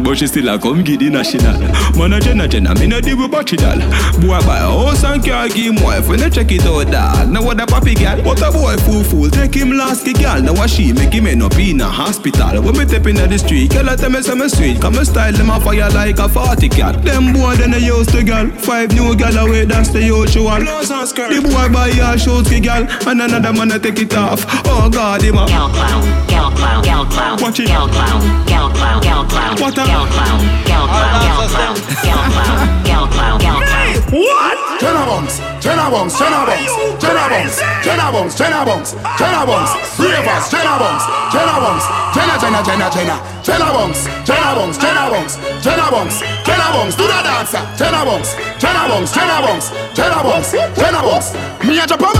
but 0.03 0.17
she 0.17 0.27
still 0.27 0.49
a 0.49 0.59
come 0.59 0.83
giddy 0.83 1.11
national. 1.11 1.61
Man 1.99 2.15
a 2.15 2.21
Jenna 2.21 2.49
Jenna, 2.49 2.75
me 2.77 2.87
no 2.87 3.01
deal 3.03 3.19
with 3.19 3.31
battery 3.31 3.59
doll. 3.59 3.77
Boy 4.21 4.41
buy 4.47 4.59
a 4.59 4.71
house 4.71 5.05
and 5.05 5.23
car, 5.23 5.49
give 5.49 5.77
him 5.77 5.83
wife 5.83 6.09
when 6.09 6.21
they 6.21 6.31
check 6.31 6.51
it 6.53 6.65
out 6.65 6.91
dog. 6.91 7.29
Now 7.29 7.43
what 7.45 7.61
a 7.61 7.67
papi 7.67 7.95
girl? 7.95 8.25
What 8.25 8.41
a 8.41 8.51
boy 8.51 8.77
fool 8.79 9.05
fool, 9.05 9.29
take 9.29 9.55
him 9.55 9.73
last 9.73 10.05
the 10.07 10.15
girl. 10.15 10.41
Now 10.41 10.55
what 10.55 10.71
she 10.71 10.93
make 10.95 11.13
him 11.13 11.27
end 11.27 11.43
up 11.43 11.55
in 11.57 11.81
a 11.83 11.85
hospital. 11.85 12.63
When 12.63 12.79
me 12.79 12.87
step 12.87 13.07
in 13.07 13.17
the 13.17 13.39
street, 13.39 13.71
girl 13.73 13.91
I 13.91 13.97
tell 13.97 14.09
me 14.11 14.23
some 14.23 14.49
sweet. 14.49 14.81
Come 14.81 14.95
me 14.97 15.05
style 15.05 15.33
them 15.35 15.51
a 15.51 15.61
fire 15.61 15.91
like 15.91 16.19
a 16.19 16.29
party 16.29 16.71
cat. 16.71 17.03
Them 17.05 17.35
boy 17.35 17.57
then 17.57 17.73
they 17.73 17.81
used 17.81 18.11
to 18.13 18.25
girl. 18.25 18.49
Five 18.53 18.93
new 18.93 19.15
girl 19.15 19.37
away, 19.37 19.67
that's 19.67 19.91
the 19.91 20.03
usual. 20.03 20.49
The 20.57 21.41
boy 21.45 21.69
buy 21.73 21.89
a 21.89 22.19
shoes 22.19 22.49
ki 22.49 22.61
girl, 22.61 22.88
and 23.07 23.21
another 23.21 23.53
man 23.53 23.71
a 23.73 23.79
take 23.79 23.99
it 24.01 24.17
off. 24.17 24.45
Oh 24.67 24.88
God, 24.90 25.21
him 25.21 25.37
a 25.37 25.47
Girl 25.47 25.69
clown, 25.69 26.03
girl 26.27 26.51
clown, 26.57 26.85
girl 26.85 27.05
clown, 27.07 27.38
Watch 27.43 27.61
it. 27.61 27.69
girl 27.69 27.82
clown, 27.89 28.21
girl 28.47 28.69
clown, 28.71 29.01
girl 29.03 29.25
clown, 29.25 29.57
What 29.61 29.79
a- 29.79 29.85
girl 29.87 30.07
clown, 30.07 30.39
girl 30.67 30.87
clown, 30.87 31.19
girl 31.23 31.47
clown, 31.53 31.75
girl 32.03 32.25
clown, 32.33 32.83
girl 32.85 33.07
clown, 33.09 33.39
girl 33.41 33.61
clown. 33.61 33.93
What? 34.13 34.59
Jenna 34.81 35.07
bunks, 35.07 35.39
Jenna 35.63 35.87
bunks, 35.91 36.19
Jenna 36.19 36.43
bunks, 36.45 36.73
Jenna 37.01 37.25
bunks, 37.31 37.57
Jenna 37.85 38.07
bunks, 38.13 38.35
Jenna 38.35 38.65
bunks, 38.67 38.91
Jenna 39.19 39.47
bunks, 39.47 39.73
ravers, 39.99 40.45
Jenna 40.51 40.75
bunks, 40.83 41.05
Jenna 41.33 41.57
bunks, 41.63 41.85
Jenna, 42.15 42.35
Jenna, 42.43 42.61
Jenna, 42.67 42.91
Jenna, 42.91 43.17
Jenna 43.47 43.69
bunks, 43.73 44.01
Jenna 44.27 44.51
bunks, 44.59 44.79
Jenna 44.83 45.05
bunks, 45.11 45.35
Jenna 45.63 45.87
bunks, 45.91 46.17
Jenna 46.45 46.67
bunks, 46.75 46.95
do 46.97 47.05
the 47.07 47.19
dancer, 47.23 47.63
Jenna 47.79 48.05
bunks, 48.05 48.35
Jenna 48.63 48.87
bunks, 48.87 49.10
Jenna 49.13 49.42
bunks, 49.42 49.71
Jenna 49.92 50.23
bunks, 50.23 50.52
Jenna 50.52 51.02
bunks. 51.02 51.35
Me 51.67 51.81
a 51.81 51.85
drop 51.85 51.98
a 51.98 52.13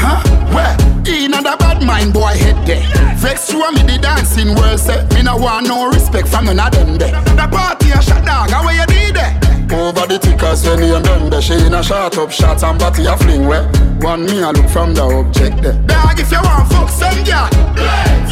huh? 0.00 0.24
Where? 0.48 0.72
In 1.04 1.34
and 1.34 1.44
a 1.44 1.54
bad 1.54 1.84
mind 1.84 2.14
boy 2.14 2.32
head 2.32 2.56
there. 2.66 2.80
Vex 3.20 3.52
you 3.52 3.62
and 3.62 3.76
me 3.76 3.82
the 3.82 3.98
dancing 4.00 4.54
world 4.54 4.80
say 4.80 5.04
me 5.12 5.20
no 5.20 5.36
want 5.36 5.68
no 5.68 5.88
respect 5.92 6.28
from 6.28 6.46
none 6.46 6.58
of 6.58 6.72
them 6.72 6.96
there. 6.96 7.12
The 7.36 7.46
party 7.46 7.90
a 7.90 8.00
shot 8.00 8.24
dog, 8.24 8.48
how 8.48 8.64
you 8.70 8.86
need 8.88 9.16
there? 9.16 9.36
Over 9.68 10.06
the 10.06 10.18
tickers 10.18 10.64
when 10.64 10.80
you 10.80 10.96
done 11.02 11.28
the 11.28 11.42
She 11.42 11.60
in 11.60 11.74
a 11.74 11.82
shot 11.82 12.16
up 12.16 12.30
shots 12.30 12.62
and 12.62 12.78
body 12.78 13.04
a 13.04 13.14
fling 13.16 13.46
where 13.46 13.64
One 14.00 14.24
me 14.24 14.40
a 14.40 14.48
look 14.50 14.68
from 14.70 14.94
the 14.94 15.02
object 15.02 15.60
there 15.60 15.76
Dog 15.88 16.20
if 16.20 16.30
you 16.32 16.40
want 16.40 16.68
fuck 16.72 16.88
some 16.88 17.24
girl 17.24 17.48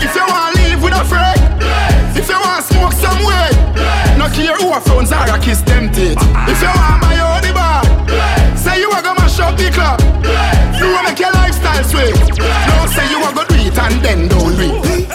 If 0.00 0.14
you 0.16 0.24
want 0.28 0.56
live 0.56 0.82
with 0.82 0.92
a 0.92 1.04
friend 1.04 1.40
If 2.16 2.28
you 2.28 2.40
want 2.40 2.64
smoke 2.64 2.92
some 2.92 3.24
way 3.24 3.69
No 4.20 4.28
care 4.28 4.54
who 4.60 4.68
a 4.68 4.80
phones 4.80 5.12
are 5.12 5.24
a 5.24 5.38
kiss 5.40 5.62
teeth 5.62 6.20
If 6.44 6.60
you 6.60 6.68
want 6.68 7.00
my 7.00 7.16
own 7.24 7.40
the 7.40 7.52
bar 7.56 7.80
Say 8.54 8.76
you 8.80 8.90
a 8.92 9.00
go 9.00 9.14
mash 9.14 9.40
up 9.40 9.56
the 9.56 9.72
club 9.72 9.98
You 10.76 10.92
a 10.92 11.00
make 11.02 11.18
your 11.18 11.32
lifestyle 11.32 11.84
sweet 11.84 12.12
No 12.36 12.84
say 12.92 13.08
you 13.08 13.24
a 13.24 13.32
go 13.32 13.48
do 13.48 13.56
it 13.56 13.78
and 13.78 14.04
then 14.04 14.28
don't 14.28 14.56
do 14.56 14.68
it. 14.84 15.08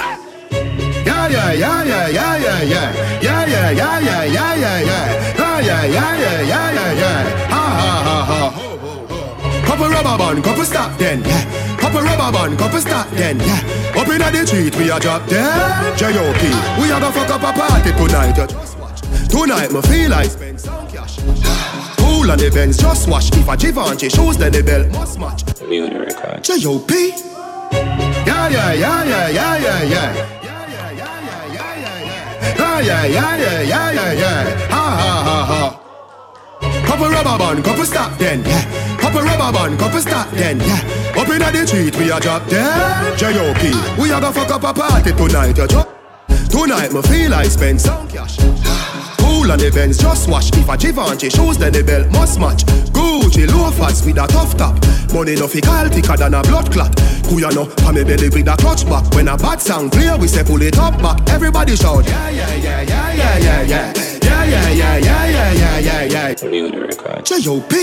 Yeah, 1.06 1.28
yeah, 1.28 1.54
yeah, 1.54 1.84
yeah, 1.84 2.08
yeah, 2.08 2.38
yeah, 2.38 2.62
yeah. 2.64 3.22
Yeah, 3.22 3.46
yeah, 3.46 3.70
yeah, 3.72 4.00
yeah, 4.00 4.24
yeah, 4.24 4.56
yeah, 4.56 4.80
yeah. 4.80 5.36
Yeah, 5.38 5.60
yeah, 5.60 5.86
yeah, 5.86 6.16
yeah, 6.16 6.42
yeah, 6.42 6.72
yeah, 6.72 6.94
yeah. 6.94 7.48
Ha, 7.50 7.64
ha, 7.80 7.92
ha, 8.08 8.18
ha. 8.30 9.66
Couple 9.66 9.90
rubber 9.90 10.18
band, 10.18 10.44
couple 10.44 10.66
stop 10.66 10.98
then, 10.98 11.22
yeah. 11.24 11.78
Couple 11.78 12.02
rubber 12.02 12.32
band, 12.32 12.58
couple 12.58 12.80
stop 12.80 13.10
then, 13.12 13.40
yeah. 13.40 14.00
Up 14.00 14.08
inna 14.08 14.32
the 14.32 14.46
street, 14.46 14.76
we 14.78 14.90
a 14.90 15.00
drop 15.00 15.26
dead. 15.28 15.98
J.O.P. 15.98 16.42
We 16.82 16.92
a 16.92 17.00
go 17.00 17.12
fuck 17.12 17.30
up 17.30 17.42
a 17.42 17.52
party 17.54 17.92
tonight. 17.92 18.85
Tonight, 19.36 19.70
me 19.74 19.82
feel 19.82 20.10
like 20.12 20.30
spend 20.32 20.62
some 20.62 20.88
cash. 20.88 21.18
Pool 21.98 22.32
and 22.32 22.40
the 22.40 22.50
Benz, 22.50 22.78
just 22.78 23.10
wash. 23.10 23.30
If 23.34 23.50
a 23.50 23.58
Givenchy 23.58 24.08
shoes, 24.08 24.38
then 24.38 24.54
the 24.54 24.64
belt 24.64 24.90
must 24.94 25.20
match. 25.20 25.44
J.O.P. 26.42 27.10
Yeah, 28.24 28.48
yeah, 28.48 28.72
yeah, 28.72 29.04
yeah, 29.04 29.28
yeah, 29.28 29.58
yeah, 29.58 29.84
yeah. 29.84 30.14
Yeah, 30.42 30.70
yeah, 30.70 30.96
yeah, 32.56 32.80
yeah, 32.80 32.80
yeah, 32.80 33.36
yeah, 33.36 33.36
yeah. 33.36 33.62
Yeah 33.62 33.92
yeah 33.92 34.14
yeah. 34.14 34.68
Ha, 34.70 34.84
ha, 35.02 35.14
ha, 35.28 35.38
ha. 35.52 36.86
Couple 36.88 37.10
rubber 37.10 37.38
band, 37.38 37.66
couple 37.66 37.84
stop 37.84 38.18
then, 38.18 38.42
yeah. 38.46 38.98
Couple 38.98 39.22
rubber 39.22 39.52
band, 39.52 39.78
couple 39.78 40.00
stop 40.00 40.32
then, 40.32 40.62
yeah. 40.62 41.20
Up 41.20 41.28
inna 41.28 41.52
the 41.52 41.68
street, 41.68 41.94
we 41.98 42.10
a 42.10 42.22
drop 42.22 42.48
dead. 42.48 43.20
J.O.P. 43.20 44.02
We 44.02 44.12
a 44.14 44.22
go 44.22 44.32
fuck 44.32 44.52
up 44.52 44.64
a 44.64 44.74
party 44.74 45.12
tonight, 45.12 45.58
you 45.58 45.68
drop. 45.68 45.92
Tonight, 46.50 46.94
me 46.94 47.02
feel 47.02 47.32
like 47.32 47.52
spend 47.52 47.82
some 47.82 48.08
cash. 48.08 48.38
Pool 49.46 49.52
and 49.52 49.62
the 49.62 49.70
Benz 49.70 50.00
just 50.00 50.28
wash. 50.28 50.50
If 50.58 50.68
a 50.68 50.76
Givenchy 50.76 51.30
shoes, 51.30 51.58
then 51.60 51.72
the 51.72 51.84
belt 51.84 52.10
must 52.12 52.40
match. 52.40 52.66
Gucci 52.98 53.46
loafers 53.46 54.04
with 54.04 54.18
a 54.18 54.26
tough 54.26 54.58
top. 54.58 54.74
Money 55.14 55.36
no 55.36 55.48
fi 55.48 55.62
call 55.62 55.88
thicker 55.88 56.18
than 56.18 56.34
a 56.34 56.42
blood 56.42 56.72
clot. 56.72 56.98
Who 57.30 57.40
ya 57.40 57.50
know? 57.50 57.68
Pa 57.78 57.92
me 57.92 58.04
belly 58.04 58.30
with 58.30 58.48
a 58.48 58.58
clutch 58.58 58.90
back. 58.90 59.06
When 59.14 59.28
a 59.28 59.38
bad 59.38 59.62
sound 59.62 59.92
clear, 59.92 60.18
we 60.18 60.28
say 60.28 60.44
pull 60.44 60.64
it 60.64 60.80
up 60.80 60.98
back. 60.98 61.22
Everybody 61.30 61.76
shout. 61.76 62.08
Yeah, 62.08 62.30
yeah, 62.30 62.56
yeah, 62.56 62.82
yeah, 62.82 63.14
yeah, 63.14 63.38
yeah, 63.38 63.62
yeah. 63.62 63.94
Yeah, 64.26 64.44
yeah, 64.46 64.70
yeah, 64.74 64.98
yeah, 64.98 65.30
yeah, 65.30 65.78
yeah, 65.78 66.04
yeah, 66.04 66.34
yeah. 66.34 67.22
J.O.P. 67.22 67.74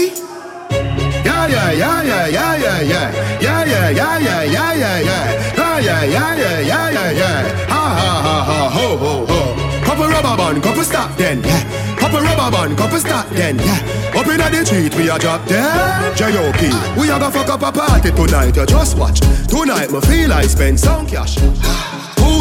Yeah, 1.23 1.47
yeah, 1.47 1.71
yeah, 1.71 2.03
yeah, 2.03 2.27
yeah, 2.27 2.57
yeah, 2.57 2.81
yeah. 2.83 3.39
Yeah, 3.39 3.65
yeah, 3.65 3.91
yeah, 3.91 4.19
yeah, 4.19 4.43
yeah, 4.43 4.75
yeah, 4.75 4.99
yeah. 4.99 5.55
Yeah, 5.55 5.79
yeah, 5.79 6.03
yeah, 6.03 6.35
yeah, 6.35 6.59
yeah, 6.59 6.91
yeah, 6.91 7.11
yeah. 7.13 7.67
Ha, 7.71 7.83
ha, 8.01 8.13
ha, 8.27 8.45
ha, 8.51 8.69
ho, 8.69 8.97
ho, 8.97 9.27
ho. 9.27 9.62
Couple 9.93 10.09
rubber 10.09 10.37
band, 10.39 10.63
couple 10.63 10.85
stop 10.85 11.19
then, 11.19 11.43
yeah. 11.45 11.97
Couple 11.99 12.21
rubber 12.21 12.51
band, 12.51 12.79
couple 12.79 12.99
stop 12.99 13.29
then, 13.29 13.59
yeah. 13.59 14.15
Up 14.17 14.27
inna 14.27 14.49
the 14.49 14.65
street, 14.65 14.95
we 14.95 15.11
a 15.11 15.19
drop 15.19 15.47
dead. 15.47 16.17
J.O.P. 16.17 16.99
We 16.99 17.11
a 17.11 17.19
go 17.19 17.31
fuck 17.31 17.51
up 17.51 17.61
a 17.61 17.71
party 17.71 18.11
tonight, 18.11 18.57
you 18.57 18.65
just 18.65 18.97
watch. 18.97 19.21
Tonight, 19.49 19.93
me 19.93 20.01
feel 20.01 20.31
like 20.31 20.49
spend 20.49 20.81
some 20.81 21.07
cash. 21.07 21.37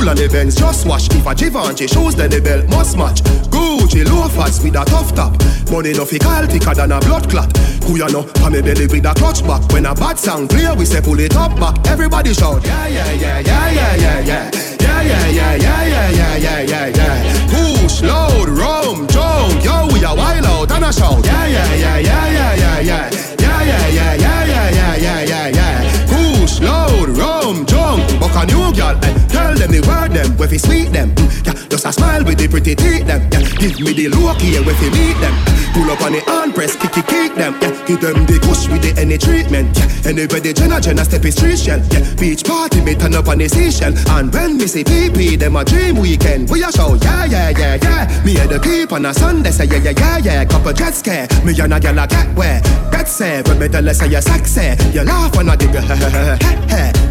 Pool 0.02 0.10
and 0.10 0.18
the 0.18 0.28
Benz 0.28 0.56
just 0.56 0.88
wash. 0.88 1.08
If 1.12 1.28
a 1.28 1.36
Givenchy 1.36 1.86
shoes, 1.86 2.16
then 2.16 2.32
the 2.32 2.42
belt 2.42 2.68
must 2.70 2.98
match. 2.98 3.22
Gucci 3.54 4.02
loafers 4.04 4.58
with 4.64 4.76
a 4.76 4.84
tough 4.84 5.14
top. 5.14 5.38
Money 5.70 5.94
no 5.94 6.06
fi 6.06 6.18
call 6.18 6.46
thicker 6.48 6.74
than 6.74 6.92
a 6.92 7.00
blood 7.02 7.30
clot. 7.30 7.56
Who 7.86 8.00
ya 8.00 8.08
know? 8.08 8.24
Pa 8.24 8.50
me 8.50 8.62
belly 8.62 8.88
with 8.88 9.06
a 9.06 9.14
clutch 9.14 9.46
back. 9.46 9.62
When 9.72 9.86
a 9.86 9.94
bad 9.94 10.18
sound 10.18 10.50
clear, 10.50 10.74
we 10.74 10.86
say 10.86 11.02
pull 11.02 11.20
it 11.20 11.36
up 11.36 11.54
back. 11.60 11.78
Everybody 11.86 12.34
shout. 12.34 12.66
Yeah, 12.66 12.88
yeah, 12.88 13.12
yeah, 13.14 13.40
yeah, 13.42 13.70
yeah, 13.70 13.96
yeah, 13.96 14.20
yeah. 14.26 14.52
Yeah, 14.82 15.02
yeah, 15.06 15.30
yeah, 15.30 15.56
yeah, 15.56 15.84
yeah, 15.86 16.10
yeah, 16.10 16.38
yeah, 16.38 16.62
yeah, 16.66 16.88
yeah. 16.98 17.48
Push, 17.54 18.02
load, 18.02 18.50
rum, 18.50 19.06
jump. 19.06 19.64
Yo, 19.64 19.86
we 19.94 20.02
a 20.02 20.16
wild 20.18 20.46
out 20.46 20.72
and 20.72 20.86
a 20.86 20.92
shout. 20.92 21.24
Yeah, 21.24 21.46
yeah, 21.46 21.76
yeah, 21.76 21.98
yeah, 22.00 22.26
yeah, 22.26 22.56
yeah, 22.56 22.80
yeah. 22.82 23.10
Yeah, 23.38 23.62
yeah, 23.62 23.88
yeah, 23.88 24.14
yeah, 24.18 24.46
yeah, 24.50 24.70
yeah, 24.72 24.98
yeah, 24.98 25.24
yeah, 25.30 25.48
yeah. 25.54 26.08
Push, 26.10 26.60
load, 26.60 27.10
rum, 27.10 27.66
jump. 27.68 28.02
Buck 28.20 28.36
girl, 28.74 28.98
eh. 29.04 29.14
Tell 29.28 29.56
them 29.56 29.72
the 29.72 29.82
word 29.88 30.12
them, 30.12 30.38
where 30.38 30.48
fi 30.48 30.58
sweet 30.58 30.92
them. 30.92 31.14
Mm, 31.16 31.46
yeah, 31.46 31.68
just 31.70 31.86
a 31.86 31.92
smile 31.92 32.24
with 32.24 32.38
the 32.38 32.48
pretty 32.48 32.76
teeth 32.76 33.06
them. 33.06 33.22
Yeah, 33.32 33.48
give 33.60 33.80
me 33.80 33.94
the 33.94 34.10
look 34.10 34.40
here, 34.42 34.64
where 34.64 34.76
fi 34.76 34.90
meet 34.90 35.18
them. 35.20 35.36
Pull 35.74 35.90
up 35.90 36.02
on 36.02 36.12
the 36.12 36.22
hand 36.28 36.54
press, 36.54 36.76
kick 36.76 36.92
kick 36.92 37.08
kick 37.08 37.36
them. 37.36 37.56
Yeah, 37.62 37.72
give 37.86 38.02
them 38.02 38.26
the 38.26 38.40
push 38.44 38.68
with 38.68 38.84
the 38.84 39.00
any 39.00 39.18
treatment. 39.18 39.72
Yeah, 39.78 40.12
anybody 40.12 40.54
Jenna 40.54 40.82
Jenna 40.82 41.06
step 41.06 41.24
is 41.26 41.36
street 41.36 41.60
shell. 41.60 41.80
Yeah, 41.92 42.04
beach 42.16 42.44
party 42.44 42.82
me 42.82 42.96
turn 42.96 43.16
up 43.16 43.28
on 43.28 43.38
the 43.38 43.48
seashell. 43.48 43.94
And 44.12 44.34
when 44.34 44.58
me 44.58 44.68
see 44.68 44.84
PP, 44.84 45.40
them 45.40 45.56
a 45.56 45.64
dream 45.64 45.96
weekend. 45.98 46.50
We 46.50 46.64
a 46.64 46.72
show, 46.72 46.96
yeah 46.96 47.26
yeah 47.26 47.50
yeah 47.52 47.76
yeah. 47.82 48.24
Me 48.26 48.38
and 48.38 48.50
the 48.50 48.60
keep 48.60 48.92
on 48.92 49.06
a 49.06 49.14
Sunday 49.14 49.52
say 49.52 49.66
yeah 49.66 49.78
yeah 49.78 49.96
yeah 49.96 50.18
yeah. 50.20 50.46
Couple 50.46 50.74
jet 50.74 50.94
scare, 50.96 51.28
me 51.46 51.58
and 51.60 51.74
a 51.74 51.80
girl 51.80 52.00
a 52.00 52.08
get 52.08 52.30
where. 52.36 52.62
Get 52.92 53.08
say, 53.08 53.42
when 53.44 53.60
me 53.60 53.68
tell 53.68 53.84
her 53.84 53.94
say 53.94 54.10
you 54.10 54.22
sexy, 54.22 54.76
you 54.92 55.04
laugh 55.04 55.38
and 55.38 55.52
I 55.52 55.56
dig. 55.56 55.72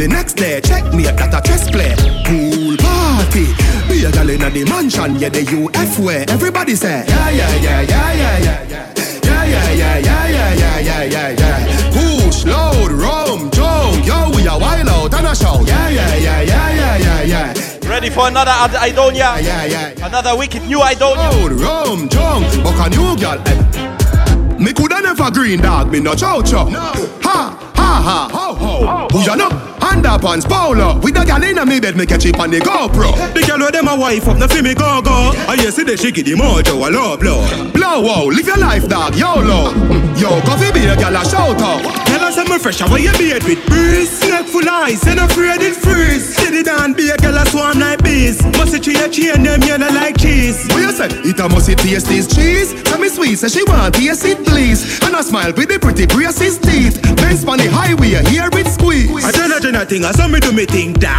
The 0.01 0.09
next 0.09 0.37
day, 0.37 0.63
check 0.63 0.95
me 0.95 1.07
at 1.07 1.19
that 1.19 1.35
a 1.35 1.41
chess 1.51 1.71
play. 1.71 1.95
Pool 2.25 2.77
party. 2.79 3.47
Be 3.89 4.05
a 4.05 4.11
gal 4.13 4.31
in 4.31 4.41
the 4.41 4.65
mansion, 4.69 5.17
yeah, 5.17 5.29
the 5.29 5.43
UF 5.43 5.99
way. 5.99 6.25
Everybody 6.29 6.75
say, 6.77 7.05
yeah, 7.09 7.31
yeah, 7.31 7.55
yeah, 7.57 7.81
yeah, 7.83 8.13
yeah, 8.13 8.39
yeah, 8.39 8.69
yeah. 8.69 8.95
Yeah, 9.25 9.45
yeah, 9.45 9.99
yeah, 9.99 10.29
yeah, 10.29 10.55
yeah, 10.55 10.79
yeah, 10.79 11.03
yeah, 11.05 11.29
yeah. 11.41 11.91
Push, 11.93 12.45
load, 12.45 12.93
roam, 12.93 13.51
jump, 13.51 14.07
yo, 14.07 14.31
we 14.37 14.47
are 14.47 14.61
wild 14.61 14.89
out 14.89 15.15
and 15.15 15.27
a 15.27 15.35
show. 15.35 15.61
Yeah, 15.65 15.89
yeah, 15.89 16.15
yeah, 16.17 16.43
yeah, 16.43 16.75
yeah, 16.75 16.97
yeah, 16.99 17.23
yeah. 17.23 17.89
Ready 17.89 18.11
for 18.11 18.29
another 18.29 18.51
ad- 18.53 18.71
Idonia? 18.71 19.17
Yeah, 19.43 19.65
yeah, 19.65 19.65
yeah. 19.67 20.07
Another 20.07 20.37
wicked 20.37 20.63
new 20.63 20.79
Idonia. 20.79 21.31
Road, 21.33 21.53
Rome, 21.61 22.09
drunk, 22.09 22.47
but 22.63 22.79
a 22.87 22.91
new 22.91 23.17
girl. 23.19 23.43
Eh. 23.47 24.59
Me 24.59 24.73
coulda 24.73 25.01
never 25.01 25.31
green 25.31 25.61
dog, 25.61 25.91
me 25.91 26.01
no 26.01 26.15
chow 26.15 26.43
chow. 26.43 26.69
No. 26.69 26.79
Ha, 27.23 27.73
ha, 27.75 28.03
ha, 28.03 28.29
ho, 28.31 28.55
ho. 28.55 28.87
Oh, 28.87 29.09
oh. 29.13 29.25
You 29.25 29.37
know? 29.37 29.49
Underpants, 29.91 30.47
polo. 30.49 31.01
With 31.01 31.15
the 31.15 31.25
gal 31.25 31.43
inna 31.43 31.67
me 31.67 31.81
bed, 31.81 31.97
me 31.97 32.07
catch 32.07 32.25
it 32.25 32.39
on 32.39 32.51
the 32.51 32.61
GoPro. 32.61 33.11
The 33.35 33.43
girl 33.43 33.59
with 33.59 33.73
them 33.73 33.89
a 33.89 33.97
wife 33.99 34.29
up, 34.29 34.39
no 34.39 34.47
fi 34.47 34.63
me 34.63 34.73
go 34.73 35.03
go. 35.03 35.35
I 35.51 35.57
hear 35.57 35.73
see 35.73 35.83
the 35.83 35.97
shaky 35.97 36.23
the 36.23 36.39
mojo 36.39 36.79
a 36.79 36.89
low 36.91 37.17
blow. 37.17 37.43
Blow 37.75 38.01
wow, 38.01 38.25
live 38.31 38.47
your 38.47 38.57
life, 38.59 38.89
dog, 38.89 39.17
YOLO. 39.17 39.75
Yo, 40.15 40.31
coffee 40.47 40.71
be 40.71 40.87
a 40.87 40.95
gal 40.95 41.17
a 41.17 41.25
shout 41.27 41.59
out. 41.59 41.83
Tell 42.07 42.23
us 42.23 42.39
I'm 42.39 42.47
fresh, 42.61 42.79
how 42.79 42.95
you 42.95 43.11
beard 43.19 43.43
with 43.43 43.67
breeze. 43.67 44.15
Neck 44.31 44.47
full 44.47 44.69
ice, 44.69 45.07
and 45.07 45.19
afraid 45.19 45.61
it 45.61 45.75
freeze. 45.75 46.37
Steady 46.37 46.63
down, 46.63 46.95
be 46.95 47.11
a 47.11 47.17
girl 47.17 47.37
a 47.37 47.45
swarm 47.47 47.81
like 47.81 48.03
bees. 48.05 48.41
Must 48.59 48.75
it 48.75 48.85
tree 48.85 48.95
a 48.95 49.09
chain, 49.09 49.43
them 49.43 49.61
yellow 49.63 49.91
like 49.91 50.19
cheese. 50.19 50.71
What 50.71 50.87
you 50.87 50.93
say? 50.93 51.11
It 51.27 51.41
a 51.41 51.49
must 51.49 51.69
it 51.69 51.79
taste 51.79 52.07
this 52.07 52.31
cheese. 52.31 52.81
Tell 52.85 53.01
me 53.01 53.09
sweet, 53.09 53.37
say 53.43 53.49
she 53.49 53.65
want 53.67 53.95
taste 53.95 54.25
it 54.25 54.39
please. 54.47 55.03
And 55.03 55.17
I 55.17 55.23
smile 55.23 55.53
with 55.53 55.69
the 55.69 55.79
pretty 55.81 56.07
braces 56.07 56.59
teeth. 56.59 57.03
Benz 57.19 57.43
on 57.45 57.59
the 57.59 57.67
highway, 57.67 58.23
hear 58.31 58.47
it 58.53 58.67
squeeze. 58.71 59.11
I 59.25 59.33
don't 59.33 59.51
know 59.81 59.85
nothing, 59.85 60.05
I 60.05 60.13
saw 60.13 60.29
me 60.29 60.41
do 60.41 60.53
me 60.53 60.67
thing, 60.67 60.93
dog. 60.93 61.11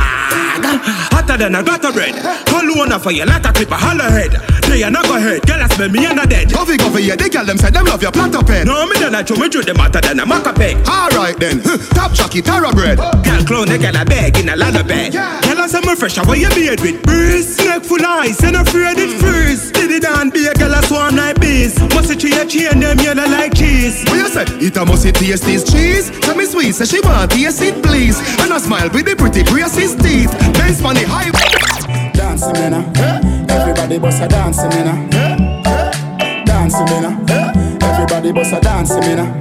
Hotter 1.12 1.38
than 1.38 1.55
a 1.55 1.64
gutter 1.64 1.91
bread. 1.91 2.14
Call 2.45 2.68
one 2.78 2.99
for 2.99 3.12
you, 3.12 3.26
like 3.26 3.45
a 3.45 3.51
clip 3.51 3.72
a 3.72 3.76
hollow 3.76 4.09
head. 4.09 4.32
They 4.70 4.84
are 4.84 4.91
not 4.91 5.03
go 5.05 5.20
hurt, 5.20 5.45
girl, 5.45 5.62
I 5.62 5.68
smell 5.68 5.89
me 5.89 6.05
and 6.05 6.20
a 6.20 6.26
dead. 6.26 6.51
Coffee, 6.51 6.78
coffee, 6.78 7.03
yeah, 7.03 7.16
they 7.16 7.30
girl 7.30 7.45
them 7.45 7.57
say 7.57 7.72
them 7.72 7.86
love 7.86 8.01
your 8.01 8.12
up 8.16 8.47
head. 8.47 8.68
No, 8.68 8.86
me 8.88 8.95
don't 8.99 9.12
like 9.12 9.30
me 9.30 9.49
do 9.49 9.62
them 9.62 9.78
hotter 9.78 9.99
than 9.99 10.20
a 10.20 10.26
maca 10.26 10.53
peg. 10.55 10.78
Alright 10.88 11.38
then, 11.39 11.62
top 11.97 12.14
jockey, 12.14 12.41
Tara 12.41 12.72
bread. 12.72 12.97
Girl, 12.97 13.43
clone, 13.43 13.68
they 13.68 13.78
girl 13.78 13.95
a 13.95 14.05
bag 14.05 14.38
in 14.38 14.49
a 14.49 14.55
of 14.55 14.88
bed. 14.88 15.14
Girl, 15.14 15.59
I 15.59 15.68
say 15.68 15.82
me 15.82 15.95
fresh, 15.95 16.16
how 16.16 16.32
you 16.34 16.49
beard 16.55 16.80
with 16.82 17.01
breeze. 17.03 17.57
Neck 17.66 17.84
full 17.84 18.05
ice, 18.05 18.43
and 18.43 18.55
afraid 18.55 18.97
it 18.97 19.12
freeze. 19.20 19.72
Did 19.72 19.91
it 19.91 20.03
down, 20.03 20.30
be 20.30 20.47
a 20.47 20.53
girl 20.53 20.74
a 20.74 20.82
swarm 20.84 21.16
like 21.16 21.39
bees. 21.41 21.80
Must 21.91 22.12
it 22.12 22.24
a 22.24 22.45
chain, 22.45 22.80
them 22.80 22.99
yellow 22.99 23.28
like 23.28 23.55
cheese. 23.55 24.03
What 24.05 24.18
you 24.18 24.28
say? 24.28 24.45
It 24.64 24.78
a 24.78 24.86
must 24.86 25.05
it 25.05 25.16
taste 25.16 25.43
this 25.43 25.64
cheese. 25.70 26.12
Tell 26.22 26.36
me 26.36 26.45
sweet, 26.45 26.76
say 26.76 26.86
she 26.86 27.01
want 27.01 27.32
taste 27.32 27.62
it 27.62 27.84
please. 27.84 28.20
And 28.39 28.50
I 28.51 28.57
smile 28.57 28.89
with 28.89 29.05
the 29.05 29.15
pretty 29.15 29.43
braces 29.43 29.95
teeth. 29.95 30.29
Benz 30.53 30.83
on 30.83 30.95
the 30.95 31.07
highway. 31.07 32.11
Dancing 32.11 32.51
me 32.51 32.69
now. 32.69 32.83
Uh. 32.97 33.21
Everybody 33.47 33.97
bust 33.97 34.21
a 34.21 34.27
dancing 34.27 34.67
me 34.69 34.83
now. 34.83 35.07
Uh. 35.15 36.43
Dancing 36.43 36.83
me 36.83 36.99
now. 36.99 37.25
Uh. 37.29 37.79
Everybody 37.81 38.33
bust 38.33 38.51
a 38.51 38.59
dancing 38.59 38.99
me 38.99 39.15
now. 39.15 39.39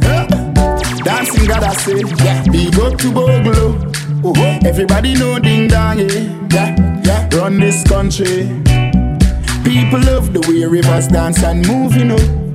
Dancing 1.03 1.49
God 1.49 1.65
I 1.65 1.73
say, 1.75 2.03
yeah. 2.25 2.45
Big 2.53 2.79
up 2.79 2.99
to 2.99 3.11
Bogle. 3.11 3.91
Oh, 4.23 4.59
everybody 4.65 5.15
know 5.15 5.41
ding 5.41 5.67
dong, 5.67 5.99
yeah. 5.99 6.07
yeah, 6.53 7.03
yeah. 7.03 7.29
Run 7.37 7.59
this 7.59 7.83
country. 7.89 8.47
People 9.65 10.01
love 10.07 10.33
the 10.33 10.45
way 10.47 10.65
rivers 10.67 11.09
dance 11.09 11.43
and 11.43 11.67
move, 11.67 11.97
you 11.97 12.05
know. 12.05 12.55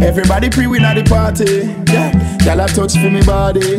Everybody 0.00 0.48
pre-win 0.48 0.84
at 0.84 0.94
the 0.94 1.02
party. 1.02 1.74
Yeah, 1.92 2.12
y'all 2.44 2.60
a 2.60 2.68
touch 2.68 2.92
for 2.92 3.10
me 3.10 3.22
body. 3.24 3.78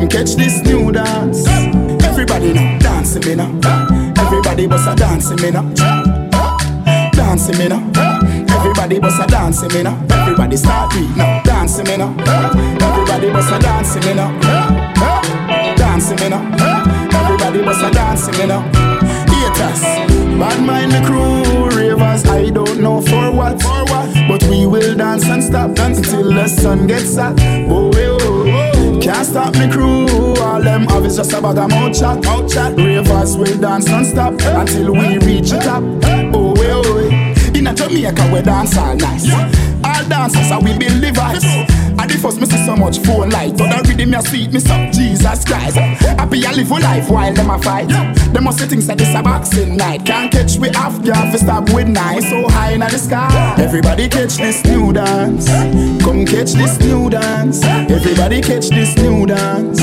Come 0.00 0.08
catch 0.08 0.34
this 0.34 0.62
new 0.62 0.90
dance. 0.90 1.46
Everybody 2.02 2.54
now 2.54 2.78
dancing 2.78 3.20
me 3.20 3.34
now. 3.34 3.50
Everybody 4.16 4.66
bust 4.66 4.88
a 4.88 4.94
dancing 4.96 5.36
me 5.42 5.50
now. 5.50 5.68
Dancing 7.12 7.58
me 7.58 7.68
now. 7.68 7.84
Everybody 8.56 8.98
bust 8.98 9.20
a 9.22 9.26
dancing 9.26 9.68
me 9.74 9.82
now. 9.82 10.02
Everybody 10.10 10.56
start 10.56 10.90
beat 10.94 11.14
now. 11.18 11.42
Dancing 11.42 11.84
me 11.84 11.98
now. 11.98 12.16
Everybody 12.80 13.30
bust 13.30 13.52
a 13.52 13.58
dancing 13.58 14.02
me 14.06 14.14
now. 14.14 14.40
Dancing 15.76 16.16
me 16.16 16.30
now. 16.30 16.48
Everybody 17.20 17.62
bust 17.62 17.84
a 17.84 17.90
dancing 17.90 18.38
me 18.38 18.46
now. 18.46 18.62
Haters, 19.28 19.82
bad 20.40 20.64
mind 20.64 20.92
the 20.92 21.02
crew, 21.04 21.68
ravers. 21.76 22.24
I 22.24 22.48
don't 22.48 22.80
know 22.80 23.02
for 23.02 23.30
what, 23.32 23.60
for 23.60 23.84
what, 23.92 24.08
but 24.28 24.42
we 24.44 24.64
will 24.64 24.96
dance 24.96 25.26
and 25.26 25.44
stop 25.44 25.74
dance 25.74 25.98
until 25.98 26.32
the 26.32 26.48
sun 26.48 26.86
gets 26.86 27.18
oh, 27.18 27.90
oh. 27.94 28.19
Can't 29.00 29.26
stop 29.26 29.54
me 29.56 29.70
crew. 29.70 30.06
All 30.42 30.62
them 30.62 30.86
have 30.86 31.04
is 31.06 31.16
just 31.16 31.32
about 31.32 31.58
a 31.58 31.66
mouth 31.68 31.98
chat, 31.98 32.22
mouth 32.24 32.52
chat. 32.52 32.76
Ravers 32.76 33.36
will 33.36 33.58
dance 33.58 33.86
non-stop 33.86 34.34
until 34.40 34.92
we 34.92 35.18
reach 35.18 35.50
the 35.50 35.58
top. 35.58 35.82
Oh, 35.82 36.30
oh, 36.34 36.54
oh. 36.56 37.54
In 37.54 37.66
a 37.66 37.74
Jamaica 37.74 38.30
we 38.32 38.42
dance 38.42 38.76
all 38.76 38.96
night. 38.96 39.22
All 39.84 40.08
dancers 40.08 40.50
are 40.50 40.62
we 40.62 40.76
build 40.76 41.00
the 41.00 41.10
vibes. 41.12 41.79
First 42.20 42.38
me 42.38 42.46
see 42.46 42.64
so 42.66 42.76
much 42.76 42.98
phone 42.98 43.30
light, 43.30 43.56
but 43.56 43.68
the 43.70 43.88
rhythm 43.88 44.10
me 44.10 44.20
sweet 44.20 44.52
me 44.52 44.60
some 44.60 44.92
Jesus 44.92 45.44
Christ. 45.44 45.76
Happy 45.76 46.44
I 46.44 46.52
live 46.52 46.70
a 46.70 46.74
life 46.74 47.08
while 47.08 47.32
them 47.32 47.48
a 47.48 47.58
fight. 47.58 47.88
Them 47.88 48.44
must 48.44 48.58
say 48.58 48.66
things 48.66 48.86
that 48.88 48.98
this 48.98 49.14
a 49.14 49.22
boxing 49.22 49.76
night. 49.76 50.04
Can't 50.04 50.30
catch 50.30 50.58
we 50.58 50.68
off 50.70 51.02
guard 51.02 51.32
for 51.32 51.38
stop 51.38 51.72
with 51.72 51.88
knife 51.88 52.24
so 52.24 52.46
high 52.48 52.72
in 52.72 52.80
the 52.80 52.90
sky. 52.90 53.54
Everybody 53.58 54.08
catch 54.08 54.36
this 54.36 54.62
new 54.64 54.92
dance. 54.92 55.46
Come 56.04 56.26
catch 56.26 56.52
this 56.52 56.78
new 56.80 57.08
dance. 57.08 57.62
Everybody 57.64 58.42
catch 58.42 58.68
this 58.68 58.94
new 58.96 59.24
dance. 59.26 59.80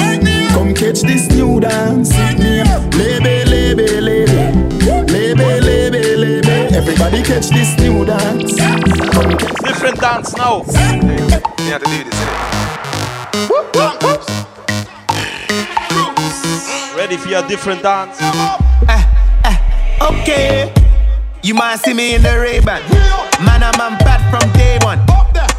Come 0.54 0.76
catch 0.76 1.02
this 1.02 1.28
new 1.30 1.60
dance. 1.60 2.12
Lebe. 2.38 2.88
Lebe, 2.98 3.46
lebe, 3.48 4.02
lebe. 4.02 4.17
Everybody 6.78 7.24
catch 7.24 7.50
this 7.50 7.76
new 7.80 8.06
dance. 8.06 8.54
Different 9.64 10.00
dance 10.00 10.38
now. 10.38 10.58
You 10.58 11.72
have 11.74 11.82
to 11.82 11.90
do 11.90 12.04
this, 12.04 12.14
Ready 16.96 17.18
for 17.18 17.30
your 17.30 17.42
different 17.48 17.82
dance? 17.82 18.20
Eh, 18.22 19.04
eh, 19.44 19.58
okay. 20.02 20.72
You 21.42 21.56
might 21.56 21.78
see 21.78 21.96
me 21.96 22.14
in 22.14 22.22
the 22.22 22.40
Ray-Ban. 22.40 22.84
Man, 23.44 23.64
I'm 23.64 23.76
man 23.80 23.98
bad 23.98 24.22
from 24.30 24.48
day 24.54 24.78
one. 24.84 25.00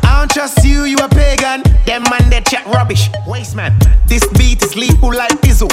I 0.04 0.20
don't 0.20 0.30
trust 0.30 0.64
you, 0.64 0.84
you 0.84 0.98
a 0.98 1.08
pagan. 1.08 1.64
Them 1.84 2.04
man, 2.04 2.30
they 2.30 2.42
chat 2.42 2.64
rubbish. 2.66 3.10
Waste 3.26 3.56
man. 3.56 3.76
This 4.06 4.24
beat 4.38 4.62
is 4.62 4.76
lethal 4.76 5.12
like 5.12 5.32
Izzo. 5.40 5.68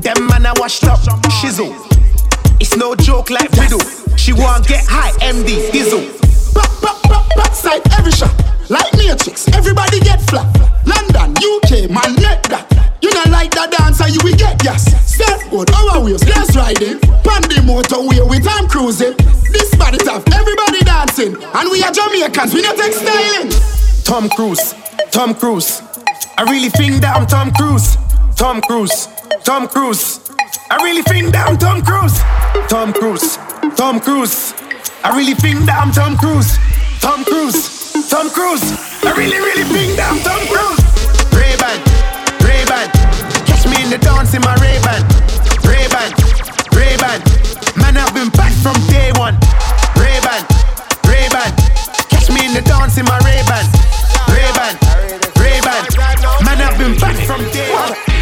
Them 0.00 0.26
man, 0.26 0.46
I 0.46 0.54
washed 0.56 0.84
up. 0.84 1.00
Shizzle. 1.28 1.74
It's 2.58 2.74
no 2.78 2.94
joke 2.94 3.28
like 3.28 3.52
Riddle. 3.52 4.05
She 4.26 4.32
want 4.32 4.66
get 4.66 4.82
high, 4.84 5.14
MD, 5.22 5.70
Dizzle. 5.70 6.02
Back, 6.50 6.66
back, 6.82 6.98
back, 7.06 7.30
backside 7.38 7.78
every 7.94 8.10
shot. 8.10 8.34
Like 8.68 8.90
Matrix, 8.98 9.46
everybody 9.54 10.00
get 10.00 10.18
flat. 10.26 10.50
London, 10.82 11.30
UK, 11.38 11.86
man, 11.86 12.10
net 12.18 12.42
that. 12.50 12.66
You 13.00 13.14
not 13.14 13.30
like 13.30 13.54
that 13.54 13.70
dancer, 13.70 14.10
you 14.10 14.18
will 14.26 14.34
get 14.34 14.58
gas. 14.58 14.82
Surfboard, 15.06 15.70
our 15.70 16.02
wheels, 16.02 16.24
gas 16.24 16.56
riding. 16.56 16.98
Pandy 17.22 17.62
motorway 17.62 18.18
with 18.28 18.42
time 18.42 18.66
cruising. 18.66 19.14
This 19.54 19.70
body 19.78 19.98
tough, 19.98 20.26
everybody 20.34 20.82
dancing. 20.82 21.38
And 21.38 21.70
we 21.70 21.86
are 21.86 21.94
Jamaicans, 21.94 22.50
we 22.50 22.66
not 22.66 22.74
take 22.74 22.98
styling. 22.98 23.54
Tom 24.02 24.26
Cruise, 24.34 24.74
Tom 25.12 25.38
Cruise. 25.38 25.82
I 26.36 26.42
really 26.50 26.70
think 26.70 26.98
that 27.02 27.14
I'm 27.14 27.30
Tom 27.30 27.54
Cruise. 27.54 27.94
Tom 28.34 28.60
Cruise, 28.60 29.06
Tom 29.46 29.68
Cruise. 29.68 30.18
I 30.74 30.82
really 30.82 31.06
think 31.06 31.30
that 31.30 31.46
I'm 31.46 31.54
Tom 31.54 31.78
Cruise. 31.78 32.18
Tom 32.66 32.90
Cruise, 32.90 33.38
Tom 33.78 34.02
Cruise. 34.02 34.50
I 35.06 35.14
really 35.14 35.38
think 35.38 35.62
that 35.70 35.78
I'm 35.78 35.94
Tom 35.94 36.18
Cruise. 36.18 36.58
Tom 36.98 37.22
Cruise, 37.22 37.94
Tom 38.10 38.26
Cruise. 38.34 38.66
I 39.06 39.14
really, 39.14 39.38
really 39.38 39.62
think 39.70 39.94
that 40.02 40.10
I'm 40.10 40.18
Tom 40.26 40.42
Cruise. 40.50 40.82
Ray-Ban, 41.30 41.78
Ray-Ban. 42.42 42.90
Catch 43.46 43.70
me 43.70 43.86
in 43.86 43.94
the 43.94 44.02
dance 44.02 44.34
in 44.34 44.42
my 44.42 44.58
Ray-Ban. 44.58 45.06
Ray-Ban, 45.62 46.10
Ray-Ban. 46.74 47.22
Man, 47.78 48.02
I've 48.02 48.10
been 48.18 48.34
back 48.34 48.50
from 48.66 48.74
day 48.90 49.14
one. 49.14 49.38
Ray-Ban, 49.94 50.42
Ray-Ban. 51.06 51.54
Catch 52.10 52.34
me 52.34 52.50
in 52.50 52.52
the 52.52 52.66
dance 52.66 52.98
in 52.98 53.06
my 53.06 53.22
Ray-Ban. 53.22 53.62
Ray-Ban, 54.26 54.74
Ray-Ban. 55.38 55.82
Man, 56.42 56.58
I've 56.58 56.74
been 56.82 56.98
back 56.98 57.14
from 57.30 57.46
day 57.54 57.70
one. 57.70 58.15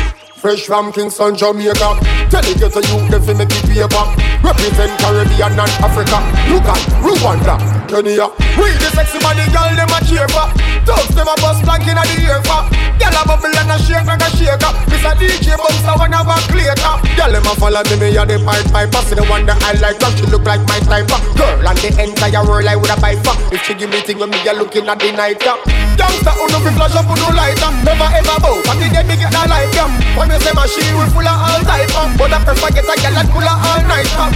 Fresh 0.45 0.67
from 0.67 0.93
Kingston, 0.93 1.35
Jamaica. 1.35 1.97
Delegate 2.29 2.69
to 2.77 2.81
you, 2.85 3.09
them 3.09 3.23
fi 3.25 3.33
make 3.33 3.49
it 3.49 3.65
paper. 3.65 4.05
Represent 4.45 4.93
Caribbean 5.01 5.57
and 5.57 5.73
Africa. 5.81 6.21
Look 6.53 6.69
at 6.69 6.85
Rwanda, 7.01 7.57
Kenya. 7.89 8.29
We 8.61 8.69
the 8.77 8.93
sexy 8.93 9.17
body 9.25 9.41
girl, 9.49 9.73
them 9.73 9.89
a 9.89 10.05
cheer 10.05 10.29
for. 10.29 10.45
Thugs 10.85 11.17
them 11.17 11.33
a 11.33 11.35
bust 11.41 11.65
plank 11.65 11.89
inna 11.89 12.05
the 12.05 12.29
ear 12.29 12.45
for. 12.45 12.61
Gyal 13.01 13.17
a 13.17 13.25
bubble 13.25 13.57
and 13.57 13.73
a 13.73 13.81
shake 13.81 14.05
and 14.05 14.21
a 14.21 14.29
shake 14.37 14.61
up. 14.61 14.77
Miss 14.93 15.01
a 15.09 15.17
DJ 15.17 15.57
bounce 15.57 15.81
a 15.89 15.97
one 15.97 16.13
of 16.13 16.29
a 16.29 16.37
later. 16.53 16.93
Gyal 17.17 17.33
them 17.33 17.49
a 17.49 17.53
follow 17.57 17.81
me, 17.89 17.97
me 17.97 18.13
a 18.13 18.29
the 18.29 18.37
pipe 18.45 18.69
piper. 18.69 19.01
See 19.09 19.17
the 19.17 19.25
one 19.25 19.49
that 19.49 19.57
I 19.65 19.81
like, 19.81 19.97
cause 19.97 20.13
she 20.21 20.29
look 20.29 20.45
like 20.45 20.61
my 20.69 20.77
type. 20.85 21.09
Girl 21.41 21.65
and 21.65 21.79
the 21.81 21.89
entire 21.97 22.45
world 22.45 22.69
I 22.69 22.77
woulda 22.77 23.01
buy 23.01 23.17
for. 23.25 23.33
If 23.49 23.65
she 23.65 23.73
give 23.73 23.89
me 23.89 24.05
thing 24.05 24.21
when 24.21 24.29
me 24.29 24.45
a 24.45 24.53
looking 24.53 24.85
at 24.93 25.01
the 25.01 25.09
night. 25.17 25.41
Youngster 25.41 26.37
who 26.37 26.53
no 26.53 26.61
fi 26.61 26.71
flash 26.77 26.93
up, 27.01 27.09
who 27.09 27.17
no 27.17 27.33
light. 27.33 27.57
Never 27.81 28.13
ever 28.13 28.37
bow, 28.45 28.61
but 28.69 28.77
the 28.77 28.93
day 28.93 29.09
me 29.09 29.17
get 29.17 29.33
that 29.33 29.49
like 29.49 29.73
them. 29.73 29.89
When 30.21 30.34
me 30.35 30.41
say 30.43 30.53
my 30.53 30.67
she 30.67 30.83
full 31.15 31.23
of 31.23 31.39
all 31.39 31.63
type 31.63 31.95
of. 31.95 32.19
But 32.19 32.33
I 32.33 32.43
prefer 32.43 32.71
get 32.75 32.85
a 32.85 32.95
gyal 32.99 33.19
and 33.19 33.29
full 33.31 33.47
of 33.47 33.59
all 33.63 33.83
night 33.87 34.11
up. 34.19 34.35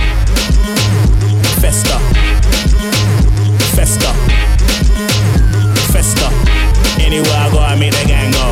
Festa. 1.59 1.99
Festa. 3.75 4.11
Festa. 5.91 6.29
Anywhere 7.03 7.35
I 7.35 7.51
go, 7.51 7.59
I 7.59 7.75
make 7.75 7.93
the 7.93 8.05
gang 8.07 8.31
go. 8.33 8.47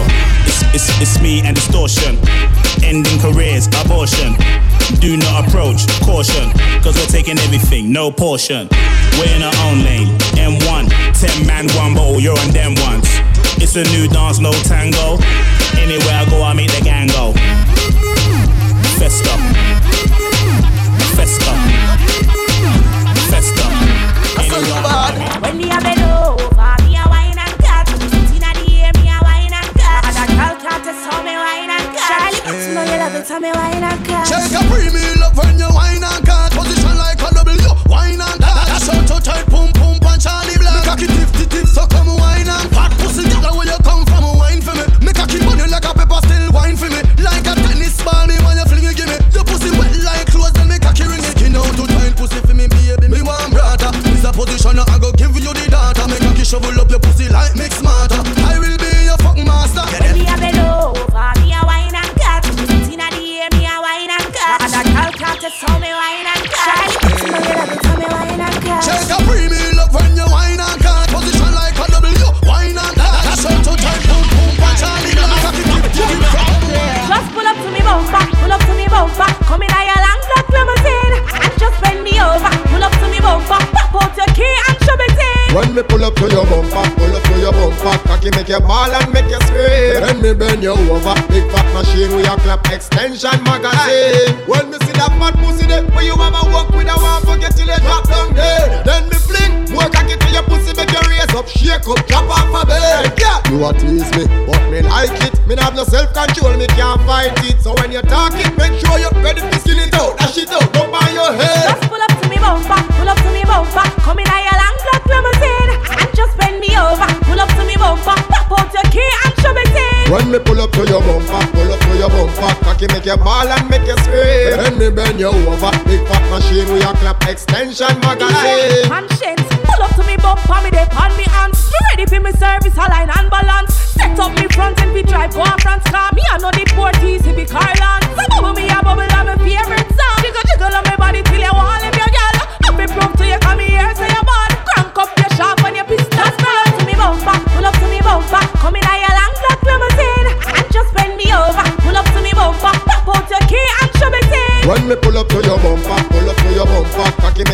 It's, 0.47 0.63
it's, 0.75 0.89
it's 1.01 1.23
me 1.23 1.43
and 1.43 1.57
Diztortion. 1.57 2.19
Ending 2.83 3.19
careers, 3.21 3.67
abortion. 3.85 4.35
Do 5.01 5.17
not 5.17 5.47
approach, 5.47 5.87
caution. 6.03 6.51
Cause 6.83 6.95
we're 6.97 7.11
taking 7.11 7.39
everything, 7.39 7.93
no 7.93 8.11
portion. 8.11 8.69
We're 9.19 9.35
in 9.35 9.43
our 9.43 9.55
own 9.67 9.83
lane. 9.83 10.09
M1, 10.35 10.91
10 11.15 11.47
man, 11.47 11.69
one 11.75 11.95
bottle, 11.95 12.21
you're 12.21 12.39
on 12.39 12.51
them 12.51 12.75
ones. 12.87 13.09
It's 13.59 13.77
a 13.77 13.85
new 13.95 14.07
dance, 14.09 14.39
no 14.39 14.53
tango. 14.65 15.19
Anywhere 15.79 16.15
I 16.15 16.25
go, 16.31 16.43
I 16.43 16.53
make 16.55 16.73
the 16.73 16.81
gang 16.83 17.09
go. 17.09 17.33
Festa. 18.99 19.35
Festa. 21.17 21.53
Festa. 23.31 23.67
Anywhere 24.41 24.83
I 24.85 25.41
go. 25.41 25.41
When 25.43 25.57
me 25.59 25.71
a 25.71 25.81
bend 25.81 26.03
over, 26.03 26.77
me 26.85 26.97
a 26.97 27.05
wine 27.09 27.39
and 27.39 27.55
cut. 27.63 27.89
Inna 28.35 28.53
the 28.55 28.85
air, 28.85 28.93
me 28.95 29.11
a 29.11 29.27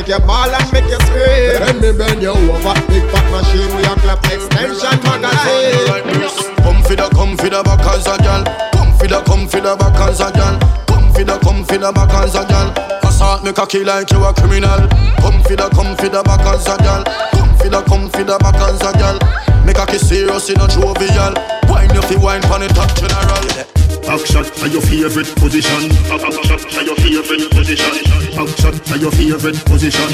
make 0.02 0.08
you 0.08 0.26
ball 0.26 0.50
and 0.50 0.72
make 0.72 0.90
you 0.90 0.98
scream. 1.06 1.62
Then 1.62 1.76
me 1.80 1.90
bend 1.96 2.22
you 2.22 2.30
over, 2.30 2.74
big 2.90 3.06
fat 3.10 3.26
machine 3.30 3.70
we 3.76 3.82
a 3.86 3.94
clap 4.02 4.24
extension 4.26 4.98
magazine. 5.06 6.42
Come 6.62 6.82
for 6.82 6.96
the, 6.96 7.08
come 7.14 7.36
for 7.36 7.48
the 7.48 7.62
back 7.62 7.86
as 7.86 8.06
a 8.06 8.18
gal. 8.18 8.42
Come 8.74 8.92
for 8.98 9.06
the, 9.06 9.20
come 9.22 9.46
for 9.46 9.60
the 9.60 9.76
back 9.76 10.00
as 10.02 10.20
a 10.20 10.32
gal. 10.32 10.58
Come 10.86 11.12
for 11.12 11.24
the, 11.24 11.38
come 11.38 11.64
for 11.64 11.78
the 11.78 11.92
back 11.92 12.14
as 12.14 12.34
a 12.34 12.42
gal. 12.46 12.74
Assault 13.04 13.44
me 13.44 13.52
cocky 13.52 13.84
like 13.84 14.10
you 14.10 14.24
a 14.24 14.34
criminal. 14.34 14.88
Come 15.22 15.42
for 15.42 15.54
the, 15.54 15.68
come 15.70 15.94
for 15.96 16.08
the 16.08 16.22
back 16.22 16.46
as 16.50 16.66
a 16.66 16.76
gal. 16.82 17.04
Come 17.32 17.54
for 17.58 17.68
the, 17.68 17.80
come 17.82 18.08
for 18.10 18.24
the 18.24 18.38
back 18.38 18.58
as 18.66 18.82
a 18.82 18.92
gal. 18.98 19.18
Me 19.64 19.72
cocky 19.72 19.98
serious 19.98 20.50
in 20.50 20.60
a 20.60 20.66
jovial. 20.66 21.34
Wine 21.70 21.94
if 21.94 22.10
you 22.10 22.18
wine 22.18 22.42
pon 22.42 22.60
the 22.60 22.68
top 22.74 22.90
general. 22.98 23.81
Back 24.12 24.28
shot 24.28 24.44
to 24.44 24.68
your 24.68 24.84
favorite 24.84 25.32
position. 25.40 25.88
Back 26.04 26.20
shot 26.44 26.60
to 26.60 26.84
your 26.84 26.96
favorite 27.00 27.48
position. 27.48 27.96
Back 28.36 28.52
shot 28.60 28.76
to 28.76 28.94
your 29.00 29.08
favorite 29.08 29.56
position. 29.64 30.04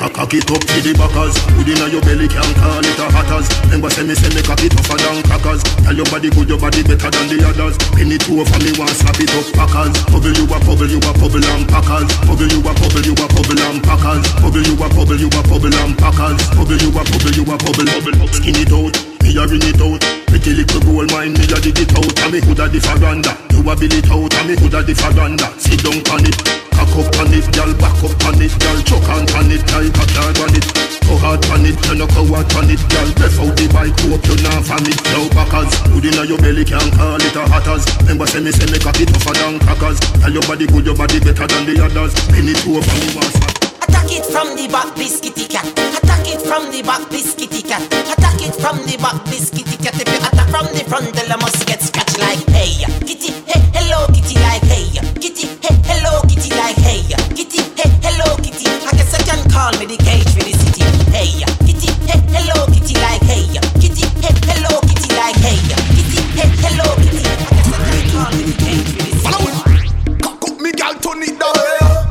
Cock 0.00 0.32
it 0.32 0.48
up 0.48 0.64
to 0.64 0.76
the 0.80 0.96
backers. 0.96 1.36
Good 1.52 1.68
inna 1.68 1.92
your 1.92 2.00
belly 2.00 2.32
can't 2.32 2.48
call 2.56 2.80
it 2.80 2.96
a 2.96 3.12
hatters. 3.12 3.44
Remember 3.68 3.92
say 3.92 4.08
me 4.08 4.16
say 4.16 4.32
me 4.32 4.40
cock 4.40 4.64
it 4.64 4.72
tougher 4.72 4.96
than 4.96 5.20
crackers. 5.20 5.60
Tell 5.84 5.92
your 5.92 6.08
body 6.08 6.32
good, 6.32 6.48
your 6.48 6.56
body 6.56 6.80
better 6.80 7.12
than 7.12 7.28
the 7.28 7.44
others. 7.44 7.76
Penny 7.92 8.16
two 8.16 8.40
over 8.40 8.58
me 8.64 8.72
want 8.80 8.96
slap 8.96 9.20
it 9.20 9.28
up 9.36 9.52
packers. 9.52 9.92
Bubble 10.08 10.32
you 10.32 10.48
a 10.48 10.56
bubble, 10.64 10.88
you 10.88 10.96
a 10.96 11.12
bubble 11.12 11.44
and 11.44 11.68
packers. 11.68 12.08
Bubble 12.24 12.48
you 12.48 12.64
a 12.64 12.72
bubble, 12.72 13.04
you 13.04 13.12
a 13.12 13.26
bubble 13.36 13.60
and 13.68 13.84
packers. 13.84 14.24
Bubble 14.40 14.64
you 14.64 14.80
a 14.80 14.86
bubble, 14.96 15.20
you 15.20 15.28
a 15.28 15.40
bubble 15.44 15.76
and 15.76 15.92
packers. 16.00 16.40
Bubble 16.56 16.80
you 16.80 16.88
a 16.88 17.04
bubble, 17.04 17.36
you 17.36 17.44
a. 17.44 17.56
Bubble 17.60 17.88
skin 18.32 18.56
it 18.56 18.72
out. 18.72 18.96
Me 19.20 19.36
a 19.36 19.44
ring 19.44 19.60
it 19.60 19.76
out. 19.76 20.21
Pretty 20.42 20.58
little 20.58 20.82
gold 20.82 21.06
mine, 21.14 21.38
me 21.38 21.46
a 21.46 21.58
dig 21.62 21.78
it 21.78 21.94
out. 21.94 22.18
And 22.18 22.34
me 22.34 22.42
coulda 22.42 22.66
the 22.66 22.82
faranda. 22.82 23.30
You 23.54 23.62
a 23.62 23.78
bill 23.78 23.94
it 23.94 24.10
out, 24.10 24.34
and 24.42 24.46
me 24.50 24.58
coulda 24.58 24.82
the 24.82 24.90
faranda. 24.90 25.46
Sit 25.54 25.86
down 25.86 26.02
on 26.10 26.26
it. 26.26 26.34
Cock 26.74 26.98
up 26.98 27.14
on 27.22 27.30
it, 27.30 27.46
girl. 27.54 27.70
Back 27.78 27.94
up 28.02 28.10
on 28.26 28.42
it, 28.42 28.50
girl. 28.58 28.78
Choke 28.82 29.06
on 29.06 29.22
on 29.38 29.54
it, 29.54 29.62
like 29.70 29.94
a 29.94 30.04
dog 30.10 30.42
on 30.42 30.50
it. 30.58 30.66
Go 31.06 31.14
hard 31.22 31.46
on 31.46 31.62
it, 31.62 31.78
you 31.86 31.94
no 31.94 32.10
go 32.10 32.26
hard 32.26 32.50
on 32.58 32.66
it, 32.66 32.82
girl. 32.90 33.06
Left 33.22 33.38
out 33.38 33.54
the 33.54 33.70
bike, 33.70 33.94
hope 34.02 34.26
you 34.26 34.34
not 34.42 34.66
from 34.66 34.82
it. 34.82 34.98
Now 35.14 35.30
backers, 35.30 35.78
good 35.94 36.10
inna 36.10 36.26
your 36.26 36.42
belly 36.42 36.66
can't 36.66 36.90
call 36.90 37.22
it 37.22 37.38
a 37.38 37.46
hatters. 37.46 37.86
Remember 38.02 38.26
say 38.26 38.42
me 38.42 38.50
say 38.50 38.66
me 38.66 38.82
cock 38.82 38.98
it 38.98 39.14
tougher 39.14 39.38
than 39.38 39.62
crackers. 39.62 40.02
Tell 40.18 40.32
your 40.34 40.42
body 40.42 40.66
good, 40.66 40.90
your 40.90 40.98
body 40.98 41.22
better 41.22 41.46
than 41.46 41.70
the 41.70 41.78
others. 41.86 42.18
Penny 42.34 42.50
two 42.58 42.82
for 42.82 42.98
me 42.98 43.14
fat. 43.14 43.51
Attack 43.92 44.08
it 44.08 44.24
from 44.24 44.56
the 44.56 44.72
back, 44.72 44.88
biscuity 44.96 45.44
cat. 45.52 45.68
Attack 45.68 46.24
it 46.24 46.40
from 46.40 46.72
the 46.72 46.80
back, 46.80 47.04
biscuity 47.12 47.60
cat. 47.60 47.84
Attack 47.92 48.40
it 48.40 48.56
from 48.56 48.80
the 48.88 48.96
back, 48.96 49.20
biscuity 49.28 49.76
cat. 49.76 49.92
If 50.00 50.08
you 50.08 50.16
attack 50.16 50.48
from 50.48 50.64
the 50.72 50.80
front, 50.88 51.12
then 51.12 51.28
I 51.28 51.36
must 51.36 51.60
get 51.68 51.84
scratched 51.84 52.16
like 52.16 52.40
hey, 52.56 52.88
kitty, 53.04 53.36
hey, 53.44 53.60
hello, 53.76 54.08
kitty, 54.08 54.40
like 54.40 54.64
hey, 54.64 54.88
kitty, 55.20 55.44
hey, 55.60 55.76
hello, 55.84 56.24
kitty, 56.24 56.48
like 56.56 56.80
hey, 56.80 57.04
kitty, 57.36 57.60
hey, 57.76 57.92
hello, 58.00 58.32
kitty. 58.40 58.64
I 58.64 58.96
guess 58.96 59.12
I 59.12 59.20
can 59.28 59.44
call 59.52 59.76
me 59.76 59.84
the 59.84 60.00
cage 60.00 60.24
for 60.32 60.40
the 60.40 60.56
city. 60.56 60.88
Hey, 61.12 61.44
kitty, 61.68 61.92
hey, 62.08 62.16
hello, 62.32 62.64
kitty, 62.72 62.96
like 62.96 63.20
hey, 63.28 63.44
kitty, 63.76 64.08
hey, 64.24 64.32
hello, 64.48 64.80
kitty, 64.88 65.12
like 65.20 65.36
hey, 65.44 65.60
kitty, 65.68 66.16
hey, 66.32 66.48
hello, 66.64 66.88
kitty. 66.96 67.28
I 67.28 67.44
guess 67.44 67.68
I 67.68 67.84
can 67.92 68.08
call 68.08 68.32
me 68.40 68.42
the 68.48 68.56
cage 68.56 68.88
for 68.88 69.04
the 69.04 69.12
city. 69.20 70.16
Cock 70.24 70.40
up 70.48 70.56
me 70.64 70.72
gal, 70.72 70.96
turn 70.96 71.20
it 71.28 71.36
down. 71.36 72.01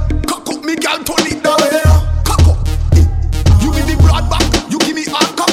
Me 0.71 0.77
gal, 0.77 1.03
turn 1.03 1.27
it 1.27 1.43
down. 1.43 1.59
Cock 2.23 2.47
up. 2.47 2.55
You 3.59 3.75
give 3.75 3.87
me 3.91 3.95
broad 3.99 4.23
back, 4.31 4.39
you 4.71 4.79
give 4.79 4.95
me 4.95 5.03
hard 5.03 5.27
cock. 5.35 5.51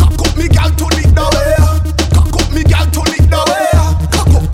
Cock 0.00 0.16
up 0.24 0.32
me 0.40 0.48
gal, 0.48 0.72
turn 0.72 0.96
it 1.04 1.12
down. 1.12 1.28
Cock 2.08 2.32
up 2.32 2.48
me 2.48 2.64
gal, 2.64 2.88
turn 2.88 3.12
it 3.12 3.28
down. 3.28 3.44
Cock 4.08 4.32
up. 4.40 4.48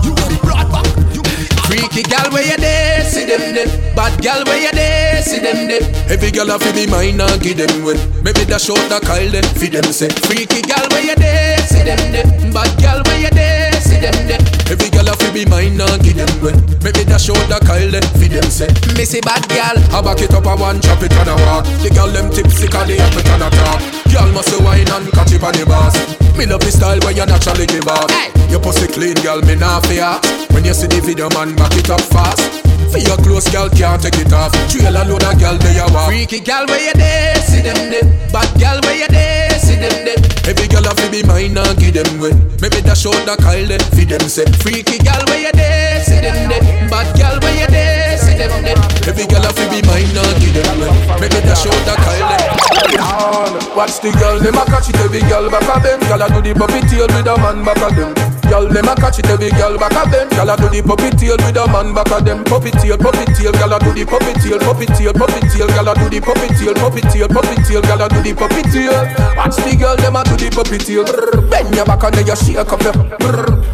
You 0.00 0.16
give 0.16 0.32
me 0.32 0.38
broad 0.40 0.72
back, 0.72 0.88
you 1.12 1.20
give 1.20 1.36
me 1.36 1.44
Freaky 1.68 2.00
gal 2.08 2.32
where 2.32 2.48
you 2.48 2.56
there, 2.56 3.04
see 3.04 3.26
them 3.28 3.52
there. 3.52 3.68
Bad 3.94 4.22
gal 4.22 4.42
where 4.46 4.56
you 4.56 4.72
there, 4.72 5.20
see 5.20 5.38
them 5.38 5.68
there. 5.68 5.84
Every 6.08 6.30
gal 6.30 6.48
a 6.48 6.58
fi 6.58 6.72
be 6.72 6.86
mine 6.86 7.20
and 7.20 7.36
give 7.42 7.58
them 7.58 7.84
way. 7.84 8.00
Maybe 8.24 8.48
the 8.48 8.56
short 8.56 8.80
the 8.88 9.04
call 9.04 9.20
them, 9.28 9.44
fi 9.60 9.68
them 9.68 9.92
say. 9.92 10.08
Freaky 10.24 10.62
gal 10.62 10.88
where 10.92 11.04
you 11.04 11.14
there, 11.14 11.58
see 11.68 11.84
them 11.84 12.00
there. 12.08 12.24
Bad 12.56 12.72
gal 12.80 13.02
where 13.04 13.20
you 13.20 13.28
there, 13.36 13.72
see 13.84 14.00
them 14.00 14.16
there. 14.26 14.45
Every 14.70 14.90
gal 14.90 15.08
a 15.08 15.14
fi 15.14 15.30
be 15.30 15.44
mine 15.46 15.80
and 15.80 16.02
give 16.02 16.16
them 16.16 16.30
way. 16.42 16.54
Maybe 16.82 17.02
the 17.06 17.18
short 17.18 17.42
the 17.48 17.58
call 17.62 17.78
them, 17.78 18.02
fi 18.18 18.26
them 18.26 18.48
say. 18.50 18.70
Missy 18.98 19.20
bad 19.20 19.46
gal, 19.48 19.78
I 19.94 20.02
back 20.02 20.20
it 20.20 20.34
up 20.34 20.46
a 20.46 20.54
one, 20.56 20.80
chop 20.80 21.02
it 21.02 21.14
on 21.18 21.28
a 21.28 21.34
walk. 21.46 21.64
The 21.82 21.90
gal 21.90 22.10
them 22.10 22.30
tipsy 22.30 22.66
'cause 22.66 22.86
they 22.86 22.98
have 22.98 23.16
it 23.16 23.28
on 23.30 23.42
a 23.42 23.50
talk. 23.50 23.80
Gal 24.10 24.28
must 24.32 24.54
wine 24.60 24.88
and 24.90 25.06
catch 25.12 25.32
it 25.32 25.42
on 25.42 25.52
the 25.52 25.64
boss. 25.66 25.94
Me 26.36 26.46
love 26.46 26.60
the 26.60 26.70
style 26.70 26.98
where 27.00 27.12
you 27.12 27.26
naturally 27.26 27.66
give 27.66 27.88
off. 27.88 28.10
Your 28.50 28.60
pussy 28.60 28.86
clean, 28.86 29.14
girl, 29.22 29.40
me 29.42 29.54
not 29.54 29.86
fear. 29.86 30.18
When 30.50 30.64
you 30.64 30.74
see 30.74 30.86
the 30.86 31.00
video, 31.00 31.28
man, 31.30 31.54
back 31.54 31.74
it 31.74 31.90
up 31.90 32.00
fast. 32.00 32.42
For 32.90 32.98
your 32.98 33.16
close, 33.18 33.48
girl, 33.48 33.68
can't 33.70 34.02
take 34.02 34.18
it 34.18 34.32
off. 34.32 34.52
Trail 34.70 34.96
a 34.96 35.02
load 35.04 35.22
of 35.22 35.38
girl, 35.38 35.56
they 35.58 35.78
a 35.78 35.86
walk. 35.88 36.08
Freaky 36.08 36.40
girl, 36.40 36.66
where 36.66 36.80
you 36.80 36.92
there? 36.94 37.34
See 37.42 37.62
them 37.62 37.90
there. 37.90 38.06
Bad 38.32 38.50
girl, 38.60 38.78
where 38.82 38.96
you 38.96 39.08
there? 39.08 39.58
See 39.58 39.76
them 39.76 40.04
there. 40.04 40.25
Every 40.46 40.68
girl 40.68 40.84
have 40.86 40.94
to 41.02 41.10
be 41.10 41.26
mine 41.26 41.58
and 41.58 41.74
give 41.74 41.98
them 41.98 42.22
way. 42.22 42.30
Maybe 42.62 42.78
that 42.86 42.94
short 42.94 43.18
the 43.26 43.34
call 43.34 43.58
them, 43.66 43.82
feed 43.98 44.14
them 44.14 44.22
say. 44.30 44.46
Freaky 44.62 45.02
girl, 45.02 45.18
where 45.26 45.42
you 45.42 45.50
there? 45.50 45.98
See 46.06 46.22
them 46.22 46.46
there. 46.46 46.62
Bad 46.86 47.10
girl, 47.18 47.34
where 47.42 47.58
you 47.58 47.66
there? 47.66 48.14
See 48.14 48.38
them 48.38 48.54
there. 48.62 48.78
Every 49.10 49.26
girl 49.26 49.42
have 49.42 49.58
to 49.58 49.66
be 49.66 49.82
mine 49.82 50.14
and 50.14 50.36
give 50.38 50.54
them 50.54 50.78
way. 50.78 50.94
Maybe 51.18 51.42
that 51.42 51.58
short 51.58 51.74
the 51.82 51.98
call 51.98 52.22
them. 52.30 53.74
Watch 53.74 53.98
the 53.98 54.14
girl, 54.14 54.38
them 54.38 54.54
a 54.54 54.64
catch 54.70 54.88
it 54.88 54.96
every 55.02 55.20
girl 55.26 55.50
back 55.50 55.66
of 55.66 55.82
them. 55.82 55.98
Girl 56.06 56.22
a 56.22 56.26
do 56.30 56.38
the 56.38 56.54
puppy 56.54 56.80
tail 56.86 57.10
with 57.10 57.26
a 57.26 57.34
man 57.42 57.66
back 57.66 57.82
of 57.82 57.90
them. 57.98 58.35
Girl, 58.48 58.68
them 58.68 58.88
a 58.88 58.94
catch 58.94 59.18
it 59.18 59.26
every 59.26 59.50
girl 59.50 59.76
back 59.76 59.96
of 59.98 60.10
them. 60.10 60.28
Girl 60.30 60.50
a 60.50 60.56
do 60.56 60.68
the 60.70 60.80
puppy 60.82 61.10
tail 61.16 61.36
with 61.42 61.56
a 61.58 61.66
man 61.66 61.94
back 61.94 62.10
of 62.10 62.24
them. 62.24 62.44
Puppy 62.44 62.70
tail, 62.70 62.96
puppy 62.96 63.24
tail, 63.34 63.52
girl 63.52 63.74
a 63.74 63.78
do 63.82 63.90
the 63.92 64.04
puppy 64.06 64.32
tail, 64.38 64.58
puppy 64.62 64.86
tail, 64.86 65.12
puppy 65.12 65.40
tail, 65.50 65.68
girl 65.68 65.88
a 65.90 65.92
do 65.94 66.06
the 66.08 66.20
puppy 66.22 66.48
tail, 66.54 66.74
puppy 66.74 67.02
tail, 67.10 67.28
puppy 67.28 67.56
tail, 67.66 67.82
girl 67.82 68.02
a 68.02 68.06
do 68.08 68.20
the 68.22 68.32
puppy 68.34 68.62
tail. 68.70 68.94
Watch 69.36 69.58
the 69.58 69.72
girl, 69.74 69.96
them 69.96 70.16
a 70.16 70.22
do 70.24 70.34
the 70.38 70.48
puppy 70.54 70.78
tail. 70.78 71.04
Bend 71.50 71.74
your 71.74 71.84
back 71.84 72.02
and 72.06 72.14
then 72.14 72.26
you 72.26 72.36
shake 72.36 72.70
up 72.70 72.82
your. 72.82 72.94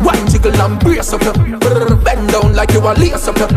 Wine 0.00 0.26
jiggle 0.26 0.56
and 0.56 0.80
brace 0.80 1.12
up 1.12 1.22
your. 1.22 1.36
Bend 2.00 2.32
down 2.32 2.56
like 2.56 2.72
you 2.72 2.80
a 2.80 2.92
lace 2.96 3.28
up 3.28 3.36
your. 3.38 3.48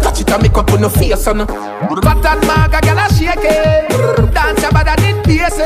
Catch 0.00 0.20
it 0.24 0.30
and 0.30 0.42
make 0.42 0.56
up 0.56 0.72
on 0.72 0.80
your 0.80 0.90
face 0.90 1.26
on. 1.28 1.46
Fat 1.46 2.24
and 2.24 2.42
maga, 2.48 2.80
girl 2.80 2.98
a 2.98 3.06
shake 3.12 3.44
it. 3.44 3.92
Dance 4.32 4.62
your 4.62 4.72
body 4.72 4.96
did 4.96 5.20
pace. 5.24 5.60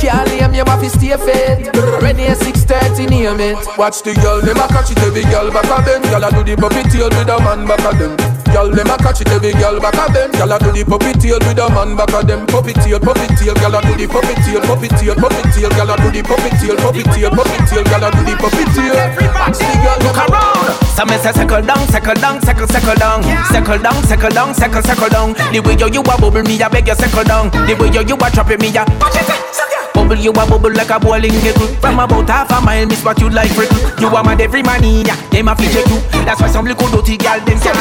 Can't 0.00 0.28
name 0.28 0.54
you 0.54 0.64
have 0.64 0.80
to 0.80 0.90
stay 0.90 1.16
fit. 1.16 1.70
Ready 2.02 2.26
at 2.26 2.38
6:30 2.38 3.06
name 3.08 3.40
it. 3.40 3.58
Watch 3.78 3.99
the 4.02 4.14
girl, 4.20 4.40
them 4.40 4.56
a 4.56 4.66
catch 4.68 4.92
it 4.92 5.02
every 5.04 5.22
girl 5.28 5.50
back 5.50 5.68
of 5.68 5.84
them. 5.84 6.00
Girl 6.08 6.24
a 6.24 6.28
do 6.30 6.40
the 6.44 6.54
puppy 6.56 6.82
tail 6.88 7.10
with 7.10 7.28
a 7.28 7.36
man 7.42 7.66
back 7.66 7.84
of 7.84 7.98
them. 7.98 8.16
Girl, 8.50 8.68
them 8.70 8.90
a 8.90 8.96
catch 8.96 9.20
it 9.20 9.30
every 9.30 9.52
girl 9.58 9.76
back 9.80 9.98
of 9.98 10.14
them. 10.14 10.30
Girl 10.32 10.52
a 10.52 10.56
do 10.58 10.70
the 10.72 10.82
puppy 10.84 11.12
tail 11.18 11.38
with 11.42 11.60
a 11.60 11.66
man 11.70 11.96
back 11.96 12.12
of 12.14 12.24
them. 12.26 12.46
Puppy 12.48 12.72
tail, 12.80 13.00
puppy 13.00 13.26
tail, 13.36 13.54
girl 13.60 13.76
a 13.76 13.80
do 13.84 13.92
the 13.98 14.06
puppy 14.08 14.34
tail, 14.46 14.62
puppy 14.64 14.88
tail, 14.96 15.16
puppy 15.16 15.42
tail, 15.52 15.70
girl 15.76 15.90
a 15.90 15.94
do 16.00 16.08
the 16.10 16.22
puppy 16.24 16.50
tail, 16.60 16.76
puppy 16.80 17.02
tail, 17.12 17.30
puppy 17.34 17.58
tail, 17.68 17.84
girl 17.86 18.04
a 18.04 18.08
do 18.10 18.20
the 18.24 18.34
puppy 18.40 18.64
tail. 18.72 18.96
Watch 19.36 19.60
the 19.60 19.74
girl, 19.84 19.98
look 20.06 20.20
around. 20.22 20.70
So 20.96 21.02
me 21.04 21.16
say 21.20 21.32
settle 21.34 21.62
down, 21.62 21.84
settle 21.90 22.16
down, 22.16 22.36
settle, 22.40 22.68
settle 22.70 22.96
down, 22.96 23.20
settle 23.52 23.78
down, 23.80 23.98
settle 24.06 24.32
down, 24.32 24.50
settle, 24.54 24.82
settle 24.82 25.10
down. 25.10 25.28
The 25.52 25.60
way 25.60 25.76
you 25.76 25.88
you 25.92 26.02
a 26.02 26.14
bubble 26.16 26.42
me, 26.46 26.56
I 26.60 26.68
beg 26.68 26.88
you 26.88 26.96
settle 26.96 27.24
down. 27.24 27.50
The 27.66 27.76
way 27.76 27.90
you 27.92 28.02
you 28.06 28.16
a 28.16 28.26
drop 28.32 28.48
me, 28.48 28.70
I 28.70 29.89
bubble 29.94 30.16
you 30.16 30.30
a 30.30 30.46
bubble 30.46 30.72
like 30.72 30.90
a 30.90 30.98
bowling 31.00 31.32
gecko. 31.42 31.66
From 31.80 31.98
about 31.98 32.28
half 32.28 32.50
a 32.50 32.60
mile, 32.64 32.86
miss 32.86 33.04
what 33.04 33.20
you 33.20 33.30
like 33.30 33.50
freak. 33.52 33.70
You 34.00 34.08
are 34.08 34.24
mad 34.24 34.40
every 34.40 34.62
man 34.62 34.84
in 34.84 35.06
ya, 35.06 35.14
them 35.30 35.48
a 35.48 35.56
fit 35.56 35.74
you. 35.74 35.98
That's 36.24 36.40
why 36.40 36.48
some 36.48 36.66
little 36.66 36.88
dirty 36.90 37.16
gal 37.16 37.40
them 37.44 37.58
take 37.60 37.74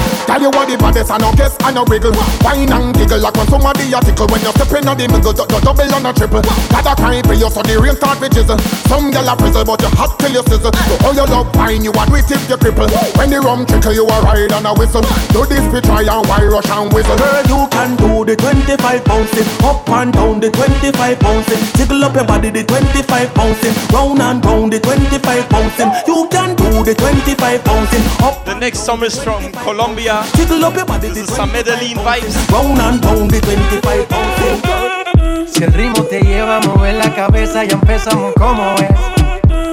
Guess, 1.35 1.57
I 1.61 1.71
no 1.71 1.83
wiggle. 1.87 2.11
Wine 2.43 2.71
and 2.71 2.95
giggle 2.95 3.19
like 3.19 3.35
when 3.35 3.47
somebody 3.47 3.91
a 3.91 3.99
tickle 3.99 4.27
when 4.27 4.41
you're 4.41 4.55
stepping 4.55 4.87
on 4.87 4.95
a 4.95 4.95
the 4.97 5.07
middle, 5.07 5.33
do, 5.33 5.43
do, 5.45 5.59
double 5.59 5.83
and 5.83 6.07
a 6.07 6.11
triple. 6.13 6.41
Got 6.41 6.87
a 6.87 6.93
crime 6.95 7.23
for 7.23 7.35
you, 7.35 7.49
gyal 9.11 9.27
a 9.27 9.35
frizzle, 9.35 9.65
but 9.65 9.81
you 9.81 9.91
hot 9.91 10.17
till 10.19 10.31
you 10.31 10.43
sizzle. 10.47 10.71
So 10.71 10.95
all 11.03 11.13
your 11.13 11.27
love 11.27 11.51
wine, 11.55 11.83
you 11.83 11.91
a 11.91 12.05
do 12.07 12.15
it 12.15 12.31
if 12.31 12.49
you 12.49 12.57
cripple. 12.57 12.87
When 13.17 13.29
the 13.29 13.41
rum 13.45 13.65
trickle, 13.65 13.93
you 13.93 14.03
a 14.03 14.21
ride 14.21 14.51
and 14.51 14.65
a 14.65 14.73
whistle. 14.73 15.05
Do 15.29 15.45
this 15.45 15.63
be 15.71 15.79
try 15.79 16.01
and 16.01 16.25
why 16.27 16.43
rush 16.43 16.69
and 16.69 16.91
whistle. 16.91 17.15
Girl, 17.15 17.45
you 17.45 17.67
can 17.69 17.95
do 17.95 18.25
the 18.25 18.35
25 18.35 19.05
bouncing, 19.05 19.47
up 19.63 19.87
and 19.89 20.11
down 20.11 20.39
the 20.39 20.49
25 20.49 21.19
bouncing. 21.19 21.61
Tickle 21.77 22.03
up 22.03 22.15
your 22.15 22.25
body, 22.25 22.49
the 22.49 22.63
25 22.63 23.33
bouncing, 23.33 23.75
round 23.93 24.19
and 24.19 24.43
round 24.43 24.73
the 24.73 24.79
25 24.79 25.49
bouncing. 25.49 25.91
You 26.07 26.27
can 26.31 26.55
do 26.55 26.83
the 26.83 26.95
25 26.95 27.63
bouncing, 27.63 28.03
up. 28.25 28.43
The 28.45 28.55
next 28.55 28.79
song 28.79 29.03
is 29.03 29.21
from 29.21 29.51
Colombia. 29.63 30.25
Tickle 30.33 30.65
up 30.65 30.75
your 30.75 30.85
body, 30.85 31.09
this 31.09 31.29
is 31.29 31.35
some 31.35 31.51
Medellin 31.51 31.97
vibes. 32.01 32.35
Round 32.51 32.79
and 32.81 33.05
round 33.05 33.29
the 33.29 33.39
25 33.39 34.09
bouncing. 34.09 35.45
Si 35.47 35.63
el 35.63 35.71
ritmo 35.71 36.03
te 36.03 36.19
lleva 36.21 36.57
a 36.57 36.61
mover 36.61 36.95
la 36.95 37.13
cabeza, 37.13 37.63
ya 37.63 37.75
empezamos 37.75 38.33
como 38.33 38.75
es. 38.75 39.14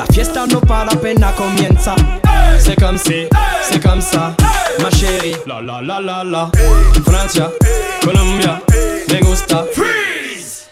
La 0.00 0.06
fiesta 0.06 0.46
no 0.46 0.60
para, 0.62 0.90
pena 0.92 1.30
comienza. 1.36 1.94
C'est 2.58 2.76
comme 2.80 2.96
si, 2.96 3.28
c'est 3.62 3.82
comme 3.82 4.00
ça, 4.00 4.34
ma 4.80 4.90
chérie. 4.90 5.36
La 5.46 5.60
la 5.60 5.82
la 5.82 6.00
la 6.00 6.24
la. 6.24 6.50
Francia, 7.04 7.50
Colombia, 8.02 8.62
me 9.08 9.20
gusta. 9.20 9.66
Freeze. 9.74 10.68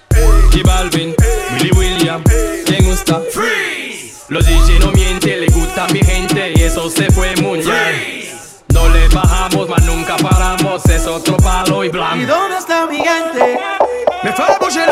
J 0.51 0.63
Balvin, 0.65 1.15
Willy 1.53 1.71
William, 1.77 2.23
me 2.71 2.79
gusta. 2.89 3.21
Freeze. 3.31 4.25
Los 4.31 4.47
DJ 4.47 4.79
no 4.81 4.93
mienten, 4.93 5.41
le 5.41 5.47
gusta 5.49 5.85
a 5.85 5.93
mi 5.93 6.01
gente 6.01 6.53
y 6.57 6.63
eso 6.63 6.89
se 6.89 7.11
fue 7.11 7.35
muy 7.37 7.59
bien. 7.59 8.29
No 8.73 8.89
le 8.89 9.09
bajamos, 9.09 9.69
mas 9.69 9.85
nunca 9.85 10.17
paramos, 10.17 10.85
es 10.87 11.07
otro 11.07 11.37
palo 11.37 11.85
y 11.85 11.89
¿Y 11.89 11.91
blanco. 11.91 12.27
dónde 12.27 12.57
está 12.59 12.87
mi 12.87 12.97
gente? 12.97 13.59
Me 14.23 14.33
fue 14.33 14.47
bouger 14.61 14.89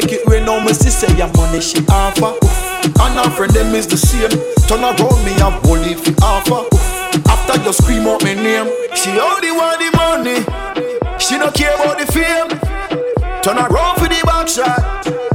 make 0.00 0.12
it 0.12 0.26
rain. 0.26 0.44
Now 0.44 0.64
me 0.64 0.72
see 0.72 0.90
say 0.90 1.10
your 1.16 1.30
money 1.34 1.60
she 1.60 1.78
offer, 1.90 2.32
and 3.02 3.14
her 3.18 3.30
friend 3.34 3.52
them 3.52 3.74
is 3.74 3.86
the 3.86 3.96
same. 3.96 4.30
Turn 4.68 4.84
around 4.84 5.18
me 5.26 5.34
and 5.42 5.56
bully 5.62 5.94
fi 5.94 6.14
offer. 6.22 6.62
After 7.26 7.58
you 7.62 7.72
scream 7.72 8.06
out 8.06 8.22
my 8.22 8.34
name, 8.34 8.68
she 8.94 9.10
only 9.18 9.50
want 9.50 9.78
the 9.82 9.90
money. 9.98 10.38
She 11.18 11.34
don't 11.38 11.54
care 11.54 11.74
about 11.74 11.98
the 11.98 12.06
fame. 12.06 12.48
Turn 13.42 13.58
around 13.58 13.98
for 13.98 14.08
the 14.08 14.20
back 14.24 14.46
shot. 14.46 14.80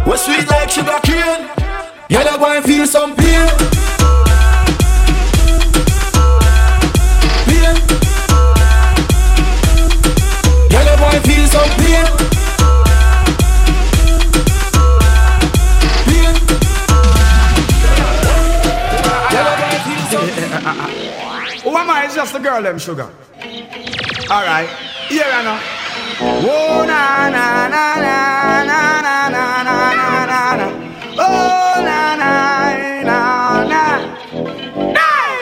We 0.08 0.16
sweet 0.18 0.48
like 0.48 0.70
sugar 0.70 1.00
cane. 1.04 1.50
You 2.10 2.24
go 2.24 2.46
and 2.46 2.64
feel 2.64 2.88
some 2.88 3.16
girl, 22.44 22.62
them 22.62 22.78
sugar. 22.78 23.10
Alright, 24.30 24.70
here 25.08 25.24
I 25.26 25.44
know. 25.48 25.60
Oh 26.20 26.84
na 26.86 27.30
na 27.30 27.68
na 27.72 27.86
na 28.04 28.64
na 28.68 29.02
na 29.02 29.30
na 29.30 29.54
na 29.64 30.26
na 30.28 30.56
na. 30.60 30.68
Oh 31.18 31.82
na 31.88 32.16
na 32.20 32.32
na 33.08 33.20
na. 33.64 33.84
Hey! 34.92 35.36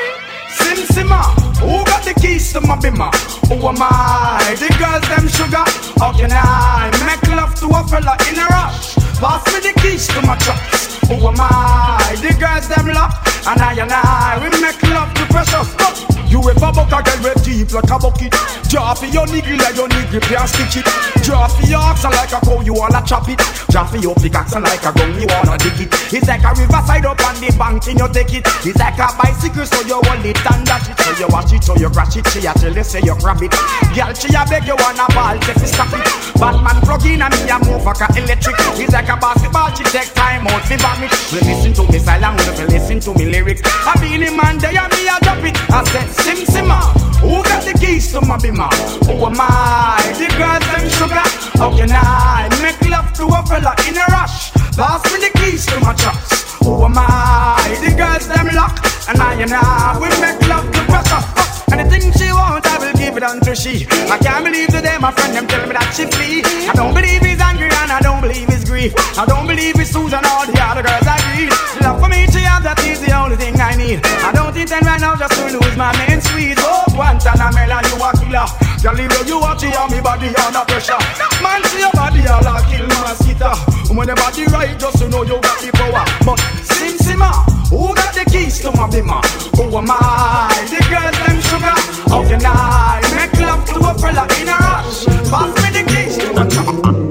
Sim 0.53 0.79
Simma, 0.93 1.21
who 1.57 1.83
got 1.85 2.03
the 2.05 2.13
keys 2.21 2.53
to 2.53 2.61
my 2.61 2.75
bimmer? 2.77 3.09
Who 3.49 3.55
am 3.67 3.81
I? 3.81 4.55
The 4.59 4.69
girls 4.77 5.05
them 5.09 5.27
sugar. 5.27 5.65
How 5.97 6.13
can 6.13 6.31
I 6.31 6.91
make 7.05 7.27
love 7.35 7.55
to 7.61 7.65
a 7.67 7.81
fella 7.89 8.15
in 8.29 8.37
a 8.37 8.45
rush? 8.45 8.95
Pass 9.17 9.41
me 9.53 9.59
the 9.71 9.73
keys 9.81 10.07
to 10.09 10.21
my 10.21 10.37
trucks. 10.37 10.99
Who 11.09 11.15
am 11.27 11.35
I? 11.39 12.15
The 12.21 12.33
girls 12.39 12.67
them 12.69 12.93
lock, 12.93 13.25
and 13.47 13.61
I 13.61 13.73
and 13.73 13.91
I 13.91 14.37
we 14.41 14.49
make 14.61 14.81
love 14.83 15.13
to 15.13 15.25
precious. 15.27 15.73
Fuck. 15.75 15.97
You 16.31 16.39
a 16.39 16.53
bubble 16.55 16.87
a 16.87 17.03
girl 17.03 17.19
with 17.27 17.43
deep 17.43 17.73
like 17.75 17.91
a 17.91 17.99
bucket. 17.99 18.31
For 18.71 19.05
your 19.07 19.27
nigga 19.27 19.59
like 19.59 19.75
your 19.75 19.89
nigga 19.91 20.21
play 20.23 20.47
stitch 20.47 20.79
it. 20.79 20.87
For 20.87 21.67
your 21.67 21.83
oxen 21.83 22.11
like 22.11 22.31
a 22.31 22.39
cow, 22.39 22.61
you 22.61 22.73
wanna 22.73 23.03
chop 23.03 23.27
it. 23.27 23.41
For 23.41 23.97
your 23.99 24.15
pickaxe 24.15 24.55
like 24.55 24.79
a 24.79 24.91
gun, 24.95 25.11
you 25.19 25.27
wanna 25.27 25.57
dig 25.59 25.83
it. 25.83 25.91
It's 26.13 26.27
like 26.27 26.43
a 26.43 26.55
riverside 26.55 27.03
up 27.03 27.19
on 27.19 27.35
the 27.35 27.51
bank, 27.59 27.83
and 27.87 27.99
you 27.99 28.07
take 28.15 28.31
it. 28.31 28.47
It's 28.63 28.79
like 28.79 28.95
a 28.95 29.11
bicycle, 29.19 29.65
so 29.67 29.79
you 29.83 29.99
hold 29.99 30.23
it 30.23 30.39
and 30.39 30.63
dash 30.63 30.87
it. 30.87 30.95
So 31.03 31.11
you 31.19 31.27
watch 31.27 31.51
it, 31.51 31.63
so 31.63 31.75
you 31.75 31.89
crash 31.91 32.15
it. 32.15 32.27
She 32.31 32.47
a 32.47 32.53
tell 32.55 32.71
you 32.71 32.83
say 32.83 33.01
you 33.03 33.15
grab 33.19 33.43
it. 33.43 33.51
Girl, 33.91 34.11
she 34.15 34.31
a 34.31 34.47
beg 34.47 34.63
you 34.63 34.75
wanna 34.79 35.07
ball, 35.11 35.35
take 35.43 35.59
it, 35.59 35.67
stop 35.67 35.91
it. 35.91 36.07
Batman 36.39 36.79
plug 36.87 37.03
in 37.05 37.21
and 37.21 37.35
me 37.43 37.51
a 37.51 37.59
move 37.59 37.83
like 37.83 37.99
a 37.99 38.07
electric. 38.15 38.55
It's 38.79 38.95
like 38.95 39.11
a 39.11 39.19
basketball, 39.19 39.67
she 39.75 39.83
take 39.91 40.15
time 40.15 40.47
out, 40.47 40.63
fi 40.63 40.79
vomit. 40.79 41.11
We 41.35 41.43
listen 41.43 41.75
to 41.75 41.83
me 41.91 41.99
silent, 41.99 42.39
we 42.39 42.71
listen 42.71 42.99
to 43.03 43.11
me 43.19 43.30
lyrics. 43.31 43.61
I 43.63 43.95
be 44.03 44.19
the 44.19 44.29
man 44.35 44.59
there, 44.59 44.75
and 44.75 44.91
me 44.91 45.07
a 45.07 45.15
drop 45.23 45.41
it. 45.47 45.55
I 45.71 45.83
said, 45.87 46.09
Sim 46.21 46.39
Simma, 46.45 46.83
ah, 46.83 46.91
who 47.23 47.41
got 47.41 47.63
the 47.63 47.73
keys 47.79 48.11
to 48.11 48.21
my 48.21 48.37
bimmer? 48.37 48.69
Who 49.07 49.15
am 49.25 49.39
I? 49.39 49.97
The 50.19 50.27
girls 50.35 50.67
them 50.67 50.85
sugar. 50.91 51.25
How 51.57 51.71
can 51.71 51.89
I 51.91 52.51
make 52.61 52.83
love 52.91 53.09
to 53.17 53.25
a 53.31 53.39
fella 53.47 53.73
in 53.87 53.95
a 53.95 54.05
rush? 54.11 54.51
Pass 54.75 55.01
me 55.11 55.17
the 55.23 55.31
keys 55.39 55.65
to 55.67 55.79
my 55.79 55.93
trucks. 55.95 56.59
Who 56.59 56.83
am 56.83 56.99
I? 56.99 57.57
The 57.79 57.95
girls 57.95 58.27
them 58.27 58.47
lock, 58.53 58.75
and 59.07 59.17
I 59.17 59.33
and 59.39 59.53
I 59.55 59.97
we 59.97 60.11
make 60.19 60.41
love 60.51 60.67
to 60.67 60.81
pressure. 60.91 61.23
Anything 61.71 62.11
she 62.13 62.27
want, 62.35 62.67
I 62.67 62.77
will 62.77 62.93
give 62.99 63.15
it 63.15 63.23
unto 63.23 63.55
she. 63.55 63.87
I 64.11 64.17
can't 64.19 64.43
believe 64.43 64.67
today 64.67 64.97
my 64.99 65.11
friend 65.11 65.33
them 65.33 65.47
tell 65.47 65.65
me 65.65 65.73
that 65.73 65.89
she 65.95 66.05
flee. 66.05 66.43
I 66.67 66.73
don't 66.75 66.93
believe 66.93 67.21
angry 67.21 67.40
and 67.81 67.91
I 67.91 67.99
don't 67.99 68.21
believe 68.21 68.47
it's 68.49 68.63
grief. 68.63 68.93
I 69.17 69.25
don't 69.25 69.47
believe 69.49 69.73
it's 69.81 69.89
Susan 69.89 70.21
or 70.21 70.45
the 70.45 70.55
other 70.61 70.85
girls 70.85 71.07
I 71.09 71.17
read. 71.33 71.51
Love 71.81 71.97
for 71.97 72.09
me, 72.09 72.29
she 72.29 72.45
have 72.45 72.61
that 72.63 72.77
is 72.85 73.01
the 73.01 73.11
only 73.17 73.35
thing 73.35 73.57
I 73.57 73.73
need. 73.73 74.05
I 74.21 74.29
don't 74.31 74.53
intend 74.53 74.85
right 74.85 75.01
now 75.01 75.17
just 75.17 75.33
to 75.33 75.49
lose 75.49 75.75
my 75.75 75.89
main 75.97 76.21
sweet. 76.21 76.61
Oh, 76.61 76.85
Guantanamela, 76.93 77.81
you 77.89 77.97
a 77.97 78.09
killer. 78.21 78.47
Girl, 78.81 78.93
leave 78.93 79.09
you, 79.09 79.33
you 79.33 79.37
watch 79.41 79.65
it 79.65 79.73
on 79.77 79.89
me 79.89 79.99
body 79.99 80.29
under 80.29 80.65
pressure. 80.69 81.01
Man, 81.41 81.61
see 81.73 81.81
your 81.81 81.93
body 81.97 82.21
all 82.29 82.45
a 82.45 82.61
kill 82.69 82.85
mosquito. 83.01 83.51
When 83.89 84.07
the 84.07 84.15
body 84.15 84.45
right, 84.53 84.77
just 84.77 85.01
to 85.01 85.09
know 85.09 85.23
you 85.25 85.41
got 85.41 85.57
the 85.57 85.73
power. 85.73 86.05
But 86.21 86.37
Sim 86.61 86.95
Simma, 87.01 87.33
who 87.73 87.93
got 87.97 88.13
the 88.13 88.25
keys 88.29 88.61
to 88.61 88.69
my 88.77 88.85
bimmer? 88.87 89.25
Who 89.57 89.65
am 89.73 89.89
I? 89.89 90.53
The 90.69 90.79
girls 90.85 91.17
them 91.25 91.37
sugar. 91.49 91.77
How 92.13 92.21
can 92.29 92.45
I 92.45 93.01
make 93.17 93.35
love 93.41 93.65
to 93.73 93.77
a 93.81 93.91
fella 93.97 94.23
in 94.37 94.49
a 94.49 94.57
rush? 94.69 95.05
Pass 95.29 95.49
me 95.59 95.69
the 95.75 95.83
keys 95.89 96.17
to 96.21 96.29
my. 96.33 97.10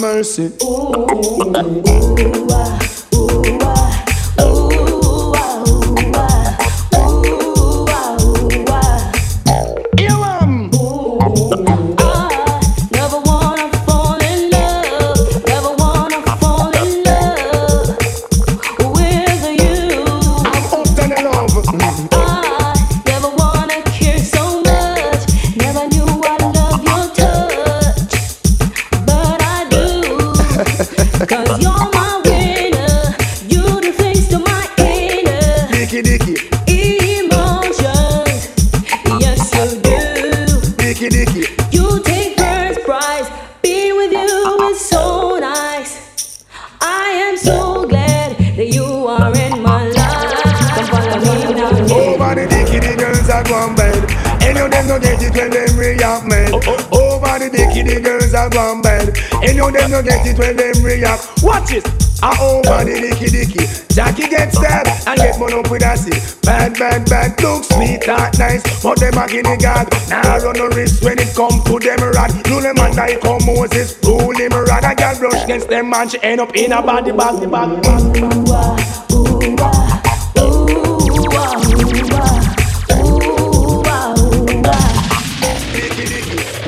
mercy. 0.00 0.52
Ooh, 0.62 0.66
ooh, 0.66 1.10
ooh, 1.10 1.56
ooh, 1.56 1.88
ooh, 1.88 2.28
ooh, 3.14 3.58
ooh, 3.58 4.40
ooh. 4.40 4.67
You 41.70 42.00
take 42.02 42.38
first 42.38 42.80
prize. 42.84 43.28
Being 43.62 43.96
with 43.96 44.12
you 44.12 44.70
is 44.70 44.80
so 44.80 45.38
nice. 45.38 46.44
I 46.80 47.10
am 47.26 47.36
so 47.36 47.86
glad 47.86 48.36
that 48.38 48.68
you 48.68 48.84
are 48.84 49.34
in 49.36 49.62
my 49.62 49.88
life. 49.88 50.34
Come 50.74 50.86
follow 50.86 51.18
me 51.20 51.54
now. 51.54 51.94
Over 51.94 52.34
the 52.34 52.46
dicky, 52.48 52.78
the 52.80 52.96
girls 52.96 53.28
are 53.30 53.44
gone 53.44 53.74
bed. 53.74 54.10
Any 54.42 54.60
of 54.60 54.70
them 54.70 54.88
no 54.88 54.98
get 54.98 55.22
it 55.22 55.34
when 55.34 55.50
them 55.50 55.76
react, 55.78 56.26
man. 56.26 56.50
Oh, 56.54 56.60
oh, 56.66 56.88
oh. 56.92 57.07
Over 57.48 57.56
the 57.56 57.64
dicky, 57.64 57.82
the 57.82 58.00
girls 58.00 58.34
are 58.34 58.50
gone 58.50 58.82
bed. 58.82 59.16
Any 59.40 59.60
of 59.60 59.72
them 59.72 59.90
no 59.90 60.02
get 60.02 60.26
it 60.26 60.36
when 60.36 60.56
them 60.56 60.84
react. 60.84 61.42
Watch 61.42 61.72
it. 61.72 61.88
Ah, 62.20 62.36
over 62.44 62.84
the 62.84 63.00
dicky 63.00 63.32
dicky. 63.32 63.64
Jackie 63.88 64.28
gets 64.28 64.58
stabbed 64.58 64.90
and 65.08 65.16
get 65.16 65.40
one 65.40 65.54
up 65.54 65.70
with 65.70 65.82
a 65.82 65.96
seat. 65.96 66.36
Bad, 66.42 66.76
bad, 66.78 67.08
bad. 67.08 67.40
Look 67.40 67.64
sweet, 67.64 68.04
that 68.04 68.36
nice. 68.38 68.60
But 68.82 69.00
them 69.00 69.16
a 69.16 69.26
guinea 69.26 69.56
gag. 69.56 69.88
Now 70.10 70.44
run 70.44 70.60
no 70.60 70.68
risk 70.76 71.02
when 71.02 71.18
it 71.18 71.32
come 71.34 71.64
to 71.64 71.78
them 71.80 72.04
rat. 72.12 72.36
Rule 72.48 72.60
them 72.60 72.76
and 72.76 73.00
I 73.00 73.16
come 73.16 73.40
Moses. 73.46 73.96
Rule 74.04 74.36
him 74.36 74.52
rat. 74.52 74.84
A 74.84 74.92
girl 74.94 75.16
brush 75.16 75.44
against 75.44 75.68
them 75.70 75.88
man. 75.88 76.08
She 76.10 76.20
end 76.20 76.40
up 76.42 76.54
in 76.54 76.72
a 76.72 76.82
body 76.82 77.12
bag, 77.12 77.40
the 77.40 77.48
bag, 77.48 77.80
bag. 77.80 78.28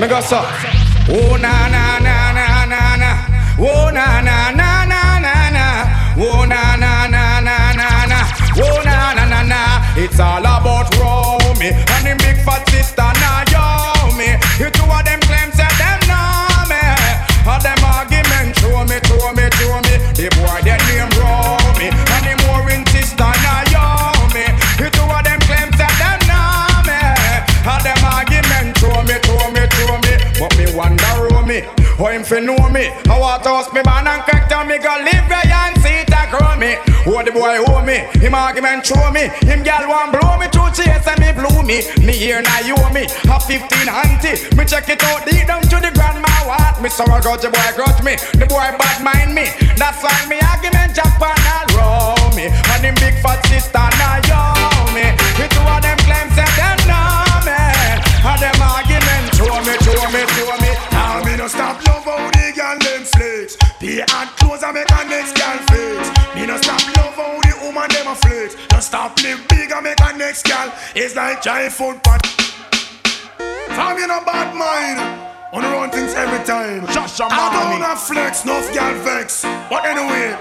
Me 0.01 0.09
go 0.09 0.21
so. 0.23 0.70
Oh 1.13 1.37
na 1.37 1.69
na 1.75 1.99
na 1.99 2.17
na 2.39 2.47
na 2.73 2.83
na. 3.03 3.11
Oh 3.59 3.91
na 3.91 4.21
na 4.21 4.51
na 4.51 4.85
na 4.91 5.19
na 5.25 5.35
na. 5.57 5.67
Oh 6.17 6.45
na 6.47 6.77
na 6.83 7.07
na 7.15 7.41
na 7.41 7.57
na 7.79 7.89
na. 8.11 8.21
Oh 8.57 8.83
na 8.85 9.15
na 9.17 9.25
na 9.33 9.41
na. 9.43 9.61
It's 9.97 10.21
all 10.21 10.39
about 10.41 10.95
Romy 10.97 11.71
how 32.01 32.09
him 32.09 32.25
fi 32.25 32.41
know 32.41 32.57
me. 32.73 32.89
I 33.13 33.21
want 33.21 33.45
to 33.45 33.51
host 33.53 33.77
me 33.77 33.85
man 33.85 34.09
and 34.09 34.25
crack 34.25 34.49
down 34.49 34.67
me 34.67 34.81
go 34.81 34.89
live 35.05 35.29
where 35.29 35.45
and 35.45 35.77
see 35.85 36.01
it 36.01 36.09
a 36.09 36.25
grow 36.33 36.57
me. 36.57 36.81
Who 37.05 37.13
the 37.21 37.29
boy 37.29 37.61
owe 37.61 37.85
me, 37.85 38.09
him 38.17 38.33
argument 38.33 38.89
show 38.89 39.13
me. 39.13 39.29
Him 39.45 39.61
gal 39.61 39.85
want 39.85 40.17
blow 40.17 40.41
me 40.41 40.49
through 40.49 40.73
chase 40.73 41.05
and 41.05 41.21
me 41.21 41.37
blew 41.37 41.61
me. 41.61 41.85
Me 42.01 42.17
here 42.17 42.41
now 42.41 42.65
you 42.65 42.73
owe 42.81 42.89
me, 42.89 43.05
a 43.05 43.37
15 43.37 43.61
auntie. 43.93 44.41
Me 44.57 44.65
check 44.65 44.89
it 44.89 45.05
out 45.05 45.29
deep 45.29 45.45
down 45.45 45.61
to 45.69 45.77
the 45.77 45.93
grandma 45.93 46.33
what. 46.49 46.81
Me 46.81 46.89
sorrow 46.89 47.21
got 47.21 47.45
the 47.45 47.53
boy 47.53 47.71
grudge 47.77 48.01
me, 48.01 48.17
the 48.33 48.49
boy 48.49 48.65
bad 48.81 48.99
mind 49.05 49.37
me. 49.37 49.53
That's 49.77 50.01
why 50.01 50.17
me 50.25 50.41
argument 50.41 50.97
Japan 50.97 51.37
all 51.53 51.69
row 51.77 52.17
me. 52.33 52.49
And 52.49 52.81
him 52.81 52.97
big 52.97 53.21
fat 53.21 53.45
sister 53.53 53.77
now 54.01 54.25
yo 54.25 54.41
me. 54.97 55.05
The 55.37 55.53
two 55.53 55.69
of 55.69 55.85
them 55.85 56.01
claims 56.09 56.33
that 56.33 56.49
them 56.57 56.81
know 56.89 57.45
me. 57.45 57.61
And 58.25 58.41
them 58.41 58.57
argument 58.57 59.37
show 59.37 59.53
me, 59.69 59.77
show 59.85 60.01
me, 60.09 60.23
show 60.33 60.57
me. 60.65 60.73
Now 60.97 61.21
me 61.29 61.37
no 61.37 61.45
stop 61.45 61.90
next 70.31 70.47
girl. 70.47 70.73
It's 70.95 71.17
like 71.17 71.43
giant 71.43 71.73
food 71.73 72.01
pot. 72.05 72.23
No 74.07 74.25
bad 74.25 74.55
mind. 74.55 74.99
On 75.53 75.63
run 75.63 75.91
things 75.91 76.15
every 76.15 76.45
time. 76.47 76.87
Shasha 76.87 77.27
I 77.29 77.71
don't 77.71 77.81
have 77.81 78.01
flex, 78.01 78.45
enough 78.45 78.73
girl 78.73 78.95
vex. 79.03 79.43
But 79.43 79.85
anyway, 79.85 80.37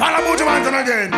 follow 0.00 0.24
Buju 0.24 0.44
Banton 0.48 0.82
again. 0.82 1.10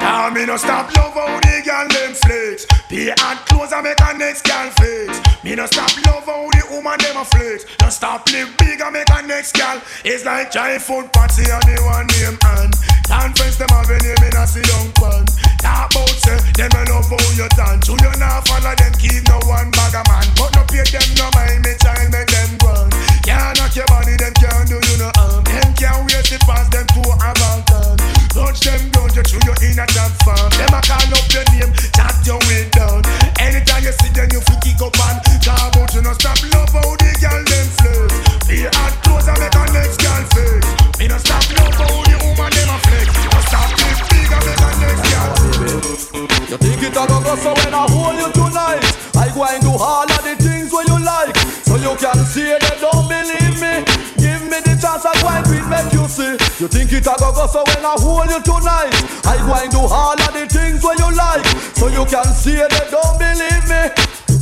Now 0.00 0.30
me 0.30 0.46
no 0.46 0.56
stop 0.56 0.94
love 0.96 1.12
how 1.12 1.40
the 1.40 1.62
girl 1.64 1.88
them 1.88 2.14
flex. 2.14 2.64
Pay 2.88 3.10
and 3.10 3.38
clothes 3.46 3.72
and 3.72 3.84
make 3.84 4.00
a 4.00 4.16
next 4.16 4.44
girl 4.46 4.70
flex. 4.70 5.27
Me 5.48 5.54
no 5.56 5.64
stop 5.64 5.88
love 6.04 6.28
how 6.28 6.44
the 6.52 6.60
woman 6.68 7.00
them 7.00 7.16
a 7.16 7.24
flex. 7.24 7.64
Don't 7.80 7.88
stop 7.88 8.28
live 8.36 8.52
big 8.60 8.84
and 8.84 8.92
make 8.92 9.08
a 9.08 9.24
next 9.24 9.56
gal. 9.56 9.80
It's 10.04 10.20
like 10.28 10.52
giant 10.52 10.84
food 10.84 11.08
party 11.16 11.48
and 11.48 11.64
the 11.64 11.80
one 11.88 12.04
name 12.20 12.36
and 12.36 12.76
conference 13.08 13.56
them 13.56 13.72
have 13.72 13.88
a 13.88 13.96
name 13.96 14.28
in 14.28 14.36
a 14.36 14.44
see 14.44 14.60
young 14.60 14.92
pan. 14.92 15.24
Talk 15.64 15.88
about 15.88 16.12
say 16.20 16.36
them 16.52 16.68
a 16.76 16.84
love 16.92 17.08
how 17.08 17.32
you 17.32 17.48
dance. 17.56 17.88
You 17.88 17.96
you 17.96 18.12
not 18.20 18.44
follow 18.44 18.76
them 18.76 18.92
keep 19.00 19.24
no 19.24 19.40
one 19.48 19.72
bag 19.72 19.96
a 19.96 20.04
man. 20.04 20.28
But 20.36 20.52
no 20.52 20.68
pay 20.68 20.84
them 20.84 21.08
no 21.16 21.32
mind 21.32 21.64
me 21.64 21.72
child 21.80 22.12
make 22.12 22.28
them 22.28 22.52
run. 22.60 22.92
Can't 23.24 23.56
knock 23.56 23.72
your 23.72 23.88
body 23.88 24.20
them 24.20 24.36
can't 24.36 24.68
do 24.68 24.76
you 24.76 24.96
no 25.00 25.08
harm. 25.16 25.48
Them 25.48 25.72
can't 25.80 26.04
wait 26.12 26.28
it 26.28 26.44
past 26.44 26.76
them 26.76 26.84
to 26.92 27.00
a 27.08 27.30
mountain. 27.40 27.96
Touch 28.36 28.68
them 28.68 28.84
down, 28.92 29.08
you 29.16 29.24
through 29.24 29.48
you 29.48 29.56
in 29.64 29.80
a 29.80 29.88
damn 29.96 30.12
farm. 30.28 30.52
Them 30.60 30.76
a 30.76 30.80
call 30.84 31.08
up 31.08 31.24
your 31.32 31.48
name, 31.56 31.72
chat 31.96 32.20
your 32.28 32.36
way 32.44 32.68
down. 32.76 33.00
Anytime 33.38 33.82
you 33.82 33.92
see 33.92 34.10
them, 34.10 34.28
you 34.32 34.40
feel 34.40 34.58
kick 34.60 34.80
up 34.82 34.98
and 34.98 35.18
talk 35.42 35.74
about 35.74 35.94
you 35.94 36.02
no 36.02 36.12
stop 36.12 36.38
love 36.52 36.70
how 36.74 36.90
the 36.98 37.10
girl 37.22 37.42
them 37.46 37.66
flex. 37.78 38.10
Feel 38.46 38.70
hard 38.74 38.94
clothes 39.02 39.28
and 39.28 39.38
make 39.38 39.54
a 39.54 39.64
next 39.72 39.98
girl 40.02 40.22
flex. 40.34 40.98
Me 40.98 41.06
no 41.08 41.18
stop 41.18 41.46
love 41.56 41.74
how 41.78 42.02
the 42.04 42.16
woman 42.24 42.50
them 42.50 42.70
a 42.70 42.76
flex. 42.84 43.08
No 43.14 43.40
stop 43.46 43.70
live 43.78 44.00
big 44.10 44.32
and 44.34 44.44
make 44.44 44.62
a 44.62 44.70
next 44.82 45.04
girl. 45.08 46.28
You 46.48 46.56
think 46.56 46.82
it 46.82 46.96
a 46.96 47.04
go 47.06 47.20
go 47.20 47.36
so 47.36 47.52
when 47.60 47.74
I 47.76 47.84
hold 47.92 48.16
you 48.16 48.32
tonight 48.32 48.80
I 49.14 49.28
go 49.36 49.44
and 49.44 49.60
do 49.60 49.68
all 49.68 50.08
of 50.08 50.22
the 50.24 50.32
things 50.40 50.72
where 50.72 50.86
you 50.88 50.96
like 50.96 51.36
So 51.60 51.76
you 51.76 51.92
can 52.00 52.16
see 52.24 52.56
they 52.56 52.76
don't 52.80 53.04
believe 53.04 53.60
me 53.60 53.84
Give 54.16 54.40
me 54.48 54.56
the 54.64 54.72
chance 54.80 55.04
I 55.04 55.12
go 55.20 55.28
and 55.28 55.44
do 55.44 55.60
it 55.60 55.68
make 55.68 55.92
you 55.92 56.08
see 56.08 56.40
You 56.56 56.68
think 56.72 56.88
it 56.96 57.04
a 57.04 57.12
go 57.20 57.36
go 57.36 57.44
so 57.52 57.60
when 57.68 57.84
I 57.84 57.92
hold 58.00 58.32
you 58.32 58.40
tonight 58.40 58.96
I 59.28 59.36
go 59.44 59.60
and 59.60 59.68
do 59.68 59.84
all 59.84 60.16
of 60.16 60.32
the 60.32 60.48
things 60.48 60.80
where 60.80 60.96
you 60.96 61.12
like 61.12 61.44
So 61.78 61.86
you 61.88 62.04
can 62.06 62.26
see 62.34 62.58
they 62.58 62.84
don't 62.90 63.18
believe 63.18 63.64
me. 63.70 63.82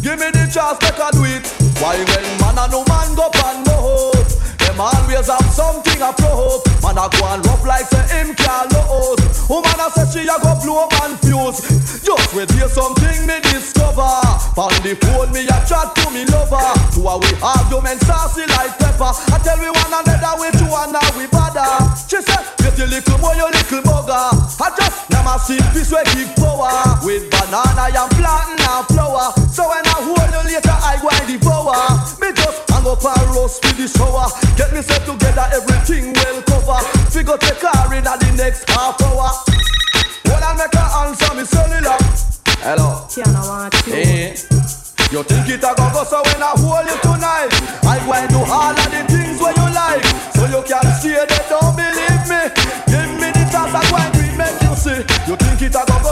Give 0.01 0.17
me 0.19 0.31
the 0.33 0.49
chance 0.49 0.81
make 0.81 0.97
I 0.97 1.11
do 1.13 1.25
it. 1.29 1.45
Why 1.83 2.01
when 2.01 2.25
man 2.41 2.57
and 2.57 2.73
no 2.73 2.81
man 2.89 3.13
go 3.15 3.29
pan 3.29 3.61
no 3.69 3.77
hope 3.77 4.25
Them 4.65 4.81
always 4.81 5.29
have 5.29 5.45
something 5.53 6.01
a 6.01 6.09
float 6.17 6.65
Man 6.81 6.97
a 6.97 7.05
go 7.13 7.21
and 7.29 7.45
rough 7.45 7.61
like 7.69 7.85
say 7.93 8.01
him 8.17 8.33
can't 8.33 8.73
lose. 8.73 9.21
Woman 9.51 9.77
a 9.77 9.93
say 9.93 10.09
she 10.09 10.23
a 10.25 10.37
go 10.41 10.57
blow 10.65 10.89
man 10.97 11.19
fuse. 11.21 12.01
Just 12.01 12.33
wait 12.33 12.49
hear 12.57 12.71
something 12.73 13.27
me 13.29 13.37
discover. 13.45 14.09
On 14.57 14.73
the 14.81 14.97
phone 15.05 15.29
me 15.37 15.45
a 15.45 15.59
chat 15.69 15.93
to 16.01 16.09
me 16.15 16.25
lover. 16.33 16.65
Two 16.97 17.05
a 17.05 17.21
we 17.21 17.29
argument 17.45 18.01
saucy 18.09 18.49
like 18.57 18.73
pepper. 18.81 19.13
I 19.13 19.37
tell 19.45 19.61
we 19.61 19.69
one 19.69 19.93
another 19.93 20.33
we 20.41 20.49
two 20.57 20.71
and 20.73 20.97
now 20.97 21.05
we 21.19 21.29
bother. 21.29 21.69
She 22.09 22.23
said 22.25 22.41
your 22.87 23.03
little 23.03 23.19
boy 23.19 23.35
your 23.35 23.51
little 23.51 23.83
bugger. 23.83 24.31
I 24.63 24.71
just 24.79 25.11
never 25.11 25.39
see 25.43 25.59
peace 25.75 25.91
we 25.91 26.03
give 26.15 26.31
power. 26.37 26.71
With 27.03 27.27
banana 27.31 27.91
and 27.91 28.11
plantain 28.15 28.63
and 28.63 28.87
flour 28.91 29.31
So 29.51 29.69
when 29.69 29.83
I 29.87 29.99
hold 30.03 30.31
you 30.31 30.43
later 30.55 30.75
I 30.75 30.99
go 31.03 31.11
and 31.11 31.27
devour. 31.27 31.75
Me 32.23 32.31
just 32.35 32.63
hang 32.71 32.87
up 32.87 33.03
and 33.03 33.27
roast 33.35 33.63
with 33.63 33.77
the 33.77 33.87
shower 33.87 34.27
Get 34.57 34.73
me 34.73 34.83
set 34.83 35.03
together 35.07 35.47
everything 35.55 36.15
well 36.15 36.43
cover 36.43 36.81
Figure 37.11 37.39
take 37.39 37.61
car 37.61 37.95
in 37.95 38.07
at 38.07 38.19
the 38.21 38.31
next 38.37 38.69
half 38.71 39.01
hour. 39.03 39.31
When 40.27 40.43
I 40.43 40.55
make 40.55 40.75
her 40.75 40.89
answer 41.07 41.35
me 41.35 41.45
cellular. 41.45 41.99
Hello. 42.63 43.07
Tiana 43.11 43.43
want 43.47 43.75
you. 43.87 43.95
Eh. 43.95 44.37
You 45.13 45.23
think 45.23 45.49
it 45.49 45.63
a 45.63 45.71
go 45.75 45.87
go 45.95 46.03
so 46.03 46.19
when 46.23 46.43
I 46.43 46.51
hold 46.59 46.87
you 46.87 46.99
tonight 46.99 47.51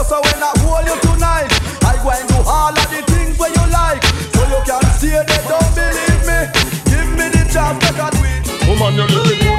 so 0.05 0.21
when 0.21 0.37
I 0.37 0.53
hold 0.61 0.85
you 0.85 0.97
tonight 1.01 1.49
I 1.81 1.97
go 1.97 2.13
and 2.13 2.27
do 2.29 2.37
all 2.45 2.69
of 2.69 2.87
the 2.93 3.01
things 3.09 3.37
where 3.39 3.49
you 3.49 3.65
like. 3.73 4.03
So 4.33 4.41
you 4.45 4.61
can 4.65 4.83
see 5.01 5.09
they 5.09 5.41
don't 5.49 5.71
believe 5.73 6.21
me. 6.29 6.39
Give 6.85 7.09
me 7.17 7.25
the 7.33 7.43
chance 7.49 7.81
I 7.89 8.09
do 8.13 8.21
it. 8.21 8.45
Woman, 8.69 8.93
you're 8.95 9.09
looking 9.09 9.54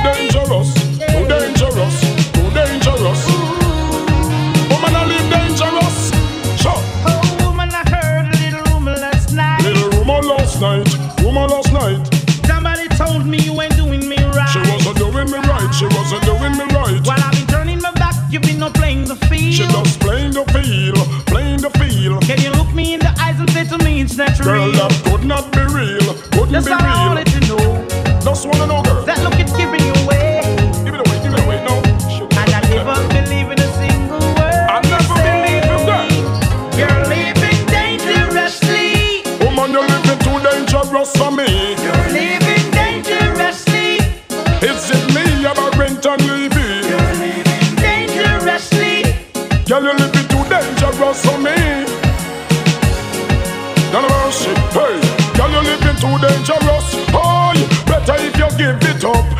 give 58.57 58.83
it 58.83 59.05
up, 59.05 59.36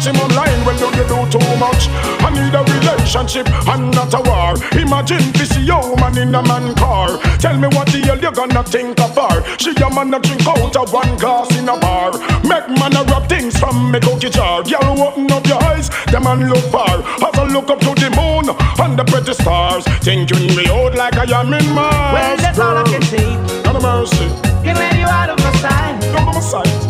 maximum 0.00 0.28
line. 0.34 0.64
Well, 0.64 0.78
you 0.80 1.04
do 1.04 1.38
too 1.38 1.56
much? 1.56 1.88
I 2.24 2.30
need 2.32 2.54
a 2.54 2.64
relationship 2.64 3.46
and 3.68 3.92
not 3.94 4.14
a 4.14 4.20
war. 4.24 4.56
Imagine 4.80 5.30
this 5.32 5.56
young 5.58 5.94
man 6.00 6.16
in 6.16 6.34
a 6.34 6.42
man 6.42 6.74
car. 6.74 7.18
Tell 7.38 7.56
me 7.58 7.68
what 7.68 7.88
the 7.88 8.00
hell 8.00 8.18
you 8.18 8.32
gonna 8.32 8.64
think 8.64 8.98
of 9.00 9.14
her? 9.14 9.44
She 9.58 9.70
a 9.70 9.90
man 9.92 10.14
a 10.14 10.20
drink 10.20 10.46
out 10.46 10.76
of 10.76 10.92
one 10.92 11.16
glass 11.16 11.54
in 11.56 11.68
a 11.68 11.76
bar. 11.78 12.12
Make 12.48 12.68
man 12.80 12.96
a 12.96 13.04
rub 13.12 13.28
things 13.28 13.58
from 13.58 13.92
me 13.92 14.00
cookie 14.00 14.30
jar. 14.30 14.62
Girl, 14.62 15.00
open 15.02 15.30
up 15.32 15.46
your 15.46 15.62
eyes, 15.64 15.90
the 16.10 16.20
man 16.20 16.48
look 16.48 16.64
far. 16.72 17.04
As 17.20 17.36
I 17.36 17.44
look 17.52 17.68
up 17.68 17.80
to 17.80 17.92
the 17.92 18.10
moon 18.16 18.48
and 18.80 18.98
the 18.98 19.04
pretty 19.04 19.34
stars, 19.34 19.84
thinking 20.00 20.56
me 20.56 20.64
out 20.68 20.94
like 20.94 21.16
I 21.16 21.28
am 21.40 21.52
in 21.52 21.66
Mars. 21.74 22.14
Well, 22.14 22.36
that's 22.38 22.58
all 22.58 22.76
I 22.76 22.84
can 22.84 23.02
see. 23.02 23.36
God 23.64 23.76
of 23.76 23.82
mercy. 23.82 24.28
Can't 24.64 24.78
let 24.78 24.96
you 24.96 25.06
out 25.06 25.28
of 25.28 25.38
my 25.38 25.52
sight. 25.60 26.04
Out 26.16 26.28
of 26.28 26.34
my 26.34 26.40
sight. 26.40 26.89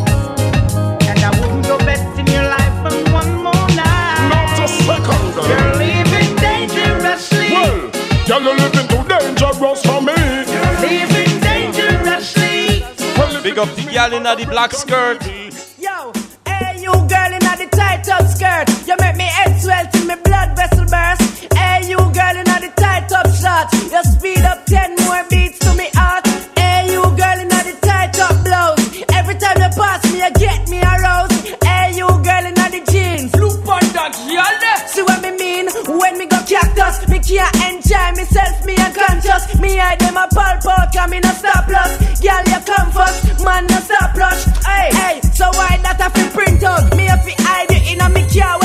Well, 8.43 8.57
girl, 8.57 8.71
you're 8.73 8.73
living 8.73 8.89
too 8.89 9.05
dangerous 9.07 9.83
for 9.85 10.01
me. 10.01 10.15
You're 10.17 10.75
living 10.81 11.41
dangerously. 11.41 12.83
Well, 13.17 13.43
Big 13.43 13.59
up 13.59 13.69
the 13.77 13.83
gal 13.93 14.13
in 14.15 14.23
the 14.23 14.47
black 14.49 14.73
skirt. 14.73 15.21
Yo, 15.79 16.13
hey 16.47 16.81
you 16.81 16.93
girl 16.93 17.33
in 17.37 17.45
the 17.45 17.69
tight 17.71 18.09
up 18.09 18.27
skirt. 18.27 18.69
You 18.89 18.97
make 18.99 19.17
me 19.17 19.25
head 19.25 19.61
swell 19.61 19.85
till 19.93 20.07
me 20.07 20.15
blood 20.25 20.57
vessel 20.57 20.87
burst. 20.87 21.53
Hey 21.53 21.85
you 21.91 21.99
girl 21.99 22.37
in 22.37 22.45
the 22.49 22.73
tight 22.77 23.13
up 23.13 23.29
shorts. 23.29 23.93
You 23.93 24.03
speed 24.05 24.45
up 24.45 24.65
ten 24.65 24.97
more 25.05 25.25
beats 25.29 25.59
to 25.61 25.75
me 25.75 25.91
heart. 25.93 26.27
Hey 26.57 26.93
you 26.93 27.03
girl 27.03 27.39
in 27.39 27.49
the 27.49 27.77
tight 27.83 28.19
up 28.21 28.43
blouse. 28.43 29.03
Every 29.13 29.35
time 29.37 29.61
you 29.61 29.69
pass 29.77 30.01
me, 30.13 30.25
you 30.25 30.31
cactus, 36.75 37.09
me 37.09 37.19
can't 37.19 37.55
enjoy 37.67 38.13
myself. 38.17 38.65
Me 38.65 38.77
unconscious. 38.77 39.59
Me 39.61 39.77
hide 39.77 39.99
them 40.01 40.17
a 40.17 40.27
pulp 40.29 40.67
out, 40.67 40.93
come 40.93 41.13
in 41.13 41.25
a 41.25 41.33
stop 41.35 41.69
loss. 41.69 42.21
Girl 42.21 42.43
you 42.47 42.61
come 42.65 42.91
first, 42.93 43.45
man 43.45 43.67
no 43.67 43.81
stop 43.81 44.15
rush. 44.15 44.45
Hey, 44.65 44.89
hey, 44.93 45.21
so 45.33 45.47
why 45.55 45.79
that 45.83 46.01
I 46.01 46.09
fi 46.09 46.29
print 46.31 46.63
out? 46.63 46.97
Me 46.97 47.07
a 47.09 47.17
fi 47.19 47.35
hide 47.39 47.71
it 47.71 47.93
in 47.93 48.01
a 48.01 48.09
me 48.09 48.23
car 48.29 48.60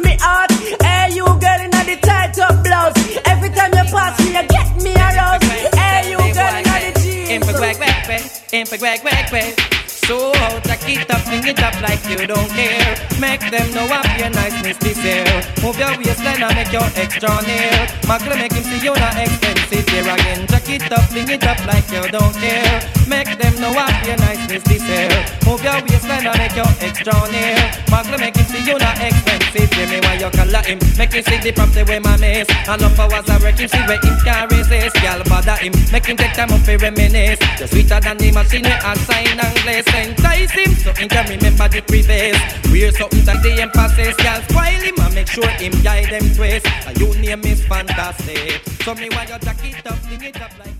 to 0.00 0.08
me 0.08 0.16
heart. 0.20 0.50
Hey, 0.82 1.14
you 1.14 1.24
girl 1.24 1.60
in 1.60 1.70
the 1.70 1.98
tight 2.02 2.38
up 2.38 2.62
blouse. 2.62 2.94
Every 3.26 3.50
time 3.50 3.72
you 3.72 3.84
pass 3.90 4.18
me, 4.20 4.30
you 4.36 4.44
get 4.46 4.68
me 4.82 4.92
aroused. 4.94 5.44
Hey, 5.74 6.10
you 6.10 6.18
girl 6.18 6.56
in 6.56 6.64
the 6.64 7.00
jeans. 7.00 7.30
In 7.30 7.42
for 7.42 7.52
quack, 7.58 7.76
quack, 7.76 8.04
quack. 8.06 8.52
In 8.52 8.66
for 8.66 8.78
quack, 8.78 9.00
quack, 9.00 9.28
quack. 9.30 9.54
So 9.86 10.32
out, 10.34 10.64
jack 10.64 10.88
it 10.88 11.10
up, 11.10 11.22
bring 11.26 11.46
it 11.46 11.60
up 11.62 11.76
like 11.82 12.02
you 12.08 12.26
don't 12.26 12.48
care. 12.56 12.96
Make 13.20 13.44
them 13.50 13.68
know 13.74 13.86
up 13.92 14.08
your 14.18 14.30
niceness 14.30 14.78
this 14.78 14.98
year. 15.04 15.24
Move 15.62 15.78
your 15.78 15.92
waistline 15.98 16.42
and 16.42 16.54
make 16.54 16.72
your 16.72 16.88
extra 16.96 17.28
near. 17.44 17.76
Macle 18.08 18.36
make 18.38 18.52
him 18.52 18.64
see 18.64 18.80
you're 18.84 18.96
not 18.96 19.16
expensive 19.16 19.88
here 19.88 20.08
again. 20.08 20.47
It 20.88 20.96
up, 20.96 21.10
bring 21.10 21.28
it 21.28 21.44
up 21.44 21.60
like 21.66 21.84
you 21.92 22.00
don't 22.08 22.32
care. 22.40 22.80
Make 23.04 23.36
them 23.36 23.60
know 23.60 23.76
up 23.76 23.92
your 24.08 24.16
niceness 24.24 24.64
this 24.64 24.80
year. 24.88 25.12
Move 25.44 25.60
your 25.60 25.76
waistline 25.84 26.24
and 26.24 26.38
make 26.40 26.56
your 26.56 26.64
extra 26.80 27.12
near. 27.28 27.60
Macle 27.92 28.16
make 28.16 28.34
him 28.34 28.46
see 28.48 28.64
you 28.64 28.78
not 28.80 28.96
expensive. 28.96 29.68
Give 29.68 29.90
me 29.90 30.00
why 30.00 30.16
you 30.16 30.30
color 30.32 30.64
him. 30.64 30.80
Make 30.96 31.12
him 31.12 31.22
see 31.28 31.36
the 31.44 31.52
property 31.52 31.84
where 31.84 32.00
my 32.00 32.16
miss. 32.16 32.48
Enough 32.64 32.98
hours 32.98 33.28
I 33.28 33.36
wreck 33.36 33.60
him, 33.60 33.68
see 33.68 33.84
where 33.84 34.00
him 34.00 34.16
can 34.24 34.48
resist. 34.48 34.96
Girl 35.04 35.20
bother 35.28 35.60
him, 35.60 35.76
make 35.92 36.06
him 36.08 36.16
take 36.16 36.32
time 36.32 36.56
off 36.56 36.64
to 36.64 36.78
reminisce. 36.78 37.36
You're 37.60 37.68
sweeter 37.68 38.00
than 38.00 38.16
the 38.16 38.32
machine 38.32 38.64
I 38.64 38.96
sign 39.04 39.36
and 39.36 39.56
glaze. 39.60 39.84
Entice 39.92 40.56
him 40.56 40.72
so 40.72 40.96
he 40.96 41.04
can 41.04 41.28
remember 41.28 41.68
the 41.68 41.84
previous. 41.84 42.40
We're 42.72 42.96
something 42.96 43.28
that 43.28 43.44
the 43.44 43.60
emphasis. 43.60 44.16
Girl 44.24 44.40
spoil 44.48 44.80
him 44.80 44.96
and 45.04 45.14
make 45.14 45.28
sure 45.28 45.52
him 45.60 45.76
guide 45.84 46.08
them 46.08 46.24
twist. 46.32 46.64
And 46.88 46.96
you 46.96 47.12
name 47.20 47.44
is 47.44 47.60
fantastic. 47.68 48.64
So 48.80 48.94
me 48.94 49.12
why 49.12 49.28
you 49.28 49.36
jack 49.44 49.60
it 49.60 49.84
up, 49.84 50.00
sing 50.08 50.24
it 50.24 50.40
up 50.40 50.56
like. 50.64 50.77